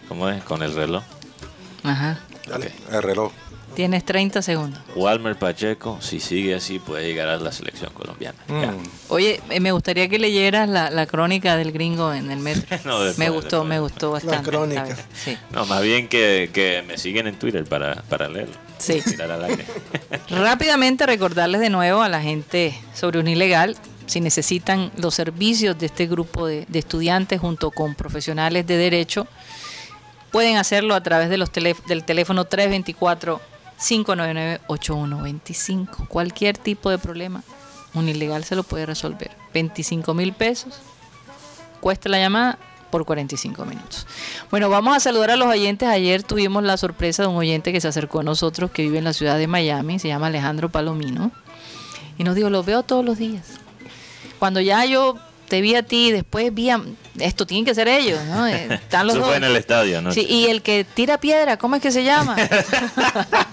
cómo 0.07 0.27
es, 0.29 0.43
con 0.43 0.63
el 0.63 0.73
reloj? 0.73 1.03
Ajá. 1.83 2.19
Dale, 2.47 2.71
el 2.91 3.03
reloj. 3.03 3.31
Tienes 3.75 4.03
30 4.05 4.41
segundos. 4.41 4.79
Walmer 4.95 5.37
Pacheco, 5.37 5.97
si 6.01 6.19
sigue 6.19 6.53
así, 6.55 6.77
puede 6.79 7.05
llegar 7.07 7.29
a 7.29 7.37
la 7.37 7.51
selección 7.53 7.91
colombiana. 7.93 8.37
Mm. 8.49 8.83
Oye, 9.09 9.39
eh, 9.49 9.59
me 9.61 9.71
gustaría 9.71 10.09
que 10.09 10.19
leyeras 10.19 10.67
la, 10.67 10.89
la 10.89 11.05
crónica 11.05 11.55
del 11.55 11.71
gringo 11.71 12.13
en 12.13 12.29
el 12.31 12.39
metro. 12.39 12.77
No, 12.85 12.99
después, 13.01 13.17
me 13.17 13.29
gustó, 13.29 13.57
después. 13.59 13.69
me 13.69 13.79
gustó 13.79 14.11
bastante. 14.11 14.49
crónica. 14.49 14.85
¿sabes? 14.87 15.05
Sí. 15.13 15.37
No, 15.51 15.65
más 15.65 15.81
bien 15.83 16.07
que, 16.09 16.49
que 16.53 16.83
me 16.85 16.97
siguen 16.97 17.27
en 17.27 17.39
Twitter 17.39 17.63
para, 17.63 17.95
para 18.03 18.27
leerlo. 18.27 18.55
Sí. 18.77 19.01
Tirar 19.01 19.31
al 19.31 19.45
aire. 19.45 19.65
Rápidamente 20.29 21.05
recordarles 21.05 21.61
de 21.61 21.69
nuevo 21.69 22.01
a 22.01 22.09
la 22.09 22.21
gente 22.21 22.77
sobre 22.93 23.19
un 23.19 23.27
ilegal, 23.27 23.77
si 24.05 24.19
necesitan 24.19 24.91
los 24.97 25.15
servicios 25.15 25.77
de 25.79 25.85
este 25.85 26.07
grupo 26.07 26.45
de, 26.45 26.65
de 26.67 26.79
estudiantes 26.79 27.39
junto 27.39 27.71
con 27.71 27.95
profesionales 27.95 28.67
de 28.67 28.75
derecho, 28.77 29.27
pueden 30.31 30.57
hacerlo 30.57 30.95
a 30.95 31.03
través 31.03 31.29
de 31.29 31.37
los 31.37 31.51
tele- 31.51 31.75
del 31.87 32.03
teléfono 32.03 32.45
324-599-8125. 33.81 36.07
Cualquier 36.07 36.57
tipo 36.57 36.89
de 36.89 36.97
problema, 36.97 37.43
un 37.93 38.07
ilegal 38.07 38.43
se 38.43 38.55
lo 38.55 38.63
puede 38.63 38.85
resolver. 38.85 39.31
25 39.53 40.13
mil 40.13 40.33
pesos 40.33 40.79
cuesta 41.81 42.09
la 42.09 42.19
llamada 42.19 42.57
por 42.89 43.05
45 43.05 43.65
minutos. 43.65 44.05
Bueno, 44.51 44.69
vamos 44.69 44.95
a 44.95 44.99
saludar 44.99 45.31
a 45.31 45.35
los 45.35 45.47
oyentes. 45.47 45.89
Ayer 45.89 46.23
tuvimos 46.23 46.63
la 46.63 46.77
sorpresa 46.77 47.23
de 47.23 47.29
un 47.29 47.37
oyente 47.37 47.71
que 47.71 47.81
se 47.81 47.87
acercó 47.87 48.19
a 48.19 48.23
nosotros 48.23 48.71
que 48.71 48.83
vive 48.83 48.99
en 48.99 49.05
la 49.05 49.13
ciudad 49.13 49.37
de 49.37 49.47
Miami, 49.47 49.97
se 49.97 50.09
llama 50.09 50.27
Alejandro 50.27 50.69
Palomino, 50.69 51.31
y 52.17 52.23
nos 52.23 52.35
dijo, 52.35 52.49
los 52.49 52.65
veo 52.65 52.83
todos 52.83 53.03
los 53.03 53.17
días. 53.17 53.45
Cuando 54.39 54.59
ya 54.59 54.85
yo 54.85 55.17
te 55.51 55.59
vi 55.59 55.75
a 55.75 55.83
ti, 55.83 56.13
después 56.13 56.53
vi 56.53 56.69
a... 56.69 56.81
Esto 57.19 57.45
tienen 57.45 57.65
que 57.65 57.75
ser 57.75 57.89
ellos, 57.89 58.23
¿no? 58.23 58.47
Eh, 58.47 58.67
Están 58.71 59.05
los 59.05 59.17
Eso 59.17 59.25
dos. 59.25 59.31
fue 59.31 59.35
en 59.37 59.43
el 59.43 59.57
estadio, 59.57 60.01
¿no? 60.01 60.13
Sí, 60.13 60.25
y 60.29 60.45
el 60.45 60.61
que 60.61 60.85
tira 60.85 61.17
piedra, 61.19 61.57
¿cómo 61.57 61.75
es 61.75 61.81
que 61.81 61.91
se 61.91 62.05
llama? 62.05 62.37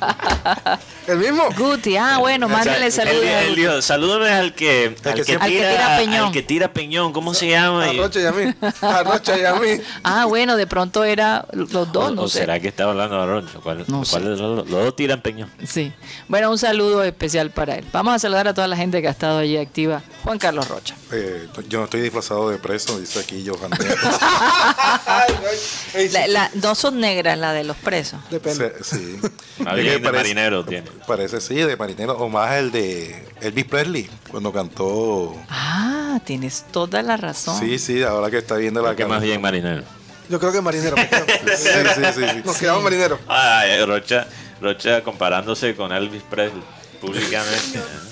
¿El 1.09 1.19
mismo? 1.19 1.45
Guti, 1.57 1.97
ah, 1.97 2.19
bueno, 2.19 2.47
O 2.47 2.49
sea, 2.51 2.59
mándale 2.59 2.91
saludos. 2.91 3.25
dijo, 3.57 3.83
salúdame 3.83 4.29
al 4.31 4.55
que, 4.55 4.95
al 5.05 5.15
que 5.15 5.25
tira, 5.25 5.41
Al 5.43 5.51
que 5.51 5.57
tira 5.59 5.97
peñón. 5.99 6.27
al 6.27 6.33
que 6.33 6.43
tira 6.43 6.73
peñón, 6.73 7.13
¿cómo 7.13 7.35
se 7.35 7.49
llama? 7.49 7.87
Arrocha 7.87 8.21
y 8.21 8.27
a 8.27 8.33
mí. 8.33 8.55
Arrocha 8.83 9.39
y 9.39 9.45
a 9.45 9.55
mí. 9.55 9.69
Ah, 10.05 10.25
bueno, 10.27 10.57
de 10.57 10.67
pronto 10.67 11.05
era 11.05 11.47
los 11.53 11.71
dos, 11.93 12.11
o, 12.11 12.15
no 12.15 12.23
o 12.23 12.29
sé. 12.29 12.41
será 12.41 12.61
que 12.61 12.69
estaba 12.69 12.93
hablando 12.93 13.21
de 13.21 13.27
Roncho? 13.27 13.61
¿Cuál, 13.63 13.79
No 13.89 14.03
cuál 14.05 14.07
sé. 14.07 14.21
de 14.21 14.29
los, 14.37 14.69
los 14.69 14.71
dos 14.71 14.97
tiran 14.97 15.21
peñón? 15.21 15.51
Sí. 15.67 15.93
Bueno, 16.29 16.51
un 16.51 16.59
saludo 16.59 17.03
especial 17.03 17.51
para 17.51 17.77
él. 17.77 17.85
Vamos 17.93 18.15
a 18.15 18.19
saludar 18.19 18.49
a 18.49 18.55
toda 18.55 18.69
la 18.69 18.77
gente 18.77 19.01
que 19.03 19.09
ha 19.09 19.11
estado 19.11 19.39
allí 19.39 19.57
activa. 19.57 20.03
Juan 20.25 20.39
Carlos 20.39 20.69
Rocha. 20.69 20.95
Eh, 21.13 21.47
yo 21.69 21.81
no 21.81 21.88
estoy 21.89 22.03
disfrazado 22.03 22.51
de 22.51 22.59
preso, 22.59 22.99
dice 23.01 23.19
aquí 23.21 23.45
Johan. 23.47 23.71
Ay, 25.07 26.09
La- 26.13 26.27
la- 26.29 26.51
no 26.55 26.75
son 26.75 27.01
negras 27.01 27.39
las 27.39 27.55
de 27.55 27.65
los 27.65 27.77
presos. 27.79 28.21
Depende. 28.31 28.73
Se- 28.83 28.97
sí. 28.99 29.19
Más 29.59 29.75
que 29.75 29.81
bien 29.81 29.95
de 29.95 30.01
parece- 30.01 30.17
marinero 30.17 30.65
tiene. 30.65 30.91
Parece 31.07 31.41
sí, 31.41 31.55
de 31.55 31.77
marinero. 31.77 32.13
O 32.19 32.29
más 32.29 32.55
el 32.57 32.71
de 32.71 33.27
Elvis 33.41 33.65
Presley, 33.65 34.09
cuando 34.31 34.53
cantó. 34.53 35.35
Ah, 35.49 36.21
tienes 36.25 36.65
toda 36.71 37.03
la 37.03 37.17
razón. 37.17 37.59
Sí, 37.59 37.79
sí, 37.79 38.03
ahora 38.03 38.31
que 38.31 38.39
está 38.39 38.57
viendo 38.57 38.83
la 38.83 38.95
¿Qué 38.95 39.07
más 39.07 39.23
bien 39.23 39.41
marinero? 39.41 39.83
Yo 40.29 40.39
creo 40.39 40.53
que 40.53 40.61
marinero. 40.61 40.95
me 40.97 41.09
quedo. 41.09 41.25
Sí, 41.57 41.69
sí, 41.95 42.01
sí, 42.15 42.21
sí. 42.21 42.43
Nos 42.45 42.57
quedamos 42.59 42.83
marineros. 42.83 43.19
Ay, 43.27 43.83
Rocha, 43.85 44.27
Rocha 44.61 45.03
comparándose 45.03 45.75
con 45.75 45.91
Elvis 45.93 46.23
Presley 46.23 46.63
públicamente. 47.01 47.81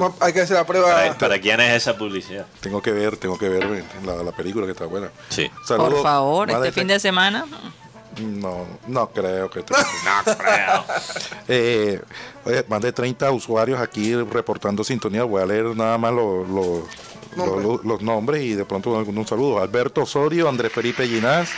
Vamos, 0.00 0.14
hay 0.20 0.32
que 0.32 0.40
hacer 0.42 0.56
la 0.56 0.64
prueba. 0.66 0.88
¿Para, 0.94 1.14
para 1.18 1.40
quién 1.40 1.60
es 1.60 1.72
esa 1.74 1.96
publicidad? 1.96 2.46
Tengo 2.60 2.80
que 2.82 2.92
ver, 2.92 3.16
tengo 3.16 3.38
que 3.38 3.48
ver 3.48 3.84
la, 4.04 4.16
la 4.22 4.32
película 4.32 4.66
que 4.66 4.72
está 4.72 4.86
buena. 4.86 5.08
Sí. 5.28 5.50
Saludos, 5.66 5.94
Por 5.94 6.02
favor, 6.02 6.50
este 6.50 6.72
fin 6.72 6.86
de 6.86 6.98
semana. 7.00 7.46
No, 8.20 8.64
no 8.86 9.10
creo 9.10 9.50
que 9.50 9.60
esté- 9.60 9.74
No 10.04 10.36
creo. 10.36 10.84
Eh, 11.48 12.00
oye, 12.44 12.64
más 12.68 12.80
de 12.80 12.92
30 12.92 13.28
usuarios 13.32 13.80
aquí 13.80 14.14
reportando 14.14 14.84
sintonía. 14.84 15.24
Voy 15.24 15.42
a 15.42 15.46
leer 15.46 15.64
nada 15.76 15.98
más 15.98 16.12
los, 16.12 16.48
los, 16.48 16.80
Nombres. 17.36 17.64
los- 17.66 17.84
los 17.84 18.02
nombres 18.02 18.42
y 18.44 18.54
de 18.54 18.64
pronto 18.64 18.96
algún 18.96 19.26
saludo. 19.26 19.60
Alberto 19.60 20.02
Osorio, 20.02 20.48
Andrés 20.48 20.70
Felipe 20.72 21.08
Ginás, 21.08 21.48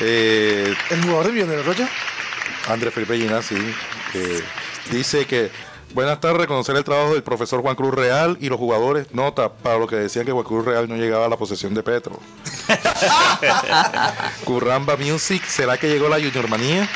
eh, 0.00 0.74
El 0.90 1.02
jugador 1.02 1.26
de 1.26 1.32
Millonero 1.32 1.62
Rocha. 1.62 1.88
Andrés 2.68 2.92
Felipe 2.92 3.16
Ginás, 3.16 3.44
sí. 3.46 3.56
eh, 4.14 4.42
dice 4.90 5.26
que 5.26 5.50
buenas 5.94 6.20
tardes, 6.20 6.40
reconocer 6.40 6.76
el 6.76 6.84
trabajo 6.84 7.14
del 7.14 7.22
profesor 7.22 7.60
Juan 7.62 7.74
Cruz 7.74 7.94
Real 7.94 8.36
y 8.40 8.48
los 8.48 8.58
jugadores. 8.58 9.12
Nota 9.14 9.52
para 9.52 9.78
los 9.78 9.88
que 9.88 9.96
decían 9.96 10.24
que 10.24 10.32
Juan 10.32 10.44
Cruz 10.44 10.64
Real 10.64 10.88
no 10.88 10.96
llegaba 10.96 11.26
a 11.26 11.28
la 11.28 11.36
posesión 11.36 11.74
de 11.74 11.82
Petro. 11.82 12.18
Curramba 14.44 14.96
Music, 14.96 15.44
¿será 15.46 15.78
que 15.78 15.88
llegó 15.88 16.08
la 16.08 16.16
Junior 16.16 16.48
Manía? 16.48 16.88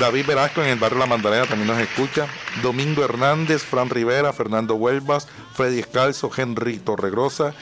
David 0.00 0.26
Velasco 0.26 0.62
en 0.62 0.70
el 0.70 0.78
barrio 0.78 0.98
La 0.98 1.06
Magdalena 1.06 1.46
también 1.46 1.68
nos 1.68 1.78
escucha. 1.78 2.26
Domingo 2.62 3.04
Hernández, 3.04 3.62
Fran 3.62 3.90
Rivera, 3.90 4.32
Fernando 4.32 4.74
Huelvas, 4.74 5.28
Freddy 5.54 5.78
Escalzo, 5.78 6.30
Henry 6.36 6.78
Torregrosa, 6.78 7.54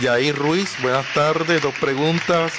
Yair 0.00 0.36
Ruiz, 0.36 0.76
buenas 0.82 1.06
tardes. 1.14 1.62
Dos 1.62 1.74
preguntas 1.74 2.52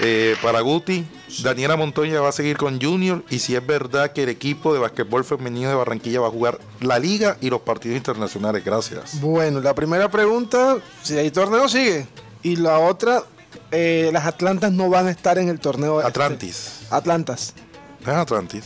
eh, 0.00 0.36
para 0.42 0.60
Guti. 0.60 1.06
Daniela 1.42 1.76
Montoya 1.76 2.20
va 2.20 2.28
a 2.28 2.32
seguir 2.32 2.56
con 2.56 2.80
Junior 2.80 3.22
y 3.30 3.38
si 3.40 3.54
es 3.54 3.66
verdad 3.66 4.12
que 4.12 4.22
el 4.24 4.28
equipo 4.28 4.72
de 4.72 4.78
basquetbol 4.80 5.24
femenino 5.24 5.68
de 5.68 5.74
Barranquilla 5.74 6.20
va 6.20 6.28
a 6.28 6.30
jugar 6.30 6.58
la 6.80 6.98
liga 6.98 7.36
y 7.40 7.50
los 7.50 7.60
partidos 7.60 7.96
internacionales. 7.96 8.64
Gracias. 8.64 9.20
Bueno, 9.20 9.60
la 9.60 9.74
primera 9.74 10.10
pregunta, 10.10 10.78
si 11.02 11.16
hay 11.18 11.30
torneo, 11.30 11.68
sigue. 11.68 12.06
Y 12.42 12.56
la 12.56 12.78
otra, 12.78 13.22
eh, 13.70 14.10
las 14.12 14.24
Atlantas 14.26 14.72
no 14.72 14.88
van 14.88 15.06
a 15.08 15.10
estar 15.10 15.38
en 15.38 15.48
el 15.48 15.58
torneo. 15.60 15.98
este. 16.00 16.08
Atlantis. 16.08 16.80
Atlantas. 16.90 17.54
¿Es 18.02 18.08
Atlantis? 18.08 18.64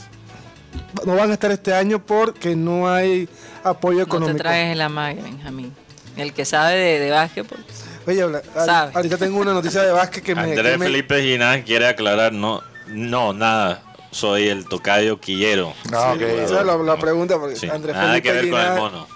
No 1.07 1.17
van 1.17 1.31
a 1.31 1.35
estar 1.35 1.51
este 1.51 1.75
año 1.75 2.05
porque 2.05 2.55
no 2.55 2.89
hay 2.93 3.29
apoyo 3.65 3.99
No 4.01 4.05
te 4.05 4.09
económico. 4.11 4.39
traes 4.39 4.73
el 4.73 4.81
amague, 4.83 5.21
Benjamín. 5.23 5.75
El 6.17 6.33
que 6.33 6.45
sabe 6.45 6.75
de, 6.75 6.99
de 7.01 7.11
básquetbol. 7.11 7.65
Oye, 8.11 8.23
habla- 8.23 8.43
ahor- 8.55 8.67
Sabe. 8.67 8.93
ahorita 8.95 9.17
tengo 9.19 9.39
una 9.39 9.53
noticia 9.53 9.83
de 9.83 9.93
básquet 9.93 10.23
que 10.25 10.35
me... 10.35 10.43
Andrés 10.43 10.73
que 10.73 10.79
me- 10.79 10.87
Felipe 10.87 11.23
Ginás 11.23 11.63
quiere 11.65 11.87
aclarar, 11.87 12.33
no, 12.33 12.63
no, 12.89 13.33
nada. 13.33 13.83
Soy 14.11 14.49
el 14.49 14.65
tocayo 14.65 15.21
quillero. 15.21 15.73
Ah, 15.93 16.15
Sí, 16.19 16.25
ok. 16.25 16.31
esa 16.31 16.61
es 16.61 16.67
la, 16.67 16.77
la 16.77 16.97
pregunta, 16.97 17.39
porque 17.39 17.55
Sí, 17.55 17.69
Andrés 17.69 17.95
nada 17.95 18.09
Felipe 18.09 18.29
que 18.29 18.33
ver 18.35 18.51
con 18.51 18.61
el 18.61 18.73
mono. 18.77 19.07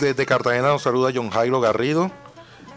Desde 0.00 0.26
Cartagena 0.26 0.68
nos 0.68 0.82
saluda 0.82 1.12
John 1.14 1.30
Jairo 1.30 1.60
Garrido, 1.60 2.10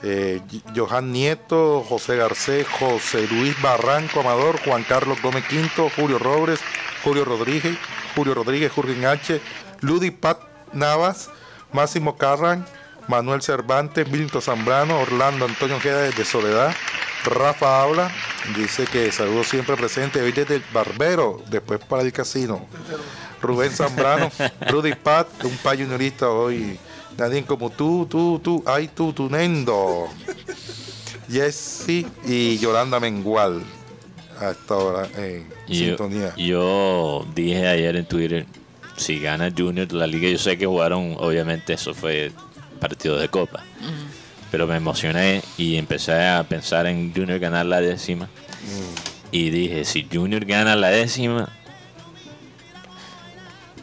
eh, 0.03 0.39
Y- 0.51 0.61
Johan 0.75 1.11
Nieto, 1.11 1.83
José 1.89 2.15
Garcés, 2.17 2.67
José 2.79 3.27
Luis 3.31 3.59
Barranco 3.63 4.19
Amador, 4.19 4.59
Juan 4.63 4.83
Carlos 4.83 5.19
Gómez 5.23 5.43
Quinto, 5.47 5.89
Julio 5.95 6.19
Robles, 6.19 6.59
Julio 7.03 7.25
Rodríguez, 7.25 7.75
Julio 8.15 8.35
Rodríguez, 8.35 8.71
Jurgen 8.71 9.03
H, 9.05 9.41
Ludi 9.81 10.11
Pat 10.11 10.39
Navas, 10.73 11.29
Máximo 11.73 12.15
Carran, 12.17 12.63
Manuel 13.09 13.41
Cervantes, 13.41 14.07
Milton 14.09 14.41
Zambrano, 14.41 14.99
Orlando 14.99 15.45
Antonio 15.45 15.77
Ojeda 15.77 16.03
desde 16.03 16.23
Soledad, 16.23 16.73
Rafa 17.25 17.81
habla, 17.81 18.11
dice 18.55 18.85
que 18.85 19.11
saludo 19.11 19.43
siempre 19.43 19.75
presente, 19.75 20.21
hoy 20.21 20.31
desde 20.31 20.57
el 20.57 20.63
Barbero, 20.71 21.41
después 21.49 21.79
para 21.79 22.03
el 22.03 22.13
casino. 22.13 22.65
Rubén 23.41 23.71
Zambrano, 23.71 24.29
Rudy 24.69 24.93
Pat, 24.93 25.27
un 25.43 25.57
payo 25.57 25.85
juniorista 25.85 26.29
hoy. 26.29 26.77
Nadie 27.17 27.43
como 27.43 27.69
tú, 27.71 28.05
tú, 28.09 28.39
tú, 28.43 28.63
ay, 28.65 28.87
tú, 28.95 29.11
tú, 29.11 29.27
Nendo. 29.29 30.07
Jesse 31.29 32.05
y 32.25 32.57
Yolanda 32.59 32.99
Mengual. 32.99 33.63
A 34.39 34.51
esta 34.51 34.75
hora 34.75 35.09
en 35.17 35.49
Yo, 35.67 35.73
sintonía. 35.75 36.33
yo 36.37 37.25
dije 37.35 37.67
ayer 37.67 37.95
en 37.97 38.05
Twitter, 38.05 38.45
si 38.95 39.19
gana 39.19 39.51
Junior 39.55 39.91
la 39.91 40.07
liga, 40.07 40.29
yo 40.29 40.37
sé 40.37 40.57
que 40.57 40.65
jugaron, 40.65 41.15
obviamente 41.19 41.73
eso 41.73 41.93
fue 41.93 42.31
partido 42.79 43.17
de 43.17 43.29
copa, 43.29 43.63
pero 44.51 44.65
me 44.67 44.75
emocioné 44.77 45.41
y 45.57 45.75
empecé 45.77 46.13
a 46.27 46.43
pensar 46.43 46.87
en 46.87 47.13
Junior 47.13 47.39
ganar 47.39 47.65
la 47.65 47.81
décima. 47.81 48.29
Y 49.31 49.49
dije, 49.51 49.85
si 49.85 50.07
Junior 50.11 50.43
gana 50.45 50.75
la 50.75 50.89
décima, 50.89 51.49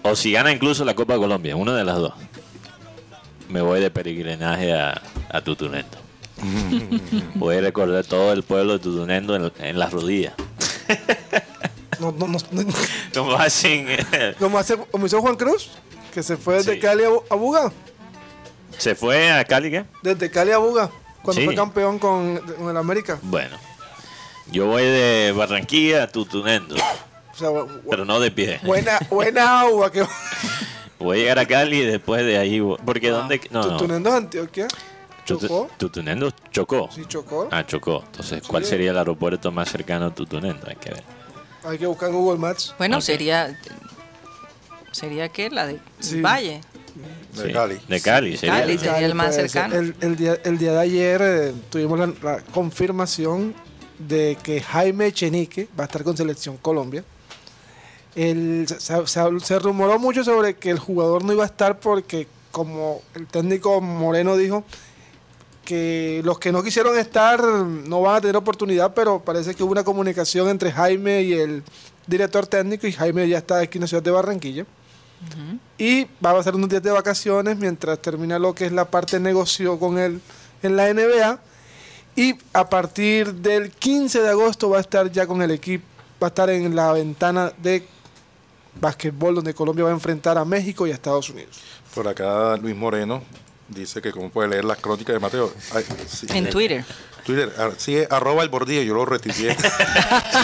o 0.03 0.15
si 0.17 0.33
gana 0.33 0.53
incluso 0.53 0.85
la 0.85 0.95
Copa 0.95 1.17
Colombia, 1.17 1.57
una 1.57 1.75
de 1.75 1.85
las 1.85 1.97
dos, 1.97 2.15
me 3.49 3.61
voy 3.61 3.81
de 3.81 3.91
peregrinaje 3.91 4.73
a, 4.73 5.01
a 5.31 5.41
Tutunendo. 5.41 5.99
voy 7.35 7.57
a 7.57 7.61
recordar 7.61 8.05
todo 8.05 8.33
el 8.33 8.43
pueblo 8.43 8.75
de 8.75 8.79
Tutunendo 8.81 9.35
en, 9.37 9.53
en 9.65 9.79
las 9.79 9.93
rodillas. 9.93 10.35
No, 11.99 12.13
no, 12.13 12.27
no, 12.29 12.37
no- 12.53 12.65
Como 13.15 13.33
hacen. 13.37 13.87
como, 14.39 14.59
hace, 14.59 14.77
como 14.77 15.07
hizo 15.07 15.19
Juan 15.23 15.35
Cruz, 15.37 15.71
que 16.13 16.23
se 16.23 16.37
fue 16.37 16.57
desde 16.57 16.75
Sí. 16.75 16.79
Cali 16.79 17.05
a 17.31 17.35
Buga. 17.35 17.73
¿Se 18.79 18.95
fue 18.95 19.31
a 19.33 19.45
Cali 19.45 19.71
qué? 19.71 19.85
Desde 20.03 20.31
Cali 20.31 20.53
a 20.53 20.59
Buga, 20.59 20.91
cuando 21.23 21.41
Sí. 21.41 21.47
fue 21.47 21.55
campeón 21.55 21.99
con, 21.99 22.39
con 22.39 22.71
el 22.71 22.77
América. 22.77 23.19
Bueno, 23.23 23.57
yo 24.51 24.67
voy 24.67 24.83
de 24.85 25.33
Barranquilla 25.37 26.05
a 26.05 26.09
Tutunendo, 26.09 26.75
O 26.77 27.37
sea, 27.37 27.49
pero 27.89 28.05
no 28.05 28.21
de 28.21 28.31
pie. 28.31 28.61
buena, 28.65 28.99
buena 29.11 29.61
agua 29.61 29.91
que 29.91 30.05
Voy 30.99 31.19
a 31.19 31.21
llegar 31.21 31.39
a 31.39 31.47
Cali 31.47 31.77
y 31.79 31.85
después 31.85 32.25
de 32.25 32.39
ahí. 32.39 32.61
Porque 32.85 33.11
dónde. 33.11 33.39
No, 33.51 33.61
no. 33.63 33.77
Tutunendo 33.77 34.09
es 34.09 34.15
Antioquia. 34.15 34.67
Chocó. 35.27 35.69
Tutunendo 35.77 36.31
chocó. 36.51 36.89
Sí, 36.91 37.05
chocó. 37.07 37.49
Ah, 37.51 37.67
chocó. 37.67 38.03
Entonces, 38.07 38.43
¿cuál 38.47 38.63
Sí. 38.65 38.71
sería 38.71 38.93
el 38.93 38.99
aeropuerto 38.99 39.51
más 39.53 39.69
cercano 39.71 40.07
a 40.07 40.15
Tutunendo? 40.15 40.67
Hay 40.69 40.77
que 40.77 40.91
ver. 40.91 41.03
Hay 41.65 41.77
que 41.79 41.87
buscar 41.87 42.11
Google 42.13 42.39
Maps. 42.39 42.75
Bueno, 42.79 43.01
sería. 43.03 43.59
¿Sería 44.93 45.29
qué? 45.29 45.51
La 45.51 45.67
de 45.67 45.81
Sí. 46.01 46.21
Valle. 46.21 46.61
De 47.37 47.47
Sí, 47.49 47.53
Cali. 47.53 47.79
De 47.89 48.01
Cali, 48.01 48.37
sería. 48.37 48.61
Cali, 48.61 48.75
¿no? 48.75 48.81
sería 48.81 49.07
el 49.07 49.15
más 49.15 49.35
cercano. 49.35 49.75
El, 49.77 49.95
el 50.01 50.17
día, 50.17 50.39
el 50.45 50.59
día 50.59 50.73
de 50.73 50.79
ayer 50.81 51.21
eh, 51.23 51.53
tuvimos 51.71 51.99
la, 51.99 52.07
la 52.23 52.39
confirmación 52.53 53.55
de 53.99 54.37
que 54.43 54.61
Jaime 54.61 55.13
Chenique 55.13 55.69
va 55.79 55.85
a 55.85 55.87
estar 55.87 56.03
con 56.05 56.17
Selección 56.17 56.57
Colombia. 56.59 57.05
El- 58.15 58.67
se, 58.69 59.07
se- 59.07 59.41
se 59.41 59.59
rumoró 59.59 59.99
mucho 59.99 60.25
sobre 60.25 60.55
que 60.55 60.71
el 60.71 60.79
jugador 60.79 61.25
no 61.25 61.33
iba 61.33 61.43
a 61.45 61.47
estar 61.47 61.79
porque, 61.81 62.27
como 62.51 63.03
el 63.15 63.27
técnico 63.27 63.81
Moreno 63.81 64.37
dijo, 64.37 64.65
que 65.65 66.23
los 66.25 66.39
que 66.39 66.53
no 66.53 66.63
quisieron 66.63 66.97
estar 66.97 67.43
no 67.43 68.01
van 68.01 68.17
a 68.17 68.21
tener 68.21 68.37
oportunidad, 68.37 68.95
pero 68.95 69.21
parece 69.21 69.55
que 69.55 69.63
hubo 69.65 69.73
una 69.73 69.83
comunicación 69.85 70.49
entre 70.49 70.71
Jaime 70.71 71.23
y 71.23 71.33
el 71.33 71.63
director 72.07 72.47
técnico 72.47 72.87
y 72.87 72.93
Jaime 72.93 73.29
ya 73.29 73.39
está 73.39 73.59
aquí 73.59 73.79
en 73.79 73.83
la 73.83 73.89
ciudad 73.89 74.03
de 74.03 74.13
Barranquilla. 74.13 74.65
Y 75.79 76.05
va 76.25 76.31
a 76.31 76.35
pasar 76.35 76.55
unos 76.55 76.69
días 76.69 76.83
de 76.83 76.91
vacaciones 76.91 77.57
mientras 77.57 77.99
termina 78.01 78.39
lo 78.39 78.55
que 78.55 78.67
es 78.67 78.73
la 78.73 78.85
parte 78.85 79.17
de 79.17 79.21
negocio 79.21 79.79
con 79.79 79.99
él 79.99 80.21
en 80.63 80.77
la 80.77 80.93
NBA. 80.93 81.39
Y 82.17 82.35
a 82.53 82.69
partir 82.69 83.35
del 83.35 83.71
15 83.71 84.23
de 84.23 84.29
agosto 84.29 84.71
va 84.71 84.79
a 84.79 84.81
estar 84.81 85.11
ya 85.11 85.27
con 85.27 85.43
el 85.43 85.51
equipo, 85.51 85.85
va 86.23 86.29
a 86.29 86.29
estar 86.29 86.49
en 86.49 86.75
la 86.75 86.93
ventana 86.93 87.53
de 87.59 87.87
básquetbol 88.81 89.35
donde 89.35 89.55
Colombia 89.55 89.85
va 89.85 89.91
a 89.91 89.95
enfrentar 89.95 90.39
a 90.39 90.45
México 90.45 90.87
y 90.87 90.91
a 90.91 90.95
Estados 90.95 91.29
Unidos. 91.29 91.61
Por 91.95 92.09
acá 92.09 92.57
Luis 92.57 92.77
Moreno 92.77 93.23
dice 93.69 94.01
que 94.03 94.13
cómo 94.13 94.31
puede 94.31 94.49
leer 94.49 94.65
las 94.65 94.79
crónicas 94.79 95.15
de 95.15 95.21
Mateo. 95.21 95.53
Ay, 95.75 95.85
sí. 96.09 96.27
En 96.31 96.49
Twitter. 96.51 96.85
Twitter, 97.25 97.53
ah, 97.59 97.71
sí, 97.77 97.99
arroba 98.09 98.45
el 98.45 98.49
bordillo, 98.49 98.83
yo 98.83 98.95
lo 98.95 99.05
retuiteé. 99.05 99.55
sí, 99.57 99.59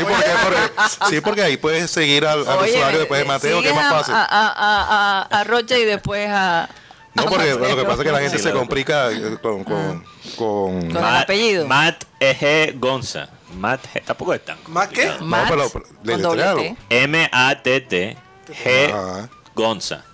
porque, 0.04 0.30
porque- 0.42 0.70
sí, 1.10 1.20
porque 1.20 1.42
ahí 1.42 1.56
puedes 1.56 1.88
seguir 1.90 2.26
al, 2.26 2.40
al 2.48 2.58
Oye, 2.58 2.72
usuario 2.72 2.98
después 2.98 3.18
de 3.20 3.24
eh, 3.24 3.28
Mateo, 3.28 3.62
que 3.62 3.68
es 3.68 3.74
más 3.74 3.86
a- 3.86 3.98
fácil. 3.98 4.14
A, 4.14 4.24
a, 4.24 4.48
a, 4.48 5.20
a- 5.22 5.40
a 5.40 5.44
Rocha 5.44 5.78
y 5.78 5.84
después 5.84 6.28
a. 6.28 6.68
No, 7.14 7.22
a 7.22 7.26
porque 7.26 7.50
lo 7.54 7.76
que 7.76 7.82
pasa 7.84 8.02
es 8.02 8.06
que 8.06 8.12
la 8.12 8.20
gente 8.20 8.38
Sí, 8.38 8.42
se 8.42 8.52
complica 8.52 9.12
eh, 9.12 9.36
con, 9.40 9.62
con, 9.62 10.04
con- 10.36 10.90
Con- 10.90 10.96
el 10.96 11.16
apellido. 11.16 11.68
Matt 11.68 12.04
G. 12.18 12.76
Gonza. 12.80 13.28
Matt 13.54 13.84
G. 13.94 14.02
Tampoco 14.04 14.34
es 14.34 14.44
tan 14.44 14.56
¿Más 14.68 14.88
qué? 14.88 15.12
Matt 15.20 15.48
pero- 15.50 15.68
pero 15.70 15.84
con 15.84 16.02
deletréalo. 16.02 16.50
doble 16.56 16.76
T. 16.88 17.02
M-A-T-T 17.04 18.16
G. 18.64 18.90
Ajá. 18.92 19.28
Gonza. 19.54 20.04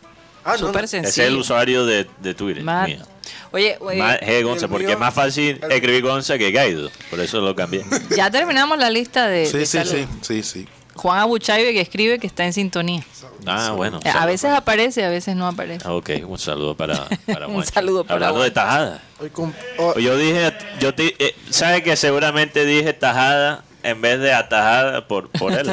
Ah, 0.49 0.53
no, 0.53 0.59
Súper 0.67 0.83
no. 0.83 0.85
Ese 0.87 0.99
es 1.09 1.19
el 1.19 1.37
usuario 1.37 1.85
de, 1.87 2.07
de 2.21 2.35
Twitter. 2.35 2.63
Matt. 2.63 2.89
mío. 2.89 2.99
Oye, 3.51 3.77
oye, 3.81 3.99
Matt 3.99 4.23
G. 4.23 4.43
Gonza, 4.43 4.69
porque 4.69 4.87
mío- 4.87 4.95
es 4.95 4.99
más 5.01 5.15
fácil 5.15 5.59
el- 5.63 5.73
escribir 5.73 6.03
Gonza 6.03 6.39
que 6.39 6.51
Gaido. 6.51 6.91
Por 7.11 7.21
eso 7.21 7.41
lo 7.41 7.55
cambié. 7.55 7.85
ya 8.17 8.31
terminamos 8.31 8.79
la 8.79 8.91
lista 8.91 9.27
de. 9.29 9.47
Sí, 9.47 9.59
de 9.59 9.67
sí, 9.67 9.79
sí, 9.85 10.07
sí, 10.23 10.43
sí. 10.43 10.69
Juan 10.95 11.21
Abuchaibe 11.21 11.73
que 11.73 11.81
escribe 11.81 12.19
que 12.19 12.27
está 12.27 12.45
en 12.45 12.53
sintonía. 12.53 13.05
Ah, 13.47 13.71
bueno. 13.77 14.01
Eh, 14.05 14.11
A 14.13 14.27
veces 14.27 14.51
aparece, 14.51 15.05
a 15.05 15.09
veces 15.09 15.37
no 15.37 15.47
aparece. 15.47 15.87
Ah, 15.87 15.93
Ok, 15.95 16.11
un 16.27 16.39
saludo 16.39 16.77
para, 16.77 17.07
para 17.27 17.47
Un 17.47 17.55
Juancho. 17.55 17.71
saludo 17.73 18.03
para 18.05 18.15
Hablando 18.17 18.41
de 18.43 18.51
Juancho. 18.51 18.55
tajada. 18.55 19.03
Hoy 19.21 19.31
cum- 19.31 19.53
oh, 19.79 19.97
Yo 19.99 20.17
dije, 20.17 20.53
yo 20.81 20.93
te, 20.95 21.15
eh, 21.25 21.37
¿sabe 21.51 21.85
que 21.85 21.95
seguramente 21.95 22.65
dije 22.65 22.93
tajada 22.95 23.65
en 23.91 24.01
vez 24.01 24.18
de 24.20 24.32
atajada 24.32 25.07
por, 25.09 25.28
por 25.30 25.53
él? 25.53 25.70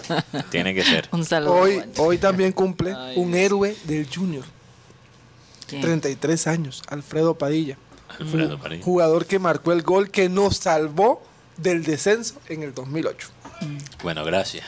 Tiene 0.50 0.74
que 0.74 0.82
ser. 0.84 1.08
Un 1.12 1.24
saludo. 1.24 1.64
hoy, 1.98 2.18
también 2.18 2.52
cumple 2.52 2.94
Ay, 2.96 3.14
un 3.16 3.34
héroe 3.34 3.76
del 3.84 4.06
Junior, 4.12 4.44
¿Quién? 5.66 5.82
33 5.82 6.46
años, 6.46 6.82
Alfredo 6.88 7.36
Padilla. 7.36 7.76
Alfredo 8.18 8.58
París. 8.58 8.82
Jugador 8.84 9.26
que 9.26 9.38
marcó 9.38 9.72
el 9.72 9.82
gol 9.82 10.10
que 10.10 10.28
nos 10.28 10.56
salvó 10.56 11.22
del 11.56 11.84
descenso 11.84 12.34
en 12.48 12.62
el 12.62 12.74
2008. 12.74 13.28
Bueno, 14.02 14.24
gracias. 14.24 14.64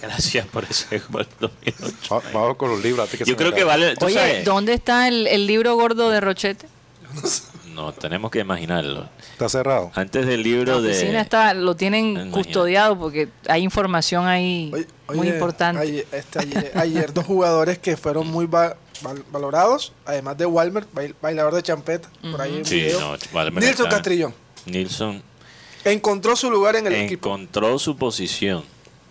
Gracias 0.00 0.46
por 0.46 0.64
ese 0.64 1.00
gol 1.10 1.26
2008. 1.38 1.94
Va- 2.12 2.22
Vamos 2.32 2.56
con 2.56 2.70
los 2.70 2.82
libros. 2.82 3.08
Yo 3.24 3.36
creo 3.36 3.52
que 3.54 3.62
vale. 3.62 3.94
¿tú 3.96 4.06
Oye, 4.06 4.14
sabes? 4.14 4.44
¿dónde 4.44 4.74
está 4.74 5.06
el, 5.06 5.26
el 5.26 5.46
libro 5.46 5.74
gordo 5.76 6.10
de 6.10 6.20
Rochete? 6.20 6.66
No, 7.14 7.20
tenemos 7.98 8.30
que 8.30 8.40
imaginarlo. 8.40 9.08
Está 9.32 9.48
cerrado. 9.48 9.90
Antes 9.94 10.26
del 10.26 10.40
La 10.40 10.48
libro 10.48 10.76
oficina 10.78 11.12
de. 11.12 11.20
está, 11.20 11.54
lo 11.54 11.74
tienen 11.76 12.06
Imagínate. 12.10 12.30
custodiado 12.42 12.98
porque 12.98 13.28
hay 13.48 13.62
información 13.62 14.26
ahí 14.26 14.70
Oye, 14.72 14.86
muy 15.08 15.18
oye, 15.20 15.30
importante. 15.30 15.80
Ayer, 15.82 16.06
este, 16.12 16.38
ayer- 16.38 16.72
ayer 16.74 17.12
dos 17.12 17.24
jugadores 17.26 17.78
que 17.78 17.96
fueron 17.96 18.26
muy 18.28 18.46
va- 18.46 18.76
val- 19.02 19.24
valorados, 19.30 19.92
además 20.04 20.36
de 20.38 20.46
Walmer, 20.46 20.86
bail- 20.94 21.14
bailador 21.20 21.54
de 21.54 21.62
champeta, 21.62 22.08
por 22.30 22.40
ahí 22.40 22.56
en 22.58 22.64
Sí, 22.64 22.76
video. 22.76 23.00
no, 23.00 23.16
Nilson 23.52 23.70
está- 23.70 23.88
Castrillón 23.88 24.34
Nilsson 24.66 25.22
encontró 25.84 26.36
su 26.36 26.50
lugar 26.50 26.76
en 26.76 26.86
el 26.86 26.92
equipo. 26.94 27.28
encontró 27.28 27.78
su 27.78 27.96
posición. 27.96 28.64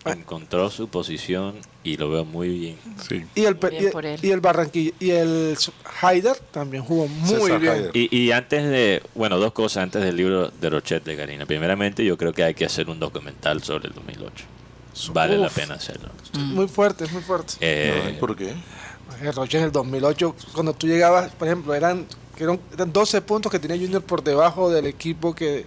Ah. 0.05 0.11
Encontró 0.13 0.69
su 0.71 0.87
posición 0.87 1.55
y 1.83 1.97
lo 1.97 2.09
veo 2.09 2.25
muy 2.25 2.49
bien. 2.49 2.77
Sí. 3.07 3.25
Y 3.35 3.45
el, 3.45 3.55
Bien 3.55 3.87
y, 3.87 3.91
por 3.91 4.05
él. 4.05 4.19
y 4.21 4.29
el 4.31 4.39
Barranquilla 4.39 4.91
y 4.99 5.09
el 5.11 5.57
Haider 6.01 6.37
también 6.51 6.83
jugó 6.83 7.07
muy 7.07 7.29
César 7.29 7.59
bien. 7.59 7.89
Y, 7.93 8.15
y 8.15 8.31
antes 8.31 8.63
de, 8.69 9.01
bueno, 9.15 9.37
dos 9.39 9.51
cosas 9.53 9.83
antes 9.83 10.03
del 10.03 10.15
libro 10.15 10.49
de 10.49 10.69
Rochet 10.69 11.03
de 11.03 11.15
Karina. 11.17 11.45
Primeramente, 11.45 12.05
yo 12.05 12.17
creo 12.17 12.33
que 12.33 12.43
hay 12.43 12.53
que 12.53 12.65
hacer 12.65 12.89
un 12.89 12.99
documental 12.99 13.63
sobre 13.63 13.87
el 13.87 13.93
2008. 13.95 14.45
Vale 15.13 15.37
la 15.37 15.47
Uf. 15.47 15.55
pena 15.55 15.75
hacerlo. 15.75 16.09
Muy 16.37 16.67
fuerte, 16.67 17.05
muy 17.07 17.21
fuerte. 17.21 17.53
Eh, 17.61 18.01
Ay, 18.07 18.17
¿Por 18.19 18.35
qué? 18.35 18.53
El 19.21 19.33
Roche 19.33 19.57
en 19.57 19.65
el 19.65 19.71
2008, 19.71 20.35
cuando 20.53 20.73
tú 20.73 20.87
llegabas, 20.87 21.31
por 21.33 21.47
ejemplo, 21.47 21.73
eran, 21.73 22.05
que 22.35 22.43
eran, 22.43 22.59
eran 22.73 22.91
12 22.91 23.21
puntos 23.21 23.51
que 23.51 23.59
tenía 23.59 23.77
Junior 23.77 24.01
por 24.03 24.23
debajo 24.23 24.69
del 24.69 24.85
equipo 24.87 25.33
que... 25.35 25.65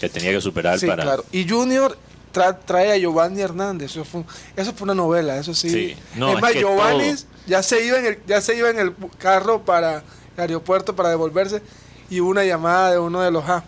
que 0.00 0.08
tenía 0.08 0.32
que 0.32 0.40
superar 0.40 0.78
Sí, 0.78 0.86
para... 0.86 1.02
claro. 1.02 1.24
Y 1.32 1.48
Junior 1.48 1.96
tra- 2.34 2.58
trae 2.64 2.92
a 2.92 2.96
Giovanni 2.98 3.40
Hernández. 3.40 3.92
Eso 3.92 4.04
fue, 4.04 4.24
eso 4.56 4.72
fue 4.74 4.84
una 4.84 4.94
novela, 4.94 5.38
eso 5.38 5.54
sí. 5.54 5.70
Sí. 5.70 5.96
No, 6.16 6.28
es 6.30 6.34
es 6.36 6.42
más, 6.42 6.52
que 6.52 6.58
Giovanni 6.60 7.14
todo- 7.14 7.24
ya 7.46 7.62
se, 7.62 7.86
iba 7.86 7.98
en 7.98 8.06
el, 8.06 8.18
ya 8.26 8.40
se 8.42 8.56
iba 8.56 8.68
en 8.68 8.78
el 8.78 8.94
carro 9.18 9.64
para 9.64 9.98
el 10.36 10.40
aeropuerto 10.40 10.94
para 10.96 11.08
devolverse 11.10 11.62
y 12.10 12.20
hubo 12.20 12.30
una 12.30 12.44
llamada 12.44 12.90
de 12.90 12.98
uno 12.98 13.20
de 13.22 13.30
los 13.30 13.48
A. 13.48 13.64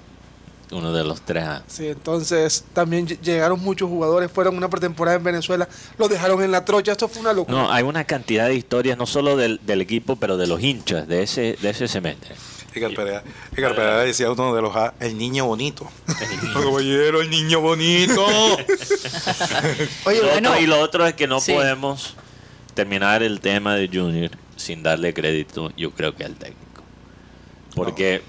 Uno 0.72 0.92
de 0.92 1.04
los 1.04 1.20
tres. 1.20 1.44
A. 1.44 1.62
Sí, 1.68 1.86
entonces 1.88 2.64
también 2.72 3.06
ll- 3.06 3.20
llegaron 3.20 3.60
muchos 3.60 3.88
jugadores, 3.88 4.30
fueron 4.32 4.56
una 4.56 4.68
pretemporada 4.68 5.16
en 5.16 5.22
Venezuela, 5.24 5.68
los 5.96 6.08
dejaron 6.10 6.42
en 6.42 6.50
la 6.50 6.64
trocha, 6.64 6.92
esto 6.92 7.06
fue 7.08 7.20
una 7.22 7.32
locura. 7.32 7.56
No, 7.56 7.70
hay 7.72 7.84
una 7.84 8.02
cantidad 8.04 8.48
de 8.48 8.56
historias, 8.56 8.98
no 8.98 9.06
solo 9.06 9.36
del, 9.36 9.60
del 9.64 9.80
equipo, 9.80 10.16
pero 10.16 10.36
de 10.36 10.46
los 10.48 10.60
hinchas 10.60 11.06
de 11.06 11.22
ese, 11.22 11.56
de 11.62 11.70
ese 11.70 11.86
semestre. 11.86 12.34
Edgar 12.74 12.92
Pereira, 12.94 13.22
Edgar 13.56 13.74
Pereira 13.74 14.00
decía 14.00 14.30
uno 14.30 14.54
de 14.54 14.60
los 14.60 14.74
A, 14.76 14.92
el 15.00 15.16
niño 15.16 15.46
bonito. 15.46 15.88
Caballero, 16.52 17.22
el 17.22 17.30
niño 17.30 17.60
bonito. 17.60 18.26
Oye, 20.04 20.20
Lo 20.22 20.28
bueno, 20.30 20.50
otro- 20.50 20.62
y 20.62 20.66
lo 20.66 20.80
otro 20.80 21.06
es 21.06 21.14
que 21.14 21.26
no 21.26 21.40
sí. 21.40 21.52
podemos 21.52 22.14
terminar 22.74 23.22
el 23.22 23.40
tema 23.40 23.74
de 23.76 23.88
Junior 23.88 24.30
sin 24.56 24.82
darle 24.82 25.14
crédito, 25.14 25.70
yo 25.76 25.90
creo 25.92 26.14
que 26.14 26.24
al 26.24 26.34
técnico. 26.34 26.82
Porque, 27.74 28.22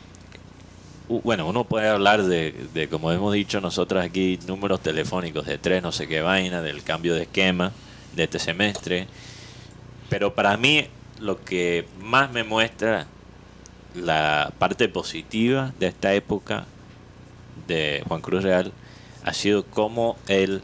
bueno, 1.09 1.47
uno 1.47 1.63
puede 1.63 1.87
hablar 1.87 2.23
de, 2.23 2.53
de, 2.73 2.89
como 2.89 3.11
hemos 3.11 3.33
dicho 3.33 3.61
nosotros 3.61 4.03
aquí, 4.03 4.37
números 4.47 4.81
telefónicos 4.81 5.45
de 5.45 5.57
tres, 5.57 5.81
no 5.81 5.91
sé 5.91 6.07
qué 6.07 6.21
vaina, 6.21 6.61
del 6.61 6.83
cambio 6.83 7.15
de 7.15 7.23
esquema 7.23 7.71
de 8.15 8.23
este 8.23 8.39
semestre. 8.39 9.07
Pero 10.09 10.33
para 10.33 10.57
mí, 10.57 10.85
lo 11.19 11.43
que 11.43 11.87
más 12.01 12.31
me 12.31 12.43
muestra 12.43 13.07
la 13.95 14.51
parte 14.59 14.89
positiva 14.89 15.73
de 15.79 15.87
esta 15.87 16.13
época 16.13 16.65
de 17.67 18.03
Juan 18.07 18.21
Cruz 18.21 18.43
Real 18.43 18.71
ha 19.23 19.33
sido 19.33 19.63
cómo 19.65 20.17
él 20.27 20.61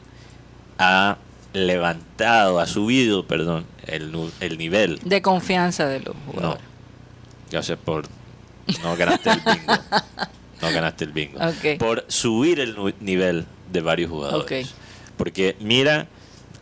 ha 0.78 1.18
levantado, 1.54 2.60
ha 2.60 2.68
subido, 2.68 3.26
perdón, 3.28 3.66
el, 3.88 4.14
el 4.40 4.58
nivel. 4.58 5.00
De 5.04 5.22
confianza 5.22 5.88
de 5.88 6.00
los 6.00 6.16
No, 6.16 6.22
jugadores. 6.32 6.62
gracias 7.52 7.78
por 7.84 8.06
no 8.82 8.96
ganaste 8.96 9.30
el 9.32 9.40
bingo. 9.42 9.74
No 10.62 10.72
ganaste 10.72 11.04
el 11.06 11.12
bingo. 11.12 11.40
Por 11.80 12.06
subir 12.08 12.60
el 12.60 12.76
nivel 13.02 13.46
de 13.72 13.82
varios 13.82 14.10
jugadores. 14.10 14.74
Porque 15.18 15.56
mira 15.60 16.08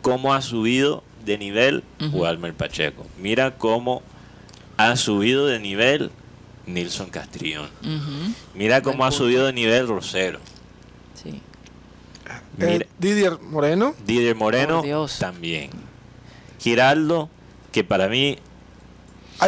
cómo 0.02 0.34
ha 0.34 0.42
subido 0.42 1.04
de 1.24 1.38
nivel 1.38 1.84
Ujú. 2.00 2.18
Walmer 2.18 2.52
Pacheco. 2.54 3.06
Mira 3.18 3.56
cómo 3.58 4.02
ha 4.76 4.96
subido 4.96 5.46
de 5.46 5.60
nivel 5.60 6.10
Nilson 6.66 7.10
Castrillón. 7.10 7.68
Mira 8.54 8.82
cómo 8.82 8.96
Buen 8.98 9.06
ha 9.06 9.10
punto. 9.10 9.24
subido 9.24 9.46
de 9.46 9.52
nivel 9.52 9.86
Rosero. 9.88 10.40
sí. 11.14 11.40
eh, 12.58 12.86
Didier 12.98 13.38
Moreno, 13.40 13.94
Didier 14.06 14.34
Moreno 14.34 14.82
también. 15.18 15.70
Giraldo, 16.58 17.28
que 17.72 17.84
para 17.84 18.08
mí 18.08 18.38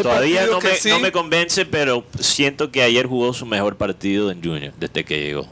todavía 0.03 0.47
no 0.47 0.61
me, 0.61 0.75
sí, 0.75 0.89
no 0.89 0.99
me 1.01 1.13
convence, 1.13 1.65
pero 1.67 2.05
siento 2.19 2.71
que 2.71 2.83
ayer 2.83 3.07
jugó 3.07 3.33
su 3.33 3.47
mejor 3.47 3.77
partido 3.77 4.31
en 4.31 4.43
Junior 4.43 4.73
desde 4.79 5.05
que 5.05 5.21
llegó. 5.21 5.47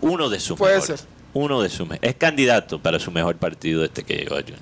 Uno 0.00 0.28
de 0.28 0.40
sus 0.40 0.58
Puede 0.58 0.76
mejores. 0.76 1.00
ser. 1.00 1.08
Uno 1.34 1.60
de 1.60 1.68
sus 1.68 1.86
Es 2.02 2.14
candidato 2.14 2.80
para 2.80 2.98
su 2.98 3.10
mejor 3.10 3.36
partido 3.36 3.82
desde 3.82 4.02
que 4.02 4.14
llegó 4.16 4.36
a 4.36 4.40
Junior. 4.40 4.58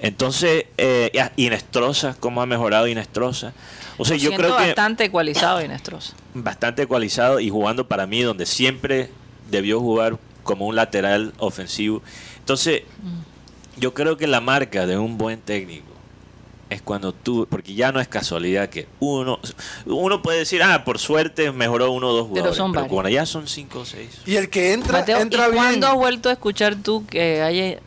Entonces, 0.00 0.66
eh, 0.76 1.10
Inestrosa, 1.36 2.16
¿cómo 2.20 2.42
ha 2.42 2.46
mejorado 2.46 2.86
Inestrosa? 2.88 3.52
O 3.96 4.04
sea, 4.04 4.16
Lo 4.16 4.22
yo 4.22 4.32
creo 4.34 4.56
que 4.56 4.66
bastante 4.66 5.04
ecualizado 5.04 5.62
y 5.62 5.68
Nestrosa. 5.68 6.14
bastante 6.34 6.82
ecualizado 6.82 7.40
y 7.40 7.48
jugando 7.48 7.86
para 7.88 8.06
mí 8.06 8.20
donde 8.22 8.44
siempre 8.44 9.10
debió 9.50 9.80
jugar 9.80 10.18
como 10.42 10.66
un 10.66 10.76
lateral 10.76 11.32
ofensivo. 11.38 12.02
Entonces, 12.38 12.82
yo 13.78 13.94
creo 13.94 14.16
que 14.16 14.26
la 14.26 14.40
marca 14.40 14.86
de 14.86 14.98
un 14.98 15.16
buen 15.16 15.40
técnico 15.40 15.93
es 16.74 16.82
cuando 16.82 17.12
tú, 17.12 17.46
porque 17.50 17.74
ya 17.74 17.90
no 17.92 18.00
es 18.00 18.08
casualidad 18.08 18.68
que 18.68 18.86
uno, 19.00 19.38
uno 19.86 20.20
puede 20.22 20.38
decir, 20.40 20.62
ah, 20.62 20.84
por 20.84 20.98
suerte 20.98 21.50
mejoró 21.52 21.90
uno 21.92 22.08
o 22.08 22.12
dos 22.12 22.28
jugadores, 22.28 22.56
son 22.56 22.72
pero 22.72 22.86
cuando 22.88 23.08
ya 23.08 23.24
son 23.26 23.46
cinco 23.48 23.80
o 23.80 23.84
seis. 23.84 24.10
y 24.26 24.36
el 24.36 24.50
que 24.50 24.72
entra, 24.72 24.98
Mateo, 25.00 25.18
entra 25.18 25.44
¿y 25.48 25.52
bien. 25.52 25.56
cuándo 25.62 25.86
has 25.86 25.94
vuelto 25.94 26.28
a 26.28 26.32
escuchar 26.32 26.76
tú 26.76 27.06
que 27.06 27.40
haya 27.42 27.78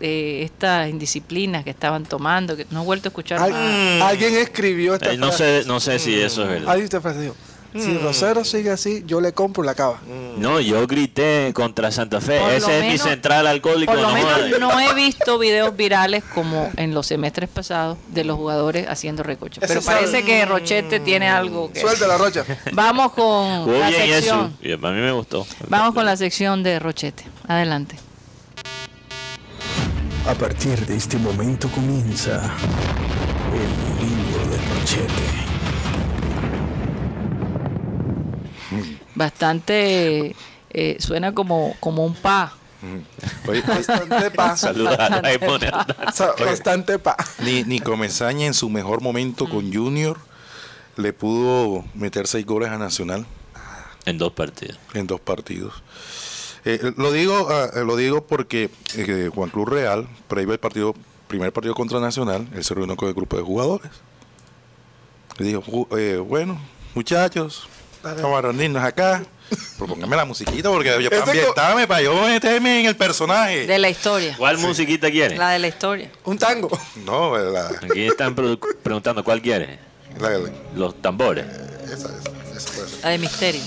eh, 0.00 0.42
estas 0.42 0.88
indisciplinas 0.90 1.62
que 1.64 1.70
estaban 1.70 2.04
tomando? 2.04 2.56
que 2.56 2.66
No 2.70 2.80
has 2.80 2.84
vuelto 2.86 3.08
a 3.08 3.10
escuchar 3.10 3.38
Al- 3.40 3.52
más? 3.52 4.02
Alguien 4.10 4.36
escribió 4.36 4.94
esta 4.94 5.12
Eh, 5.12 5.16
no 5.16 5.28
frase. 5.28 5.62
sé, 5.62 5.68
no 5.68 5.80
sé 5.80 5.98
si 5.98 6.14
eso 6.20 6.42
es 6.42 6.48
verdad. 6.48 6.70
Alguien 6.70 6.88
dijo, 7.20 7.36
Si 7.76 7.98
Rosero 7.98 8.44
sigue 8.44 8.70
así, 8.70 9.02
yo 9.04 9.20
le 9.20 9.32
compro 9.32 9.64
la 9.64 9.74
cava. 9.74 9.98
No, 10.36 10.60
yo 10.60 10.86
grité 10.86 11.50
contra 11.54 11.90
Santa 11.90 12.20
Fe. 12.20 12.38
Por 12.38 12.50
Ese 12.52 12.78
es 12.86 12.92
mi 12.92 12.98
central 12.98 13.46
alcohólico. 13.48 13.92
Por 13.92 14.00
lo 14.00 14.08
no 14.08 14.14
menos 14.14 14.60
no 14.60 14.80
he 14.80 14.94
visto 14.94 15.38
videos 15.38 15.76
virales 15.76 16.22
como 16.34 16.70
en 16.76 16.94
los 16.94 17.08
semestres 17.08 17.48
pasados 17.48 17.98
de 18.08 18.22
los 18.22 18.36
jugadores 18.36 18.86
haciendo 18.88 19.24
recocho. 19.24 19.60
Ese 19.60 19.66
Pero 19.68 19.82
sabe. 19.82 19.98
parece 20.02 20.24
que 20.24 20.44
Rochete 20.44 21.00
tiene 21.00 21.28
algo 21.28 21.72
que... 21.72 21.80
Suelta 21.80 22.06
la 22.06 22.16
rocha. 22.16 22.44
Vamos 22.72 23.12
con 23.12 23.64
Jugó 23.64 23.78
la 23.78 23.88
bien 23.88 24.02
eso. 24.02 24.14
sección. 24.14 24.56
Y 24.62 24.72
a 24.72 24.76
mí 24.76 25.00
me 25.00 25.12
gustó. 25.12 25.44
Vamos 25.68 25.94
con 25.94 26.06
la 26.06 26.16
sección 26.16 26.62
de 26.62 26.78
Rochete. 26.78 27.24
Adelante. 27.48 27.96
A 30.28 30.34
partir 30.34 30.86
de 30.86 30.96
este 30.96 31.18
momento 31.18 31.68
comienza 31.70 32.50
el 33.52 34.06
libro 34.06 34.50
de 34.50 34.56
Rochete. 34.80 35.43
Bastante... 39.14 40.34
eh, 40.70 40.96
suena 40.98 41.32
como, 41.32 41.74
como 41.80 42.04
un 42.04 42.14
pa. 42.14 42.52
Oye, 43.48 43.62
Bastante 43.62 44.30
pa. 44.30 44.48
Bastante 44.62 45.38
pa. 45.38 45.86
Bastante 46.44 46.98
pa. 46.98 47.16
ni, 47.42 47.62
ni 47.64 47.80
Comesaña 47.80 48.46
en 48.46 48.54
su 48.54 48.68
mejor 48.68 49.00
momento 49.00 49.48
con 49.48 49.72
Junior 49.72 50.18
le 50.96 51.12
pudo 51.12 51.84
meter 51.94 52.26
seis 52.26 52.44
goles 52.46 52.68
a 52.70 52.78
Nacional 52.78 53.26
En 54.04 54.18
dos 54.18 54.32
partidos. 54.32 54.78
en 54.92 55.06
dos 55.06 55.18
partidos. 55.20 55.82
Eh, 56.66 56.92
lo 56.96 57.10
digo 57.10 57.48
ah, 57.50 57.68
eh, 57.74 57.84
lo 57.84 57.96
digo 57.96 58.26
porque 58.26 58.70
eh, 58.96 59.30
Juan 59.34 59.50
Cruz 59.50 59.68
Real, 59.68 60.06
previo 60.28 60.52
al 60.52 60.60
partido, 60.60 60.94
primer 61.26 61.52
partido 61.52 61.74
contra 61.74 62.00
Nacional, 62.00 62.48
él 62.54 62.62
se 62.64 62.74
reunió 62.74 62.96
con 62.96 63.08
el 63.08 63.14
grupo 63.14 63.36
de 63.36 63.42
jugadores. 63.42 63.90
Le 65.38 65.46
dijo, 65.46 65.62
"Ju- 65.62 65.98
eh, 65.98 66.16
bueno, 66.18 66.58
muchachos, 66.94 67.66
vamos 68.04 68.38
a 68.38 68.42
reunirnos 68.42 68.82
acá. 68.82 69.22
Propóngame 69.78 70.16
la 70.16 70.24
musiquita 70.24 70.70
porque 70.70 70.90
yo 71.02 71.10
para 71.10 71.22
ambientarme, 71.24 71.86
para 71.86 72.02
yo 72.02 72.14
meterme 72.22 72.80
en 72.80 72.86
el 72.86 72.96
personaje. 72.96 73.66
De 73.66 73.78
la 73.78 73.88
historia. 73.90 74.34
¿Cuál 74.38 74.58
musiquita 74.58 75.10
quiere? 75.10 75.36
La 75.36 75.50
de 75.50 75.58
la 75.58 75.68
historia. 75.68 76.10
Un 76.24 76.38
tango. 76.38 76.70
No, 77.04 77.36
la, 77.36 77.68
Aquí 77.68 78.06
están 78.06 78.34
preguntando 78.34 79.22
cuál 79.22 79.42
quiere. 79.42 79.78
la- 80.18 80.30
la- 80.30 80.50
Los 80.74 81.00
tambores. 81.02 81.44
esa, 81.84 81.92
esa, 81.94 82.08
esa 82.56 82.70
puede 82.72 82.88
ser. 82.88 83.00
La 83.02 83.10
de 83.10 83.18
misterio. 83.18 83.60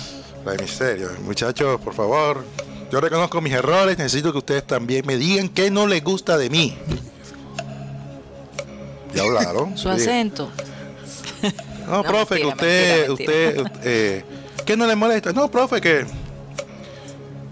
La 0.45 0.51
de 0.53 0.57
misterio. 0.63 1.09
Muchachos, 1.21 1.79
por 1.81 1.93
favor, 1.93 2.43
yo 2.91 2.99
reconozco 3.01 3.39
mis 3.41 3.53
errores, 3.53 3.97
necesito 3.97 4.31
que 4.31 4.37
ustedes 4.39 4.65
también 4.65 5.05
me 5.05 5.17
digan 5.17 5.49
qué 5.49 5.69
no 5.69 5.85
les 5.87 6.03
gusta 6.03 6.37
de 6.37 6.49
mí. 6.49 6.77
Ya 9.13 9.23
hablaron. 9.23 9.77
Su 9.77 9.89
acento. 9.89 10.51
No, 11.87 11.93
No, 11.97 12.03
profe, 12.03 12.35
que 12.35 12.45
mentira, 12.45 12.53
usted, 12.53 13.07
mentira, 13.07 13.63
usted, 13.63 13.81
eh, 13.83 14.25
¿qué 14.65 14.77
no 14.77 14.85
le 14.85 14.95
molesta? 14.95 15.31
No, 15.33 15.49
profe, 15.49 15.81
que 15.81 16.05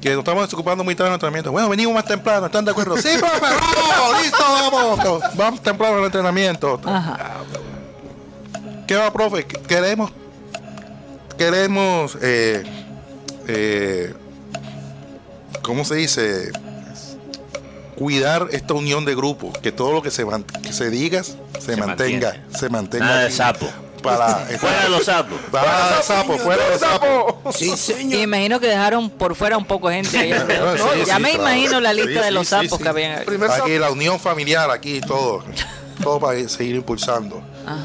que 0.05 0.11
nos 0.11 0.19
estamos 0.19 0.43
desocupando 0.43 0.83
muy 0.83 0.93
tarde 0.93 1.07
en 1.07 1.13
el 1.13 1.15
entrenamiento. 1.15 1.51
Bueno, 1.51 1.67
venimos 1.67 1.95
más 1.95 2.05
temprano, 2.05 2.45
¿están 2.45 2.63
de 2.63 2.69
acuerdo? 2.69 2.95
Sí, 2.97 3.09
profe, 3.17 3.39
vamos, 3.41 4.21
listo, 4.21 4.43
vamos, 4.71 5.23
vamos 5.35 5.63
temprano 5.63 5.97
al 5.97 6.05
entrenamiento. 6.05 6.79
Ajá. 6.85 7.17
¿Qué 8.85 8.95
va, 8.95 9.11
profe? 9.11 9.45
Queremos, 9.45 10.11
queremos, 11.39 12.19
eh, 12.21 12.63
eh, 13.47 14.13
¿cómo 15.63 15.83
se 15.83 15.95
dice? 15.95 16.51
Cuidar 17.95 18.49
esta 18.51 18.75
unión 18.75 19.05
de 19.05 19.15
grupo, 19.15 19.53
que 19.53 19.71
todo 19.71 19.91
lo 19.91 20.03
que 20.03 20.11
se, 20.11 20.23
que 20.61 20.71
se 20.71 20.91
diga 20.91 21.23
se, 21.23 21.33
Se 21.59 21.77
mantenga, 21.77 22.27
mantiene. 22.27 22.57
se 22.59 22.69
mantenga. 22.69 23.05
Nada 23.05 23.23
de 23.23 23.31
sapo. 23.31 23.67
Para, 24.17 24.35
Fuera 24.57 24.89
los 24.89 25.05
sapos. 25.05 25.39
Fuera 25.51 25.97
de 25.97 26.03
sapo, 26.03 26.37
fuera 26.37 26.69
de 26.69 26.79
sapo. 26.79 27.41
Sí, 27.53 27.71
Y 27.71 27.77
señor. 27.77 28.17
me 28.17 28.21
imagino 28.23 28.59
que 28.59 28.67
dejaron 28.67 29.09
por 29.09 29.35
fuera 29.35 29.57
un 29.57 29.65
poco 29.65 29.89
de 29.89 29.95
gente 29.95 30.17
ahí. 30.17 30.31
Sí, 30.33 31.05
ya 31.05 31.15
sí, 31.17 31.21
me 31.21 31.29
claro. 31.31 31.43
imagino 31.43 31.79
la 31.81 31.93
lista 31.93 32.19
Sí, 32.19 32.25
de 32.25 32.31
los 32.31 32.47
sí, 32.47 32.55
sí, 32.59 32.61
sapos 32.67 32.77
sí. 32.77 32.83
que 32.83 32.89
habían 32.89 33.19
Aquí 33.51 33.77
la 33.77 33.89
unión 33.91 34.19
familiar, 34.19 34.69
aquí 34.71 35.01
todo, 35.01 35.43
todo 36.03 36.19
para 36.19 36.47
seguir 36.49 36.75
impulsando. 36.75 37.41
Ajá. 37.65 37.77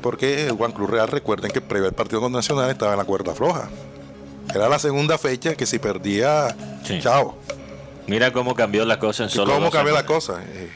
Porque 0.00 0.46
el 0.46 0.52
Juan 0.52 0.72
Cruz 0.72 0.90
Real, 0.90 1.06
recuerden 1.08 1.50
que 1.52 1.60
previo 1.60 1.86
al 1.88 1.94
partido 1.94 2.20
con 2.20 2.32
Nacional 2.32 2.68
estaba 2.70 2.92
en 2.92 2.98
la 2.98 3.04
cuerda 3.04 3.34
floja. 3.34 3.68
Era 4.52 4.68
la 4.68 4.78
segunda 4.80 5.16
fecha 5.16 5.54
que 5.54 5.64
si 5.66 5.78
perdía, 5.78 6.54
Sí. 6.84 6.98
chao. 7.00 7.36
Mira 8.08 8.32
cómo 8.32 8.56
cambió 8.56 8.84
la 8.84 8.98
cosa 8.98 9.22
en 9.22 9.28
¿Y 9.28 9.32
solo 9.32 9.54
¿Cómo 9.54 9.70
cambió 9.70 9.94
la 9.94 10.04
cosa? 10.04 10.40
Eh, 10.44 10.72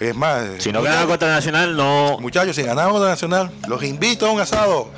es 0.00 0.14
más, 0.14 0.44
Si 0.58 0.72
no 0.72 0.82
gana 0.82 1.06
contra 1.06 1.28
Nacional, 1.28 1.76
no. 1.76 2.18
muchachos, 2.20 2.56
si 2.56 2.62
ganamos 2.62 2.92
contra 2.94 3.10
Nacional, 3.10 3.50
los 3.68 3.82
invito 3.84 4.26
a 4.26 4.30
un 4.32 4.40
asado. 4.40 4.90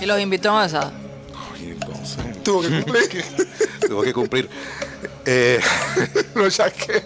Y 0.00 0.06
los 0.06 0.20
invitó 0.20 0.50
a 0.50 0.52
un 0.54 0.58
asado. 0.60 0.92
Y 1.60 1.70
entonces, 1.70 2.42
Tuvo 2.42 2.60
que 2.62 2.68
cumplir. 2.82 3.24
tuvo 3.88 4.02
que 4.02 4.12
cumplir. 4.12 4.50
Eh, 5.24 5.60
Lo 6.34 6.50
saqué. 6.50 7.02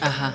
Ajá. 0.00 0.34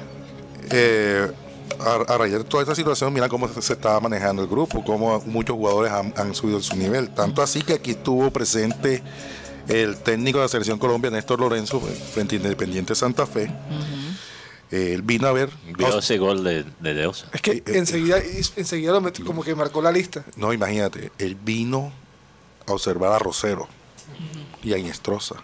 eh, 0.71 1.31
a, 1.79 2.13
a 2.13 2.17
raíz 2.17 2.33
de 2.33 2.43
toda 2.43 2.61
esta 2.63 2.75
situación, 2.75 3.13
mira 3.13 3.29
cómo 3.29 3.47
se, 3.47 3.61
se 3.61 3.73
estaba 3.73 3.99
manejando 3.99 4.41
el 4.43 4.47
grupo, 4.49 4.83
cómo 4.83 5.19
muchos 5.25 5.55
jugadores 5.55 5.91
han, 5.91 6.13
han 6.17 6.35
subido 6.35 6.61
su 6.61 6.75
nivel. 6.75 7.09
Tanto 7.09 7.41
así 7.41 7.61
que 7.61 7.73
aquí 7.73 7.91
estuvo 7.91 8.29
presente 8.31 9.01
el 9.71 9.97
técnico 9.97 10.39
de 10.39 10.45
la 10.45 10.49
selección 10.49 10.79
Colombia, 10.79 11.09
Néstor 11.11 11.39
Lorenzo, 11.39 11.79
frente 11.79 12.35
a 12.35 12.39
Independiente 12.39 12.95
Santa 12.95 13.25
Fe. 13.25 13.51
Eh, 14.71 14.93
él 14.93 15.01
vino 15.01 15.27
a 15.27 15.33
ver. 15.33 15.49
Vio 15.77 15.99
ese 15.99 16.17
gol 16.17 16.43
de, 16.43 16.63
de 16.79 16.93
Deosa. 16.93 17.27
Es 17.33 17.41
que 17.41 17.51
Eh, 17.51 17.63
eh, 17.65 17.77
enseguida, 17.77 18.17
enseguida 18.55 18.93
lo 18.93 19.01
metió, 19.01 19.25
como 19.25 19.43
que 19.43 19.53
marcó 19.53 19.81
la 19.81 19.91
lista. 19.91 20.23
No, 20.37 20.53
imagínate, 20.53 21.11
él 21.17 21.35
vino 21.35 21.91
a 22.67 22.71
observar 22.73 23.11
a 23.11 23.19
Rosero 23.19 23.67
y 24.63 24.73
a 24.73 24.77
Inestrosa. 24.77 25.35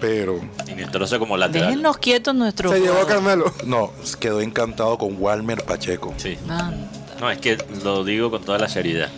Pero 0.00 0.40
Y 0.68 0.74
Nestrosa 0.74 1.18
como 1.18 1.36
lateral. 1.36 1.68
Déjennos 1.70 1.96
quietos 1.98 2.34
nuestros. 2.34 2.72
Se 2.72 2.80
llevó 2.80 3.00
a. 3.00 3.06
Carmelo. 3.06 3.52
no, 3.64 3.90
quedó 4.20 4.40
encantado 4.40 4.98
con 4.98 5.16
Walmer 5.20 5.64
Pacheco. 5.64 6.14
Sí. 6.18 6.36
Anda. 6.42 6.90
No, 7.20 7.30
es 7.30 7.38
que 7.38 7.56
lo 7.82 8.04
digo 8.04 8.30
con 8.30 8.44
toda 8.44 8.58
la 8.58 8.68
seriedad. 8.68 9.10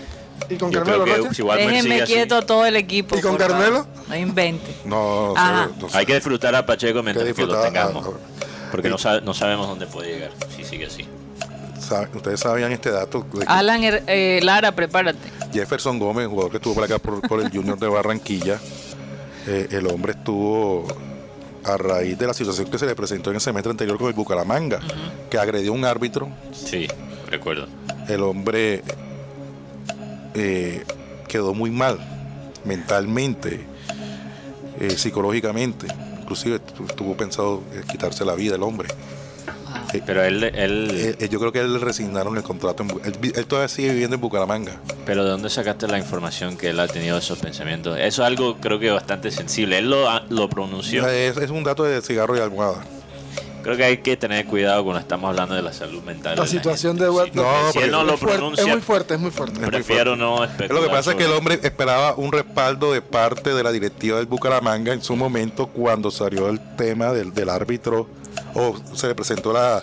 Y 0.49 0.57
con 0.57 0.71
Yo 0.71 0.81
Carmelo, 0.81 1.03
creo 1.05 1.15
que 1.17 1.21
Rocha. 1.23 1.35
si 1.35 1.43
Walmer 1.43 1.67
sigue 1.67 1.77
Déjenme 1.83 2.03
así, 2.03 2.13
quieto 2.13 2.43
todo 2.43 2.67
el 2.67 2.77
equipo. 2.77 3.17
¿Y 3.17 3.21
con 3.21 3.33
por 3.37 3.41
favor. 3.49 3.57
Carmelo? 3.59 3.87
No 4.09 4.17
invente. 4.17 4.75
No, 4.85 5.29
no 5.35 5.37
Ajá. 5.37 5.67
sé, 5.75 5.81
no 5.83 5.89
sé. 5.89 5.99
hay 5.99 6.07
que 6.07 6.15
disfrutar 6.15 6.55
a 6.55 6.65
Pacheco 6.67 7.03
mientras 7.03 7.27
que 7.27 7.35
que 7.35 7.47
lo 7.47 7.61
tengamos. 7.63 8.07
ah, 8.07 8.47
Porque 8.71 8.89
no, 8.89 8.99
sabe- 8.99 9.23
no 9.23 9.35
sabemos 9.35 9.67
dónde 9.69 9.87
puede 9.87 10.13
llegar 10.15 10.31
si 10.57 10.65
sigue 10.65 10.87
así. 10.87 11.05
Ustedes 12.15 12.41
sabían 12.41 12.73
este 12.73 12.91
dato 12.91 13.25
de 13.33 13.41
que 13.41 13.45
Alan 13.47 13.81
Her- 13.83 14.03
eh, 14.09 14.41
Lara, 14.43 14.73
prepárate. 14.73 15.31
Jefferson 15.53 15.99
Gómez, 16.01 16.27
jugador 16.27 16.51
que 16.51 16.57
estuvo 16.57 16.75
por 16.75 16.83
acá 16.85 16.99
por, 16.99 17.21
por 17.29 17.41
el 17.41 17.51
Junior 17.51 17.79
de 17.79 17.87
Barranquilla, 17.87 18.59
eh, 19.47 19.69
el 19.71 19.87
hombre 19.87 20.13
estuvo 20.13 20.85
a 21.65 21.77
raíz 21.77 22.19
de 22.19 22.27
la 22.27 22.35
situación 22.35 22.69
que 22.71 22.79
se 22.79 22.87
le 22.87 22.95
presentó 22.97 23.31
en 23.31 23.37
el 23.37 23.41
semestre 23.41 23.71
anterior 23.71 23.99
con 23.99 24.09
el 24.09 24.15
Bucaramanga, 24.15 24.81
que 25.31 25.39
agredió 25.39 25.73
a 25.73 25.75
un 25.75 25.85
árbitro. 25.85 26.29
Sí, 26.53 26.89
recuerdo. 27.31 27.69
El 28.09 28.23
hombre 28.23 28.83
eh, 30.37 30.85
quedó 31.29 31.55
muy 31.55 31.71
mal 31.71 31.99
mentalmente, 32.65 33.67
eh, 34.81 34.91
psicológicamente. 34.97 35.87
Inclusive 36.21 36.59
tu- 36.59 36.85
tuvo 36.87 37.17
pensado 37.17 37.63
eh, 37.73 37.83
quitarse 37.91 38.25
la 38.25 38.35
vida 38.35 38.57
el 38.57 38.63
hombre. 38.63 38.89
Eh, 39.93 40.03
Pero 40.05 40.25
él, 40.25 40.43
él, 40.43 41.17
eh, 41.21 41.29
yo 41.29 41.39
creo 41.39 41.53
que 41.53 41.61
él 41.61 41.73
le 41.75 41.79
resignaron 41.79 42.37
el 42.37 42.43
contrato. 42.43 42.83
en 42.83 42.91
él, 43.05 43.33
él 43.35 43.47
todavía 43.47 43.69
sigue 43.69 43.91
viviendo 43.91 44.17
en 44.17 44.21
Bucaramanga. 44.21 44.81
pero 45.05 45.23
¿de 45.25 45.31
dónde 45.31 45.49
sacaste 45.49 45.87
la 45.87 45.99
información 45.99 46.57
que 46.57 46.71
él 46.71 46.81
ha 46.81 46.89
tenido 46.89 47.17
esos 47.19 47.39
pensamientos? 47.39 47.97
Eso 47.99 48.23
es 48.23 48.27
algo 48.27 48.57
creo 48.61 48.79
que 48.81 48.91
bastante 48.91 49.31
sensible. 49.31 49.79
Él 49.79 49.89
lo, 49.91 50.07
lo 50.29 50.49
pronunció. 50.49 51.07
Es, 51.09 51.37
es 51.37 51.51
un 51.51 51.63
dato 51.63 51.85
de 51.85 52.03
cigarro 52.03 52.37
y 52.37 52.41
almohada. 52.41 52.85
Creo 53.67 53.77
que 53.77 53.85
hay 53.85 53.99
que 53.99 54.17
tener 54.17 54.47
cuidado 54.47 54.85
cuando 54.85 55.01
estamos 55.01 55.29
hablando 55.29 55.55
de 55.57 55.63
la 55.63 55.73
salud 55.73 56.03
mental. 56.05 56.37
de 56.37 56.41
La 56.41 56.47
situación 56.47 56.93
gente. 56.93 57.05
de 57.05 57.11
Web. 57.11 57.31
No, 57.35 57.73
Si 57.73 57.79
él 57.81 57.91
no 57.91 57.99
porque- 57.99 58.13
lo 58.13 58.17
fuerte, 58.19 58.37
pronuncia, 58.39 58.63
es 58.65 58.71
muy 58.71 58.81
fuerte, 58.81 59.15
es 59.15 59.21
muy 59.21 59.31
fuerte. 59.33 59.61
prefiero 59.67 60.15
no 60.17 60.45
especular. 60.45 60.83
Lo 60.83 60.89
que 60.89 60.95
pasa 60.95 61.11
es 61.11 61.17
que 61.17 61.25
el 61.25 61.33
hombre 61.33 61.59
esperaba 61.63 62.15
un 62.17 62.31
respaldo 62.31 62.93
de 62.93 63.03
parte 63.03 63.53
de 63.55 63.63
la 63.65 63.73
directiva 63.73 64.19
del 64.19 64.27
Bucaramanga 64.27 64.93
en 64.93 65.03
su 65.03 65.17
momento 65.17 65.67
cuando 65.67 66.11
salió 66.13 66.49
el 66.49 66.61
tema 66.77 67.13
del, 67.13 67.35
del 67.35 67.49
árbitro 67.51 68.07
o 68.55 68.77
se 68.95 69.09
le 69.09 69.15
presentó 69.17 69.53
la, 69.53 69.83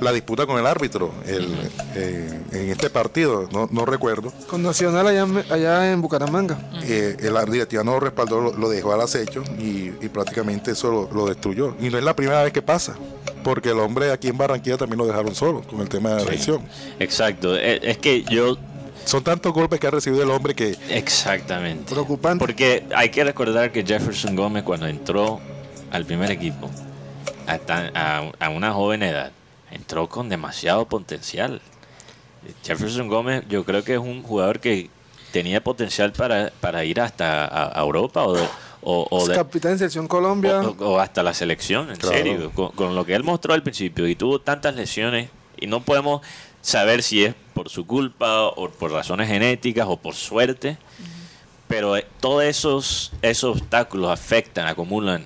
la 0.00 0.12
disputa 0.12 0.46
con 0.46 0.58
el 0.58 0.66
árbitro 0.66 1.12
el, 1.26 1.48
eh, 1.94 2.40
en 2.52 2.70
este 2.70 2.88
partido, 2.90 3.48
no, 3.52 3.68
no 3.70 3.84
recuerdo. 3.84 4.32
Con 4.48 4.62
Nacional 4.62 5.06
allá, 5.06 5.22
en- 5.22 5.52
allá 5.52 5.90
en 5.92 6.00
Bucaramanga. 6.00 6.58
Eh, 6.82 7.16
la 7.32 7.44
directiva 7.44 7.82
no 7.84 7.92
lo 7.92 8.00
respaldó, 8.00 8.40
lo, 8.40 8.52
lo 8.52 8.68
dejó 8.68 8.92
al 8.92 9.00
acecho 9.00 9.42
y, 9.58 9.92
y 10.00 10.08
prácticamente 10.12 10.70
eso 10.72 10.90
lo, 10.90 11.10
lo 11.12 11.26
destruyó. 11.26 11.74
Y 11.80 11.88
no 11.90 11.98
es 11.98 12.04
la 12.04 12.14
primera 12.14 12.42
vez 12.42 12.52
que 12.52 12.62
pasa, 12.62 12.94
porque 13.42 13.70
el 13.70 13.78
hombre 13.80 14.12
aquí 14.12 14.28
en 14.28 14.38
Barranquilla 14.38 14.76
también 14.76 14.98
lo 14.98 15.06
dejaron 15.06 15.34
solo 15.34 15.62
con 15.62 15.80
el 15.80 15.88
tema 15.88 16.10
de 16.14 16.24
la 16.24 16.30
lesión. 16.30 16.62
Exacto. 16.98 17.56
Es, 17.56 17.80
es 17.82 17.98
que 17.98 18.22
yo 18.24 18.56
Son 19.04 19.24
tantos 19.24 19.52
golpes 19.52 19.80
que 19.80 19.86
ha 19.86 19.90
recibido 19.90 20.22
el 20.22 20.30
hombre 20.30 20.54
que 20.54 20.76
Exactamente. 20.90 21.90
Preocupante. 21.92 22.38
Porque 22.38 22.84
hay 22.94 23.08
que 23.08 23.24
recordar 23.24 23.72
que 23.72 23.82
Jefferson 23.84 24.36
Gómez 24.36 24.62
cuando 24.64 24.86
entró 24.86 25.40
al 25.90 26.04
primer 26.04 26.30
equipo 26.30 26.68
a, 27.46 27.58
tan- 27.58 27.96
a- 27.96 28.30
a 28.38 28.48
una 28.50 28.72
joven 28.72 29.02
edad, 29.02 29.32
entró 29.78 30.08
con 30.08 30.28
demasiado 30.28 30.86
potencial. 30.86 31.60
Jefferson 32.64 33.08
Gómez, 33.08 33.44
yo 33.48 33.64
creo 33.64 33.82
que 33.84 33.94
es 33.94 33.98
un 33.98 34.22
jugador 34.22 34.60
que 34.60 34.90
tenía 35.32 35.62
potencial 35.62 36.12
para, 36.12 36.50
para 36.60 36.84
ir 36.84 37.00
hasta 37.00 37.44
a, 37.44 37.78
a 37.78 37.82
Europa 37.82 38.24
o, 38.24 38.34
de- 38.34 38.48
o, 38.82 39.26
de- 39.28 39.34
capitán 39.34 39.72
de 39.72 39.78
selección 39.78 40.08
Colombia. 40.08 40.60
o- 40.60 40.76
o 40.94 40.98
hasta 40.98 41.22
la 41.22 41.34
selección, 41.34 41.90
en 41.90 41.96
Claro. 41.96 42.16
serio. 42.16 42.50
Con, 42.54 42.70
con 42.72 42.94
lo 42.94 43.04
que 43.04 43.14
él 43.14 43.24
mostró 43.24 43.54
al 43.54 43.62
principio 43.62 44.06
y 44.08 44.14
tuvo 44.14 44.40
tantas 44.40 44.74
lesiones 44.74 45.28
y 45.60 45.66
no 45.66 45.80
podemos 45.80 46.22
saber 46.62 47.02
si 47.02 47.24
es 47.24 47.34
por 47.54 47.68
su 47.68 47.86
culpa 47.86 48.44
o 48.44 48.68
por 48.70 48.92
razones 48.92 49.28
genéticas 49.28 49.86
o 49.88 49.96
por 49.96 50.14
suerte, 50.14 50.78
pero 51.66 51.96
eh, 51.96 52.06
todos 52.20 52.44
esos, 52.44 53.12
esos 53.20 53.56
obstáculos 53.58 54.10
afectan, 54.10 54.66
acumulan 54.66 55.24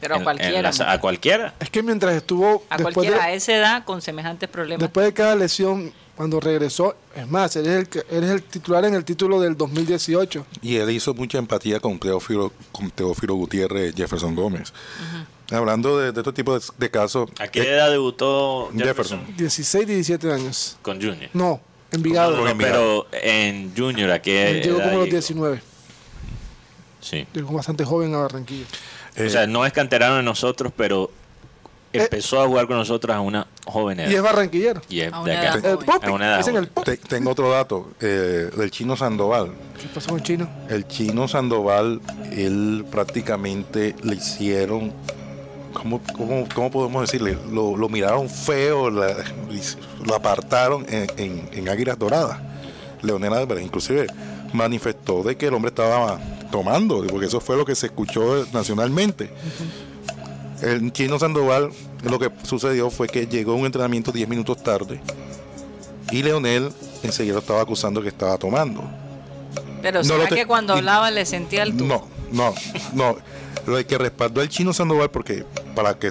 Pero 0.00 0.14
a 0.14 0.18
en 0.18 0.24
cualquiera. 0.24 0.62
las- 0.62 0.80
a 0.80 1.00
cualquiera. 1.00 1.54
Es 1.60 1.70
que 1.70 1.82
mientras 1.82 2.14
estuvo 2.14 2.64
a 2.68 2.78
cualquiera 2.78 3.22
a 3.24 3.32
esa 3.32 3.54
edad 3.54 3.84
con 3.84 4.02
semejantes 4.02 4.48
problemas. 4.48 4.80
después 4.80 5.06
de 5.06 5.12
cada 5.14 5.34
lesión, 5.36 5.92
cuando 6.16 6.40
regresó, 6.40 6.96
es 7.14 7.28
más, 7.28 7.56
él 7.56 7.66
es 7.66 7.72
el, 7.72 7.88
que- 7.88 8.04
él 8.10 8.24
es 8.24 8.30
el 8.30 8.42
titular 8.42 8.84
en 8.84 8.94
el 8.94 9.04
título 9.04 9.40
del 9.40 9.56
2018. 9.56 10.46
Y 10.62 10.76
él 10.76 10.90
hizo 10.90 11.12
mucha 11.14 11.38
empatía 11.38 11.80
con 11.80 11.98
Teófilo, 11.98 12.52
con 12.72 12.90
Teófilo 12.90 13.34
Gutiérrez 13.34 13.94
Jefferson 13.94 14.34
Gómez. 14.34 14.72
Hablando 15.50 15.98
de, 15.98 16.10
de 16.12 16.20
este 16.20 16.32
tipo 16.32 16.58
de, 16.58 16.64
de 16.76 16.90
casos. 16.90 17.30
¿A 17.38 17.46
qué 17.48 17.60
eh, 17.60 17.74
edad 17.74 17.90
debutó 17.90 18.70
Jefferson? 18.76 19.18
Jefferson. 19.20 19.36
16, 19.36 19.86
17 19.86 20.32
años. 20.32 20.76
Con 20.82 20.96
Junior. 21.00 21.30
No, 21.34 21.60
Envigado. 21.92 22.44
No, 22.44 22.58
pero 22.58 23.06
en 23.12 23.72
Junior, 23.76 24.10
¿a 24.10 24.20
qué 24.20 24.50
Él 24.50 24.62
llegó 24.62 24.78
como 24.78 24.88
a 24.88 24.92
los 24.94 25.04
llegó? 25.04 25.12
19. 25.12 25.60
Sí. 27.00 27.26
Llegó 27.32 27.52
bastante 27.54 27.84
joven 27.84 28.12
a 28.14 28.18
Barranquilla. 28.18 28.66
Eh, 29.16 29.26
o 29.26 29.30
sea, 29.30 29.46
no 29.46 29.64
es 29.66 29.72
canterano 29.72 30.16
de 30.16 30.22
nosotros, 30.22 30.72
pero 30.76 31.10
empezó 31.92 32.42
a 32.42 32.46
jugar 32.46 32.66
con 32.66 32.76
nosotros 32.76 33.14
a 33.16 33.20
una 33.20 33.46
joven 33.64 34.00
edad. 34.00 34.10
Y 34.10 34.14
es 34.16 34.22
barranquillero. 34.22 34.82
Y 34.88 35.00
es 35.00 35.12
A 35.12 35.22
de 35.22 35.22
una 35.22 35.40
acá. 35.52 35.54
El 35.68 36.10
A 36.10 36.12
una 36.12 36.26
edad 36.26 36.38
el 36.40 36.44
joven. 36.44 36.66
Popi. 36.66 36.90
te- 36.90 36.96
tengo 37.08 37.30
otro 37.30 37.50
dato 37.50 37.90
eh, 38.00 38.50
del 38.56 38.70
chino 38.70 38.96
Sandoval. 38.96 39.52
¿Qué 39.80 39.88
pasó 39.94 40.10
con 40.10 40.22
Chino? 40.22 40.48
El 40.68 40.86
chino 40.86 41.26
Sandoval, 41.28 42.00
él 42.32 42.84
prácticamente 42.90 43.94
le 44.02 44.16
hicieron, 44.16 44.92
¿cómo, 45.72 46.00
cómo, 46.14 46.46
cómo 46.54 46.70
podemos 46.70 47.02
decirle? 47.02 47.38
Lo, 47.50 47.76
lo 47.76 47.88
miraron 47.88 48.28
feo, 48.28 48.90
la- 48.90 49.16
lo 50.04 50.14
apartaron 50.14 50.84
en, 50.88 51.06
en, 51.16 51.48
en 51.52 51.68
Águilas 51.68 51.98
Doradas. 51.98 52.38
Leonel 53.02 53.32
Álvarez 53.34 53.64
inclusive 53.64 54.06
manifestó 54.56 55.22
de 55.22 55.36
que 55.36 55.46
el 55.46 55.54
hombre 55.54 55.68
estaba 55.68 56.18
tomando, 56.50 57.04
porque 57.06 57.26
eso 57.26 57.40
fue 57.40 57.56
lo 57.56 57.64
que 57.64 57.74
se 57.74 57.86
escuchó 57.86 58.46
nacionalmente. 58.52 59.30
El 60.62 60.92
chino 60.92 61.18
Sandoval, 61.18 61.70
lo 62.02 62.18
que 62.18 62.30
sucedió 62.42 62.90
fue 62.90 63.08
que 63.08 63.26
llegó 63.26 63.52
a 63.52 63.56
un 63.56 63.66
entrenamiento 63.66 64.10
10 64.10 64.28
minutos 64.28 64.62
tarde 64.62 65.00
y 66.10 66.22
Leonel 66.22 66.70
enseguida 67.02 67.34
lo 67.34 67.40
estaba 67.40 67.60
acusando 67.60 68.00
que 68.00 68.08
estaba 68.08 68.38
tomando. 68.38 68.82
Pero 69.82 69.98
No 69.98 70.04
¿será 70.04 70.26
te- 70.28 70.34
que 70.34 70.46
cuando 70.46 70.72
hablaba 70.72 71.10
le 71.10 71.26
sentía 71.26 71.62
el 71.62 71.76
tubo? 71.76 71.86
No, 71.86 72.04
no, 72.32 72.54
no. 72.94 73.16
Lo 73.66 73.84
que 73.86 73.98
respaldó 73.98 74.40
al 74.40 74.48
chino 74.48 74.72
Sandoval 74.72 75.10
porque 75.10 75.44
para 75.74 75.98
que 75.98 76.10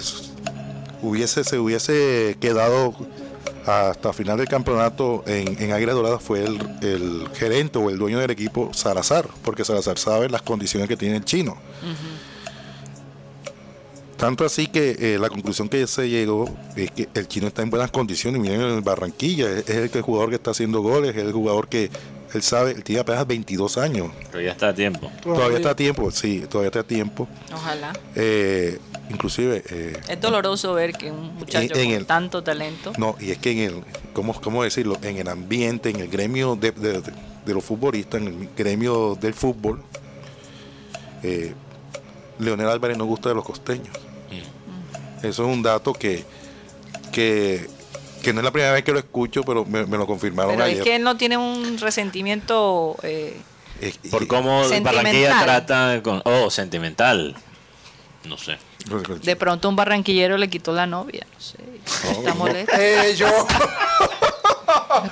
hubiese 1.02 1.42
se 1.42 1.58
hubiese 1.58 2.36
quedado 2.40 2.94
hasta 3.66 4.12
final 4.12 4.38
del 4.38 4.48
campeonato 4.48 5.24
en, 5.26 5.60
en 5.60 5.72
Águila 5.72 5.92
Dorada 5.92 6.18
fue 6.18 6.44
el, 6.44 6.58
el 6.82 7.28
gerente 7.34 7.78
o 7.78 7.90
el 7.90 7.98
dueño 7.98 8.18
del 8.18 8.30
equipo 8.30 8.72
Salazar, 8.72 9.28
porque 9.42 9.64
Salazar 9.64 9.98
sabe 9.98 10.28
las 10.28 10.42
condiciones 10.42 10.88
que 10.88 10.96
tiene 10.96 11.16
el 11.16 11.24
chino. 11.24 11.56
Tanto 14.16 14.46
así 14.46 14.68
que 14.68 14.96
eh, 14.98 15.18
la 15.18 15.28
conclusión 15.28 15.68
que 15.68 15.86
se 15.86 16.08
llegó 16.08 16.48
es 16.74 16.90
que 16.90 17.08
el 17.12 17.28
chino 17.28 17.48
está 17.48 17.62
en 17.62 17.68
buenas 17.68 17.90
condiciones. 17.90 18.40
Miren 18.40 18.62
en 18.62 18.82
Barranquilla, 18.82 19.50
es, 19.50 19.68
es 19.68 19.94
el, 19.94 20.02
jugador 20.02 20.30
que 20.30 20.36
está 20.36 20.52
haciendo 20.52 20.80
goles, 20.80 21.14
es 21.14 21.22
el 21.22 21.32
jugador 21.32 21.68
que 21.68 21.90
él 22.32 22.42
sabe, 22.42 22.70
él 22.70 22.82
tiene 22.82 23.00
apenas 23.00 23.26
22 23.26 23.76
años. 23.78 24.10
Ya 24.32 24.52
está 24.52 24.68
a 24.68 24.74
tiempo. 24.74 25.10
Todavía 25.22 25.58
está 25.58 25.70
a 25.70 25.76
tiempo, 25.76 26.10
sí, 26.10 26.44
todavía 26.48 26.68
está 26.68 26.80
a 26.80 26.84
tiempo. 26.84 27.28
Ojalá. 27.52 27.92
Eh, 28.14 28.78
inclusive, 29.10 29.62
eh, 29.70 29.96
Es 30.08 30.20
doloroso 30.20 30.74
ver 30.74 30.92
que 30.92 31.10
un 31.10 31.34
muchacho 31.36 31.74
En- 31.74 31.80
en 31.80 31.86
con 31.86 31.94
el- 31.96 32.06
tanto 32.06 32.42
talento 32.42 32.92
no, 32.98 33.16
y 33.20 33.30
es 33.30 33.38
que 33.38 33.50
en 33.52 33.58
el, 33.58 33.84
¿cómo, 34.12 34.32
cómo 34.40 34.62
decirlo? 34.64 34.96
En 35.02 35.16
el 35.18 35.28
ambiente, 35.28 35.90
en 35.90 36.00
el 36.00 36.08
gremio 36.08 36.56
de, 36.56 36.72
de- 36.72 37.00
de- 37.00 37.12
de 37.44 37.54
los 37.54 37.64
futbolistas, 37.64 38.20
en 38.20 38.26
el 38.28 38.48
gremio 38.56 39.16
del 39.20 39.32
fútbol, 39.34 39.82
eh, 41.22 41.54
Leonel 42.38 42.68
Álvarez 42.68 42.98
no 42.98 43.04
gusta 43.04 43.28
de 43.28 43.34
los 43.34 43.44
costeños. 43.44 43.96
Eso 45.22 45.44
es 45.48 45.54
un 45.54 45.62
dato 45.62 45.92
que, 45.94 46.24
que, 47.10 47.66
que 48.22 48.32
no 48.32 48.40
es 48.40 48.44
la 48.44 48.50
primera 48.50 48.72
vez 48.72 48.84
que 48.84 48.92
lo 48.92 48.98
escucho, 48.98 49.42
pero 49.44 49.64
me, 49.64 49.86
me 49.86 49.96
lo 49.96 50.06
confirmaron 50.06 50.52
Pero 50.52 50.64
ayer. 50.64 50.78
es 50.78 50.84
que 50.84 50.96
él 50.96 51.02
no 51.02 51.16
tiene 51.16 51.36
un 51.38 51.78
resentimiento 51.78 52.96
eh, 53.02 53.36
Por 54.10 54.26
cómo. 54.26 54.62
Barranquilla 54.82 55.40
trata 55.42 56.00
con... 56.02 56.20
Oh, 56.24 56.50
sentimental. 56.50 57.34
No 58.28 58.36
sé. 58.38 58.58
de 59.22 59.36
pronto 59.36 59.68
un 59.68 59.76
barranquillero 59.76 60.36
le 60.38 60.48
quitó 60.48 60.72
la 60.72 60.86
novia 60.86 61.26
no 61.32 61.40
sé 61.40 61.56
está 62.18 62.34
molesto 62.34 62.72
Eh, 62.78 63.14
yo. 63.16 63.26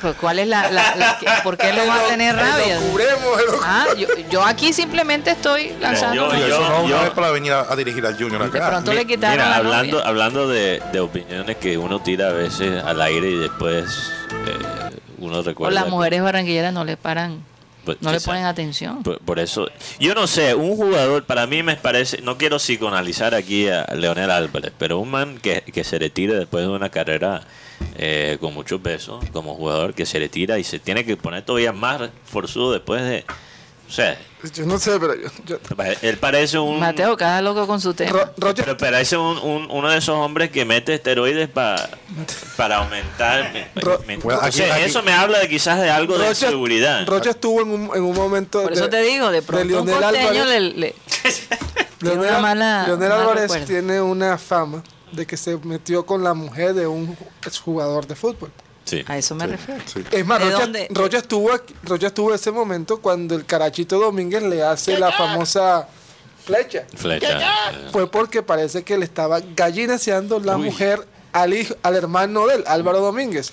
Pues, 0.01 0.17
¿cuál 0.17 0.39
es 0.41 0.49
la, 0.49 0.71
la- 0.71 0.97
la- 0.97 1.19
que- 1.19 1.27
por 1.43 1.57
qué 1.57 1.73
lo 1.73 1.87
va 1.87 2.01
a 2.01 2.09
tener 2.09 2.35
rabia 2.35 2.75
Lo 2.81 2.87
cubremos, 2.89 3.45
lo 3.47 3.61
Ah, 3.63 3.87
yo, 3.97 4.09
yo 4.31 4.45
aquí 4.45 4.73
simplemente 4.73 5.31
estoy 5.31 5.73
lanzando 5.81 6.15
yo- 6.33 6.47
yo- 6.49 6.61
no, 6.69 6.89
yo- 6.89 7.15
para 7.15 7.31
venir 7.31 7.53
a, 7.53 7.61
a 7.73 7.77
dirigir 7.77 8.05
al 8.05 8.15
Junior 8.17 8.51
de 8.51 8.59
acá. 8.59 8.71
pronto 8.71 8.93
le 8.93 9.07
quitaron 9.07 9.37
Mira, 9.37 9.49
la 9.51 9.57
hablando, 9.57 9.97
novia. 9.99 10.09
hablando 10.09 10.49
de, 10.49 10.83
de 10.93 11.01
opiniones 11.01 11.57
que 11.59 11.79
uno 11.79 12.01
tira 12.01 12.29
a 12.29 12.33
veces 12.33 12.83
al 12.83 13.01
aire 13.01 13.31
y 13.31 13.37
después 13.37 14.11
eh, 14.47 14.97
uno 15.19 15.39
o 15.39 15.43
recuerda... 15.43 15.81
las 15.81 15.89
mujeres 15.89 16.23
barranquilleras 16.23 16.73
no 16.73 16.85
le 16.85 16.97
paran 16.97 17.45
Pues, 17.85 18.01
no 18.01 18.13
le 18.13 18.21
ponen 18.21 18.45
atención. 18.45 19.03
Por, 19.03 19.19
por 19.21 19.39
eso, 19.39 19.69
yo 19.99 20.15
no 20.15 20.27
sé, 20.27 20.55
un 20.55 20.77
jugador, 20.77 21.25
para 21.25 21.47
mí 21.47 21.63
me 21.63 21.77
parece, 21.77 22.23
no 22.23 22.39
quiero 22.39 22.59
psicoanalizar 22.59 23.35
aquí 23.35 23.69
a 23.69 23.87
Leonel 23.95 24.31
Álvarez, 24.31 24.73
pero 24.79 24.99
un 24.99 25.11
man 25.11 25.39
que, 25.39 25.63
que 25.63 25.85
se 25.85 25.99
retire 25.99 26.35
después 26.35 26.65
de 26.65 26.71
una 26.71 26.91
carrera 26.91 27.43
eh, 27.97 28.39
con 28.41 28.55
muchos 28.55 28.81
pesos, 28.81 29.25
como 29.33 29.55
jugador, 29.55 29.95
que 29.95 30.07
se 30.07 30.19
retira 30.19 30.59
y 30.59 30.65
se 30.65 30.79
tiene 30.79 31.05
que 31.05 31.17
poner 31.17 31.43
todavía 31.43 31.73
más 31.73 32.11
forzudo 32.25 32.73
después 32.73 33.03
de... 33.03 33.25
O 33.89 33.93
sea, 33.93 34.19
Yo 34.55 34.67
no 34.67 34.79
sé, 34.79 34.99
pero 34.99 35.15
yo. 35.15 35.29
yo- 35.47 35.59
él 36.03 36.17
parece 36.19 36.59
un... 36.59 36.79
Mateo 36.81 37.17
cada 37.17 37.41
loco 37.41 37.67
con 37.67 37.81
su 37.81 37.95
tema 37.95 38.11
Ro- 38.13 38.33
Roger, 38.37 38.65
Pero 38.65 38.77
parece 38.77 39.17
un, 39.17 39.39
un- 39.39 39.71
uno 39.71 39.89
de 39.91 39.99
esos 39.99 40.17
hombres 40.17 40.51
que 40.51 40.65
mete 40.65 40.95
esteroides 40.95 41.49
pa- 41.49 41.89
para 42.57 42.77
aumentar. 42.79 43.53
me- 43.53 43.69
Ro- 43.81 44.01
me- 44.07 44.17
Bueno, 44.19 44.41
o 44.41 44.43
aquí- 44.45 44.59
sea, 44.59 44.75
aquí- 44.75 44.85
eso 44.85 45.03
me 45.03 45.13
habla 45.13 45.39
de 45.39 45.49
quizás 45.49 45.81
de 45.81 45.89
algo 45.91 46.19
de 46.19 46.35
seguridad. 46.35 47.07
Rocha 47.07 47.31
estuvo 47.31 47.63
en 47.63 47.69
un, 47.71 47.91
en 47.97 48.03
un 48.03 48.15
momento. 48.15 48.63
por 48.63 48.73
eso 48.73 48.85
de- 48.85 48.91
te 48.91 49.03
digo 49.03 49.31
de 49.31 49.43
pronto 49.43 49.63
un 49.65 49.87
Lionel 49.87 49.95
costeño 50.03 50.29
Álvarez. 50.43 50.47
le, 50.49 50.61
le- 50.61 50.95
tiene 52.01 52.15
Leonel, 52.17 52.31
una 52.31 52.39
mala 52.41 52.87
Leonel 52.87 53.09
mal 53.09 53.21
Álvarez 53.21 53.43
recuerdo. 53.43 53.67
tiene 53.67 54.01
una 54.03 54.37
fama 54.39 54.83
de 55.13 55.27
que 55.27 55.37
se 55.37 55.57
metió 55.59 56.05
con 56.05 56.23
la 56.25 56.35
mujer 56.35 56.75
de 56.75 56.87
un 56.87 57.17
jugador 57.65 58.07
de 58.07 58.15
fútbol. 58.15 58.51
Sí. 58.85 59.03
a 59.07 59.17
eso 59.19 59.35
me 59.35 59.45
Sí, 59.47 59.51
refiero 59.53 59.81
sí. 59.87 60.05
Es 60.11 60.27
más, 60.27 60.41
¿De 60.41 60.89
Rocha, 60.91 61.19
estuvo, 61.19 61.51
Rocha 61.85 62.07
estuvo 62.09 62.29
en 62.31 62.35
ese 62.35 62.51
momento 62.51 63.01
cuando 63.01 63.35
el 63.35 63.47
Carachito 63.47 63.99
Domínguez 63.99 64.43
le 64.43 64.63
hace 64.63 64.99
la 64.99 65.11
famosa 65.13 65.89
flecha. 66.45 66.85
Flecha. 66.95 67.71
eh, 67.71 67.89
Fue 67.93 68.11
porque 68.11 68.43
parece 68.43 68.83
que 68.83 68.99
le 68.99 69.05
estaba 69.07 69.41
gallinaseando 69.57 70.39
la 70.41 70.57
Uy. 70.57 70.65
mujer 70.67 71.07
al 71.33 71.55
hijo, 71.55 71.75
al 71.83 71.97
hermano 71.97 72.47
de 72.47 72.57
él, 72.57 72.65
Álvaro 72.67 73.01
Domínguez, 73.01 73.53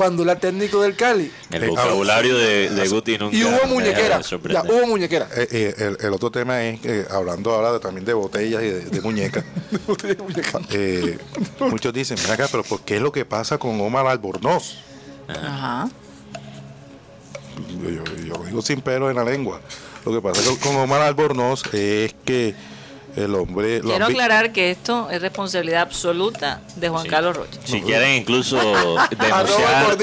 cuando 0.00 0.22
era 0.22 0.34
técnico 0.40 0.80
del 0.80 0.96
Cali. 0.96 1.30
El 1.50 1.64
Eh, 1.64 1.66
vocabulario 1.68 2.38
de, 2.38 2.70
de 2.70 2.88
Guti 2.88 3.18
nunca. 3.18 3.36
Y 3.36 3.44
hubo 3.44 3.66
muñequera. 3.66 4.22
Ya, 4.48 4.62
hubo 4.62 4.86
muñequera. 4.86 5.28
Eh, 5.36 5.46
eh, 5.50 5.74
el, 5.76 5.98
el 6.00 6.12
otro 6.14 6.30
tema 6.30 6.64
es 6.64 6.80
que, 6.80 7.04
hablando 7.10 7.52
ahora 7.52 7.72
de- 7.74 7.80
también 7.80 8.06
de 8.06 8.14
botellas 8.14 8.62
y 8.62 8.66
de, 8.70 8.80
de 8.86 9.00
muñecas, 9.02 9.44
eh, 10.70 11.18
muchos 11.60 11.92
dicen, 11.92 12.16
"Ven 12.22 12.30
acá, 12.32 12.48
pero 12.50 12.62
¿por 12.64 12.80
qué 12.80 12.96
es 12.96 13.02
lo 13.02 13.12
que 13.12 13.26
pasa 13.26 13.58
con 13.58 13.78
Omar 13.78 14.06
Albornoz? 14.06 14.76
Ajá. 15.28 15.90
Yo, 17.82 17.90
yo- 17.90 18.04
yo 18.24 18.34
lo 18.38 18.44
digo 18.44 18.62
sin 18.62 18.80
pelo 18.80 19.10
en 19.10 19.16
la 19.16 19.24
lengua. 19.24 19.60
Lo 20.06 20.12
que 20.12 20.22
pasa 20.22 20.40
con 20.62 20.76
Omar 20.76 21.02
Albornoz 21.02 21.62
es 21.74 22.14
que 22.24 22.54
el 23.16 23.34
hombre... 23.34 23.80
lo 23.82 23.90
Quiero 23.90 24.06
aclarar 24.06 24.52
que 24.52 24.70
esto 24.70 25.08
es 25.10 25.20
responsabilidad 25.22 25.82
absoluta 25.82 26.60
de 26.76 26.88
Juan 26.88 27.04
Sí. 27.04 27.08
Carlos 27.08 27.36
Rocha. 27.36 27.60
Si 27.64 27.80
quieren 27.82 28.14
incluso 28.20 28.56
denunciar, 29.10 29.98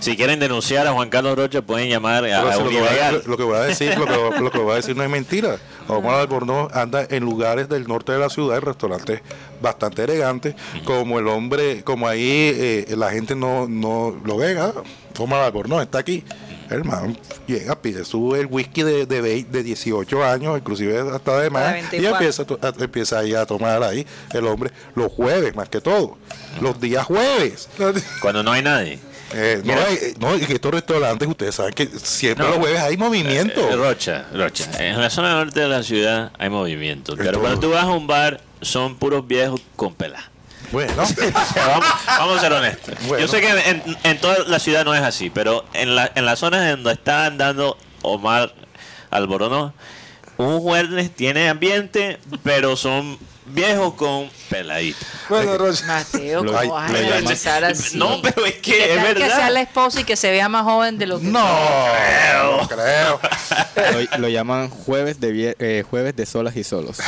si 0.00 0.16
quieren 0.16 0.40
denunciar 0.40 0.86
a 0.86 0.92
Juan 0.92 1.08
Carlos 1.10 1.36
Rocha 1.36 1.62
pueden 1.62 1.88
llamar 1.88 2.24
a, 2.24 2.28
Pero 2.42 2.48
a 2.48 2.52
si 2.52 2.58
un 2.58 2.64
lo, 2.64 2.70
que 2.70 2.78
voy 2.78 2.88
a, 2.88 2.92
ilegal. 2.92 3.22
lo 3.26 3.36
que 3.36 3.42
voy 3.42 3.56
a 3.56 3.60
decir, 3.60 3.98
lo 3.98 4.06
que, 4.06 4.40
lo 4.40 4.50
que 4.50 4.58
voy 4.58 4.72
a 4.72 4.76
decir 4.76 4.96
no 4.96 5.02
es 5.02 5.10
mentira. 5.10 5.58
Omar 5.88 6.16
Albornoz 6.16 6.70
anda 6.74 7.06
en 7.08 7.24
lugares 7.24 7.68
del 7.68 7.86
norte 7.88 8.12
de 8.12 8.18
la 8.18 8.28
ciudad, 8.28 8.58
en 8.58 8.62
restaurantes 8.62 9.22
bastante 9.62 10.04
elegantes, 10.04 10.54
como 10.84 11.18
el 11.18 11.28
hombre, 11.28 11.82
como 11.82 12.06
ahí 12.06 12.52
eh, 12.54 12.94
la 12.96 13.10
gente 13.10 13.34
no, 13.34 13.66
no 13.68 14.14
lo 14.24 14.36
ve, 14.36 14.58
ah, 14.58 14.72
Omar 15.18 15.40
Albornoz 15.40 15.82
está 15.82 15.98
aquí. 15.98 16.24
Hermano, 16.70 17.16
llega, 17.46 17.80
pide 17.80 18.04
su 18.04 18.34
el 18.34 18.46
whisky 18.46 18.82
de, 18.82 19.06
de, 19.06 19.22
vei- 19.22 19.46
de 19.46 19.62
18 19.62 20.24
años, 20.24 20.58
inclusive 20.58 20.98
hasta 21.14 21.40
de 21.40 21.50
más, 21.50 21.70
y 21.70 21.72
24. 22.00 22.10
empieza, 22.16 22.42
a 22.42 22.84
empieza 22.84 23.18
ahí 23.20 23.34
a 23.34 23.46
tomar 23.46 23.82
ahí 23.82 24.06
el 24.32 24.46
hombre 24.46 24.70
los 24.94 25.10
jueves, 25.12 25.54
más 25.56 25.68
que 25.68 25.80
todo, 25.80 26.18
los 26.60 26.80
días 26.80 27.04
jueves. 27.06 27.68
Cuando 28.20 28.42
no 28.42 28.52
hay 28.52 28.62
nadie. 28.62 28.98
Eh, 29.34 29.60
no, 29.62 29.74
Mira. 29.74 29.92
eh, 29.92 30.14
no, 30.18 30.34
y 30.36 30.40
que 30.40 30.54
estos 30.54 30.72
restaurantes, 30.72 31.28
ustedes 31.28 31.54
saben 31.54 31.74
que 31.74 31.86
siempre 31.86 32.44
No. 32.46 32.50
los 32.52 32.60
jueves 32.60 32.80
hay 32.80 32.96
movimiento. 32.96 33.60
Eh, 33.70 33.76
Rocha, 33.76 34.26
Rocha. 34.32 34.64
En 34.78 34.98
la 35.00 35.10
zona 35.10 35.34
norte 35.34 35.60
de 35.60 35.68
la 35.68 35.82
ciudad 35.82 36.32
hay 36.38 36.48
movimiento. 36.48 37.14
Pero 37.16 37.38
cuando 37.40 37.60
tú 37.60 37.70
vas 37.70 37.84
a 37.84 37.88
un 37.88 38.06
bar, 38.06 38.40
son 38.62 38.96
puros 38.96 39.26
viejos 39.26 39.60
con 39.76 39.94
pelá. 39.94 40.30
Bueno, 40.72 40.92
vamos, 41.56 41.86
vamos 42.06 42.38
a 42.38 42.40
ser 42.40 42.52
honestos. 42.52 42.94
Bueno. 43.06 43.24
Yo 43.24 43.28
sé 43.30 43.40
que 43.40 43.48
en, 43.70 43.82
en 44.02 44.18
toda 44.20 44.38
la 44.46 44.58
ciudad 44.58 44.84
no 44.84 44.94
es 44.94 45.02
así, 45.02 45.30
pero 45.30 45.64
en, 45.72 45.94
la, 45.96 46.10
en 46.14 46.24
las 46.26 46.38
zonas 46.38 46.68
donde 46.70 46.92
está 46.92 47.26
andando 47.26 47.78
Omar 48.02 48.52
Albornoz, 49.10 49.72
un 50.36 50.60
jueves 50.60 51.14
tiene 51.14 51.48
ambiente, 51.48 52.18
pero 52.44 52.76
son 52.76 53.18
viejos 53.46 53.94
con 53.94 54.30
peladitos. 54.50 55.02
Bueno, 55.30 55.56
Rocha. 55.56 55.86
Mateo, 55.86 56.44
Lo- 56.44 56.52
¿cómo 56.52 56.74
vas 56.74 56.90
a 56.90 56.94
generalizar 56.94 57.64
así? 57.64 57.96
No, 57.96 58.20
pero 58.22 58.44
es 58.44 58.54
que 58.56 58.60
¿Qué 58.60 58.94
es 58.94 59.02
tal 59.02 59.14
que 59.14 59.20
sea 59.20 59.28
la 59.38 59.44
verdad. 59.46 59.62
esposa 59.62 60.00
y 60.00 60.04
que 60.04 60.16
se 60.16 60.30
vea 60.30 60.50
más 60.50 60.64
joven 60.64 60.98
de 60.98 61.06
lo 61.06 61.18
que 61.18 61.24
no, 61.28 61.40
no 61.40 62.68
creo. 62.68 63.20
Lo, 64.12 64.18
lo 64.18 64.28
llaman 64.28 64.68
jueves 64.68 65.18
de 65.18 65.32
vie- 65.32 65.56
eh, 65.58 65.82
jueves 65.88 66.14
de 66.14 66.26
solas 66.26 66.54
y 66.56 66.62
solos. 66.62 66.98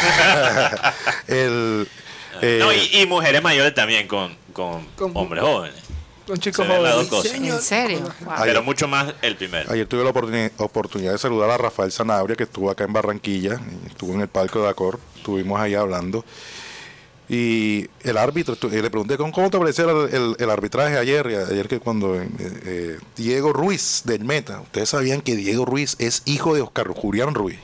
El, 1.29 1.87
eh, 2.43 2.59
No, 2.61 2.73
y, 2.73 3.01
y 3.03 3.07
mujeres 3.07 3.43
mayores 3.43 3.75
también 3.75 4.07
con, 4.09 4.35
con, 4.53 4.85
Con- 4.97 5.13
hombres 5.17 5.43
jóvenes. 5.43 5.77
Un 6.29 6.39
chico 6.39 6.63
Se 6.63 6.69
ven 6.69 6.83
las 6.83 6.93
joven. 6.93 7.09
dos 7.09 7.23
cosas. 7.25 7.35
¿En 7.35 7.61
serio? 7.61 8.01
Wow. 8.25 8.35
Pero 8.45 8.63
mucho 8.63 8.87
más 8.87 9.13
el 9.21 9.35
primero. 9.37 9.73
Ayer 9.73 9.87
tuve 9.87 10.05
la 10.05 10.11
oportuni- 10.13 10.53
oportunidad 10.59 11.13
de 11.13 11.19
saludar 11.19 11.51
a 11.51 11.59
Rafael 11.59 11.91
Sanabria, 11.91 12.37
que 12.37 12.45
estuvo 12.45 12.71
acá 12.71 12.85
en 12.85 12.93
Barranquilla, 12.93 13.61
estuvo 13.87 14.13
en 14.15 14.21
el 14.21 14.29
palco 14.29 14.63
de 14.63 14.69
Acor, 14.69 15.01
estuvimos 15.17 15.59
ahí 15.61 15.75
hablando. 15.75 16.25
Y 17.29 17.87
el 18.03 18.17
árbitro, 18.17 18.55
eh, 18.73 18.83
le 18.83 18.91
pregunté 18.91 19.17
¿cómo, 19.17 19.31
cómo 19.33 19.51
te 19.51 19.59
pareció 19.59 20.07
el, 20.07 20.15
el- 20.15 20.37
el 20.39 20.51
arbitraje 20.51 20.99
ayer, 20.99 21.29
y 21.31 21.35
ayer 21.53 21.69
que 21.69 21.79
cuando 21.79 22.17
eh, 22.21 22.29
eh, 22.39 22.99
Diego 23.17 23.53
Ruiz 23.53 24.03
del 24.05 24.25
Meta, 24.25 24.61
ustedes 24.61 24.89
sabían 24.89 25.21
que 25.23 25.37
Diego 25.37 25.65
Ruiz 25.65 25.95
es 26.01 26.23
hijo 26.27 26.55
de 26.55 26.61
Oscar 26.63 26.89
Julián 26.89 27.35
Ruiz. 27.35 27.59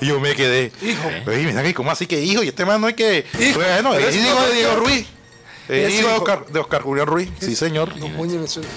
Y 0.00 0.06
yo 0.06 0.18
me 0.20 0.34
quedé, 0.34 0.72
hijo, 0.82 1.74
¿cómo 1.74 1.90
así 1.90 2.06
que 2.06 2.20
hijo? 2.22 2.42
Y 2.42 2.48
este 2.48 2.64
man 2.64 2.80
no 2.80 2.88
es 2.88 2.94
que, 2.94 3.24
bueno, 3.54 3.94
es 3.94 4.16
hijo 4.16 4.26
hijo 4.28 4.42
de 4.46 4.54
Diego 4.54 4.76
Ruiz. 4.76 5.06
Es 5.68 5.94
hijo 5.94 6.08
de. 6.08 6.14
Oscar, 6.14 6.46
de 6.46 6.58
Oscar 6.58 6.82
Julián 6.82 7.06
Ruiz, 7.06 7.28
sí 7.40 7.54
señor. 7.54 7.96
No, 7.96 8.16
coño, 8.16 8.40
me 8.40 8.48
suena- 8.48 8.68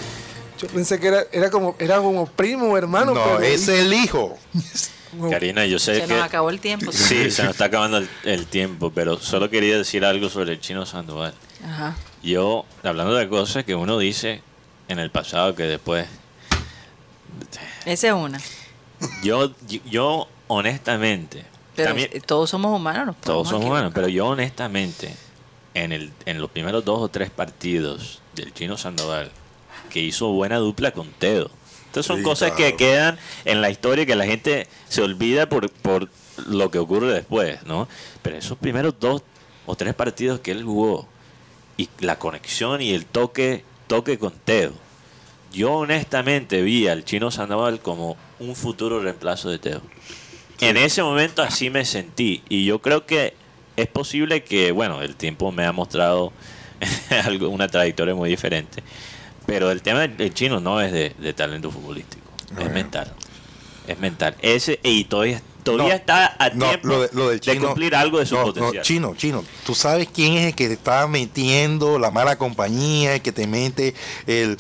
Yo 0.62 0.68
pensé 0.68 1.00
que 1.00 1.08
era, 1.08 1.24
era 1.32 1.50
como 1.50 1.76
era 1.80 1.98
como 1.98 2.26
primo 2.28 2.68
o 2.68 2.78
hermano. 2.78 3.14
No, 3.14 3.24
pero 3.24 3.40
es 3.40 3.68
el 3.68 3.94
hijo. 3.94 4.38
Karina, 5.30 5.66
yo 5.66 5.78
sé 5.80 5.96
Se 5.96 6.02
que... 6.08 6.14
nos 6.14 6.24
acabó 6.24 6.50
el 6.50 6.60
tiempo. 6.60 6.92
Sí, 6.92 7.30
se 7.30 7.44
nos 7.44 7.52
está 7.52 7.66
acabando 7.66 7.98
el, 7.98 8.10
el 8.26 8.46
tiempo, 8.48 8.92
pero 8.94 9.20
solo 9.20 9.50
quería 9.50 9.78
decir 9.78 10.04
algo 10.06 10.30
sobre 10.30 10.54
el 10.54 10.60
chino 10.60 10.86
Sandoval. 10.86 11.34
Ajá. 11.64 11.96
Yo, 12.24 12.66
hablando 12.84 13.14
de 13.14 13.30
cosas 13.30 13.64
que 13.64 13.76
uno 13.76 13.98
dice 14.00 14.42
en 14.88 14.98
el 15.00 15.12
pasado 15.12 15.56
que 15.56 15.64
después... 15.64 16.08
Esa 17.86 18.08
es 18.08 18.14
una. 18.14 18.40
Yo, 19.24 19.52
yo 19.86 20.28
honestamente... 20.54 21.46
Pero 21.76 21.90
también- 21.90 22.10
todos 22.26 22.50
somos 22.50 22.76
humanos. 22.76 23.08
nos 23.08 23.18
todos 23.22 23.50
somos 23.50 23.66
humanos, 23.66 23.92
pero 23.96 24.08
yo 24.08 24.28
honestamente, 24.28 25.16
en, 25.74 25.92
el, 25.92 26.12
en 26.26 26.40
los 26.40 26.52
primeros 26.52 26.86
dos 26.86 27.00
o 27.02 27.10
tres 27.10 27.32
partidos 27.32 28.22
del 28.36 28.54
chino 28.54 28.78
Sandoval, 28.78 29.32
que 29.90 30.00
hizo 30.00 30.28
buena 30.30 30.58
dupla 30.58 30.92
con 30.92 31.10
Tedo. 31.14 31.50
Estas 31.88 32.06
son 32.06 32.18
Sí, 32.18 32.24
cosas 32.24 32.52
que 32.52 32.76
quedan 32.76 33.18
en 33.46 33.62
la 33.62 33.70
historia 33.72 34.06
que 34.06 34.16
la 34.16 34.26
gente 34.26 34.68
se 34.88 35.02
olvida 35.02 35.48
por, 35.50 35.70
por 35.72 36.10
lo 36.48 36.70
que 36.72 36.80
ocurre 36.80 37.12
después, 37.14 37.64
¿no? 37.66 37.88
Pero 38.22 38.38
esos 38.38 38.58
primeros 38.58 38.96
dos 39.00 39.22
o 39.66 39.76
tres 39.76 39.94
partidos 39.96 40.40
que 40.40 40.52
él 40.52 40.64
jugó 40.64 41.08
y 41.78 41.90
la 42.00 42.20
conexión 42.20 42.82
y 42.82 42.94
el 42.94 43.06
toque, 43.06 43.64
toque 43.88 44.18
con 44.20 44.32
Teo. 44.34 44.74
Yo 45.52 45.72
honestamente 45.74 46.62
vi 46.64 46.88
al 46.88 47.04
chino 47.06 47.30
Sandoval 47.32 47.80
como 47.80 48.16
un 48.40 48.56
futuro 48.56 49.00
reemplazo 49.00 49.50
de 49.50 49.60
Teo. 49.60 49.82
En 50.60 50.78
ese 50.78 51.04
momento 51.04 51.42
así 51.42 51.70
me 51.70 51.84
sentí 51.86 52.42
y 52.50 52.66
yo 52.66 52.80
creo 52.80 53.06
que 53.06 53.34
es 53.76 53.88
posible 53.88 54.44
que, 54.44 54.72
bueno, 54.72 55.02
el 55.02 55.16
tiempo 55.16 55.52
me 55.52 55.66
ha 55.66 55.72
mostrado 55.72 56.32
algo- 57.24 57.50
una 57.50 57.68
trayectoria 57.68 58.16
muy 58.16 58.30
diferente, 58.30 58.84
pero 59.46 59.72
el 59.72 59.82
tema 59.82 60.08
del 60.08 60.34
chino 60.34 60.60
no 60.60 60.80
es 60.82 60.92
de, 60.92 61.10
de 61.18 61.34
talento 61.34 61.72
futbolístico, 61.72 62.24
es 62.60 62.72
mental. 62.72 63.12
Es 63.88 64.00
mental. 64.00 64.36
Ese 64.42 64.80
y 64.84 65.04
todavía, 65.06 65.42
todavía 65.64 65.90
No, 65.94 65.96
está 65.96 66.36
a 66.40 66.50
no, 66.50 66.68
tiempo 66.70 66.88
lo 66.88 67.02
de- 67.02 67.10
lo 67.14 67.30
del 67.30 67.40
de 67.40 67.52
chino- 67.54 67.66
cumplir 67.68 67.96
algo 67.96 68.20
de 68.20 68.26
su 68.26 68.36
no, 68.36 68.44
potencial. 68.44 68.84
chino, 68.84 69.14
chino. 69.16 69.44
Tú 69.66 69.74
sabes 69.76 70.08
quién 70.14 70.34
es 70.34 70.46
el 70.48 70.56
que 70.56 70.68
te 70.68 70.74
está 70.74 71.08
metiendo 71.08 71.98
la 72.00 72.12
mala 72.12 72.38
compañía, 72.38 73.16
el 73.16 73.22
que 73.22 73.32
te 73.32 73.48
mete 73.48 73.94
el, 74.28 74.58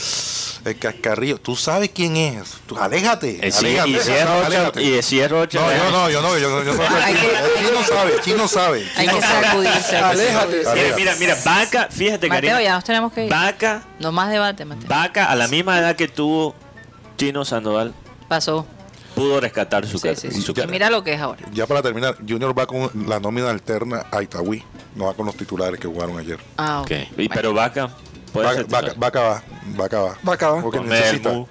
el 0.65 0.77
cascarrillo. 0.79 1.39
Tú 1.39 1.55
sabes 1.55 1.91
quién 1.93 2.15
es. 2.17 2.53
Tú, 2.67 2.77
aléjate. 2.77 3.45
Eh, 3.47 3.51
sí, 3.51 3.77
aléjate, 3.77 3.89
y 3.89 3.99
si 3.99 4.11
es 4.11 4.25
Rocha, 4.27 4.45
aléjate. 4.45 4.83
y 4.83 5.03
si 5.03 5.19
es 5.19 5.31
Rocha, 5.31 5.59
No, 5.61 5.71
yo 5.71 5.91
no, 5.91 6.09
yo 6.09 6.21
no, 6.21 6.37
yo, 6.39 6.63
yo 6.63 6.71
El 6.73 7.65
chino 7.67 7.83
sabe, 7.87 8.13
el 8.15 8.21
chino 8.21 8.47
sabe. 8.47 8.87
Hay 8.95 9.07
que 9.07 9.21
sacudirse. 9.21 9.97
Aléjate. 9.97 10.57
Mira, 10.73 10.95
mira, 10.95 11.15
mira, 11.19 11.37
Vaca, 11.45 11.87
fíjate, 11.91 12.27
Mateo, 12.27 12.49
Karina, 12.51 12.61
ya 12.61 12.75
nos 12.75 12.83
tenemos 12.83 13.11
que 13.13 13.25
ir. 13.25 13.29
Vaca, 13.29 13.83
No 13.99 14.11
más 14.11 14.29
debate, 14.31 14.65
Mateo. 14.65 14.87
Vaca, 14.87 15.25
a 15.25 15.35
la 15.35 15.47
misma 15.47 15.77
edad 15.79 15.95
que 15.95 16.07
tuvo 16.07 16.55
Chino 17.17 17.45
Sandoval, 17.45 17.93
Pasó. 18.27 18.65
Pudo 19.15 19.39
rescatar 19.39 19.85
su, 19.87 19.97
Sí, 19.99 20.07
car- 20.07 20.17
sí, 20.17 20.31
sí. 20.31 20.41
su 20.41 20.51
Y 20.51 20.55
carrera. 20.55 20.71
Mira 20.71 20.89
lo 20.89 21.03
que 21.03 21.13
es 21.13 21.21
ahora. 21.21 21.45
Ya 21.53 21.65
para 21.67 21.81
terminar, 21.81 22.15
Junior 22.27 22.57
va 22.57 22.65
con 22.65 22.89
la 23.07 23.19
nómina 23.19 23.49
alterna 23.49 24.05
a 24.11 24.21
Itagüí, 24.23 24.63
no 24.95 25.05
va 25.05 25.13
con 25.13 25.25
los 25.25 25.35
titulares 25.35 25.79
que 25.79 25.87
jugaron 25.87 26.17
ayer. 26.17 26.39
Ah, 26.57 26.81
ok. 26.81 26.85
Ok, 27.11 27.19
y- 27.19 27.29
pero 27.29 27.53
Vaca 27.53 27.89
puede 28.31 28.47
Vaca, 28.47 28.57
ser 28.57 28.67
Vaca. 28.67 28.93
Vaca 28.97 29.19
va, 29.21 29.43
Vaca 29.75 29.99
va. 29.99 30.17
Vaca 30.23 30.49
va. 30.49 30.61
Porque 30.61 30.79
necesita. 30.79 31.29
mu, 31.31 31.45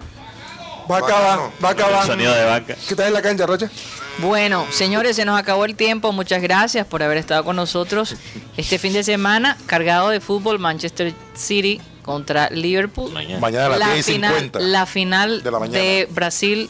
Va 0.90 2.04
sonido 2.06 2.34
de 2.34 2.44
Vaca. 2.44 2.74
¿Qué 2.88 2.96
tal 2.96 3.06
en 3.08 3.12
la 3.14 3.22
cancha, 3.22 3.46
Rocha? 3.46 3.70
Bueno, 4.18 4.66
señores, 4.70 5.16
se 5.16 5.24
nos 5.24 5.38
acabó 5.38 5.64
el 5.64 5.74
tiempo. 5.76 6.12
Muchas 6.12 6.42
gracias 6.42 6.86
por 6.86 7.02
haber 7.02 7.16
estado 7.18 7.44
con 7.44 7.56
nosotros 7.56 8.16
este 8.56 8.78
fin 8.78 8.92
de 8.92 9.02
semana 9.04 9.56
cargado 9.66 10.10
de 10.10 10.20
fútbol. 10.20 10.58
Manchester 10.58 11.14
City 11.34 11.80
contra 12.02 12.50
Liverpool. 12.50 13.10
Mañana. 13.12 13.40
Mañana 13.40 13.66
a 13.66 13.68
las 13.70 13.78
la 13.78 13.92
10 13.94 14.08
y 14.08 14.12
final, 14.14 14.30
50. 14.34 14.58
la 14.60 14.86
final 14.86 15.42
de 15.42 15.50
la 15.50 15.58
mañana. 15.60 15.78
de 15.78 16.08
Brasil 16.10 16.68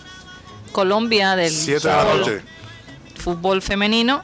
Colombia 0.72 1.36
del 1.36 1.50
7 1.52 1.88
de 1.88 1.94
la 1.94 2.02
fútbol- 2.04 2.18
noche. 2.20 2.42
fútbol 3.16 3.62
femenino. 3.62 4.22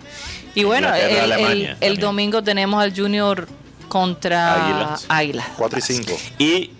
Y 0.54 0.64
bueno, 0.64 0.88
el, 0.88 0.94
Inglaterra, 1.10 1.24
el- 1.24 1.32
Alemania 1.32 1.70
el 1.72 1.78
también. 1.78 2.00
domingo 2.00 2.42
tenemos 2.42 2.82
al 2.82 2.96
Junior 2.96 3.46
contra 3.88 4.54
Águilas. 4.66 5.06
Águilas. 5.08 5.46
4 5.56 5.78
y 5.78 5.82
5. 5.82 6.12
Y 6.38 6.52
eh, 6.54 6.70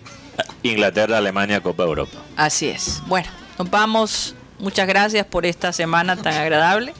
Inglaterra, 0.63 1.17
Alemania, 1.17 1.61
Copa 1.61 1.83
Europa. 1.83 2.17
Así 2.35 2.67
es. 2.67 3.01
Bueno, 3.07 3.27
nos 3.57 3.69
vamos. 3.69 4.35
Muchas 4.59 4.87
gracias 4.87 5.25
por 5.25 5.45
esta 5.45 5.71
semana 5.71 6.17
tan 6.17 6.33
agradable. 6.33 6.93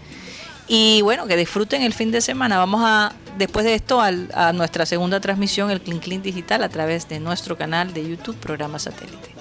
Y 0.67 1.01
bueno, 1.01 1.26
que 1.28 1.36
disfruten 1.36 1.82
el 1.82 1.93
fin 1.93 2.11
de 2.11 2.22
semana. 2.22 2.57
Vamos 2.57 2.82
a, 2.86 3.11
después 3.38 3.65
de 3.65 3.74
esto, 3.76 3.99
al- 4.01 4.30
a 4.34 4.53
nuestra 4.53 4.86
segunda 4.86 5.20
transmisión, 5.20 5.72
el 5.72 5.82
Clean 5.82 5.99
Clean 5.99 6.22
Digital, 6.22 6.63
a 6.63 6.70
través 6.70 7.09
de 7.09 7.20
nuestro 7.20 7.57
canal 7.57 7.91
de 7.93 8.07
YouTube, 8.07 8.38
programa 8.38 8.80
satélite. 8.80 9.32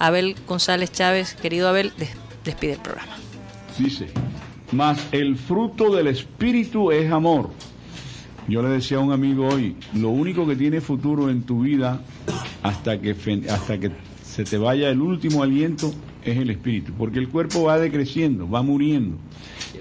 Abel 0.00 0.34
González 0.48 0.90
Chávez, 0.90 1.34
querido 1.34 1.68
Abel, 1.68 1.92
des- 1.98 2.10
despide 2.44 2.72
el 2.72 2.78
programa. 2.78 3.12
Dice, 3.78 4.08
mas 4.72 5.06
el 5.12 5.36
fruto 5.36 5.94
del 5.94 6.08
Espíritu 6.08 6.90
es 6.90 7.10
amor. 7.10 7.50
Yo 8.48 8.62
le 8.62 8.68
decía 8.68 8.98
a 8.98 9.00
un 9.00 9.12
amigo 9.12 9.48
hoy, 9.48 9.76
lo 9.94 10.10
único 10.10 10.46
que 10.46 10.56
tiene 10.56 10.80
futuro 10.80 11.30
en 11.30 11.42
tu 11.42 11.62
vida 11.62 12.00
hasta 12.62 13.00
que, 13.00 13.14
hasta 13.48 13.78
que 13.78 13.90
se 14.24 14.44
te 14.44 14.58
vaya 14.58 14.90
el 14.90 15.00
último 15.00 15.42
aliento 15.42 15.92
es 16.24 16.36
el 16.36 16.50
Espíritu, 16.50 16.92
porque 16.92 17.18
el 17.18 17.28
cuerpo 17.28 17.64
va 17.64 17.78
decreciendo, 17.78 18.48
va 18.48 18.62
muriendo. 18.62 19.18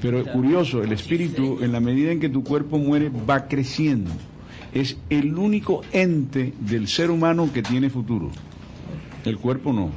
Pero 0.02 0.24
curioso, 0.26 0.84
el 0.84 0.92
Espíritu, 0.92 1.60
en 1.62 1.72
la 1.72 1.80
medida 1.80 2.12
en 2.12 2.20
que 2.20 2.30
tu 2.30 2.44
cuerpo 2.44 2.78
muere, 2.78 3.10
va 3.10 3.48
creciendo. 3.48 4.12
Es 4.74 4.98
el 5.10 5.36
único 5.36 5.82
ente 5.92 6.54
del 6.60 6.88
ser 6.88 7.12
humano 7.12 7.50
que 7.54 7.64
tiene 7.64 7.90
futuro. 7.90 8.30
El 9.26 9.38
cuerpo 9.38 9.74
no. 9.74 9.90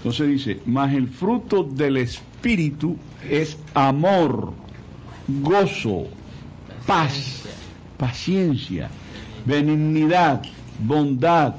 Entonces 0.00 0.28
dice, 0.28 0.60
mas 0.64 0.94
el 0.94 1.08
fruto 1.08 1.62
del 1.62 1.98
Espíritu 1.98 2.96
es 3.28 3.58
amor, 3.74 4.54
gozo, 5.28 6.06
paz, 6.86 7.42
paciencia, 7.98 8.88
benignidad, 9.44 10.40
bondad, 10.78 11.54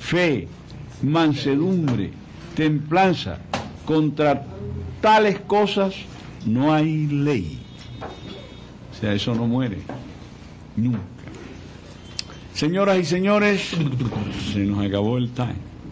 fe, 0.00 0.46
mansedumbre, 1.02 2.12
templanza. 2.54 3.40
Contra 3.84 4.46
tales 5.00 5.40
cosas 5.40 5.96
no 6.46 6.72
hay 6.72 7.08
ley. 7.08 7.58
O 8.92 9.00
sea, 9.00 9.12
eso 9.12 9.34
no 9.34 9.48
muere. 9.48 9.78
Nunca. 10.76 11.00
Señoras 12.54 12.98
y 12.98 13.04
señores, 13.04 13.72
se 14.52 14.60
nos 14.60 14.86
acabó 14.86 15.18
el 15.18 15.30
time. 15.30 15.71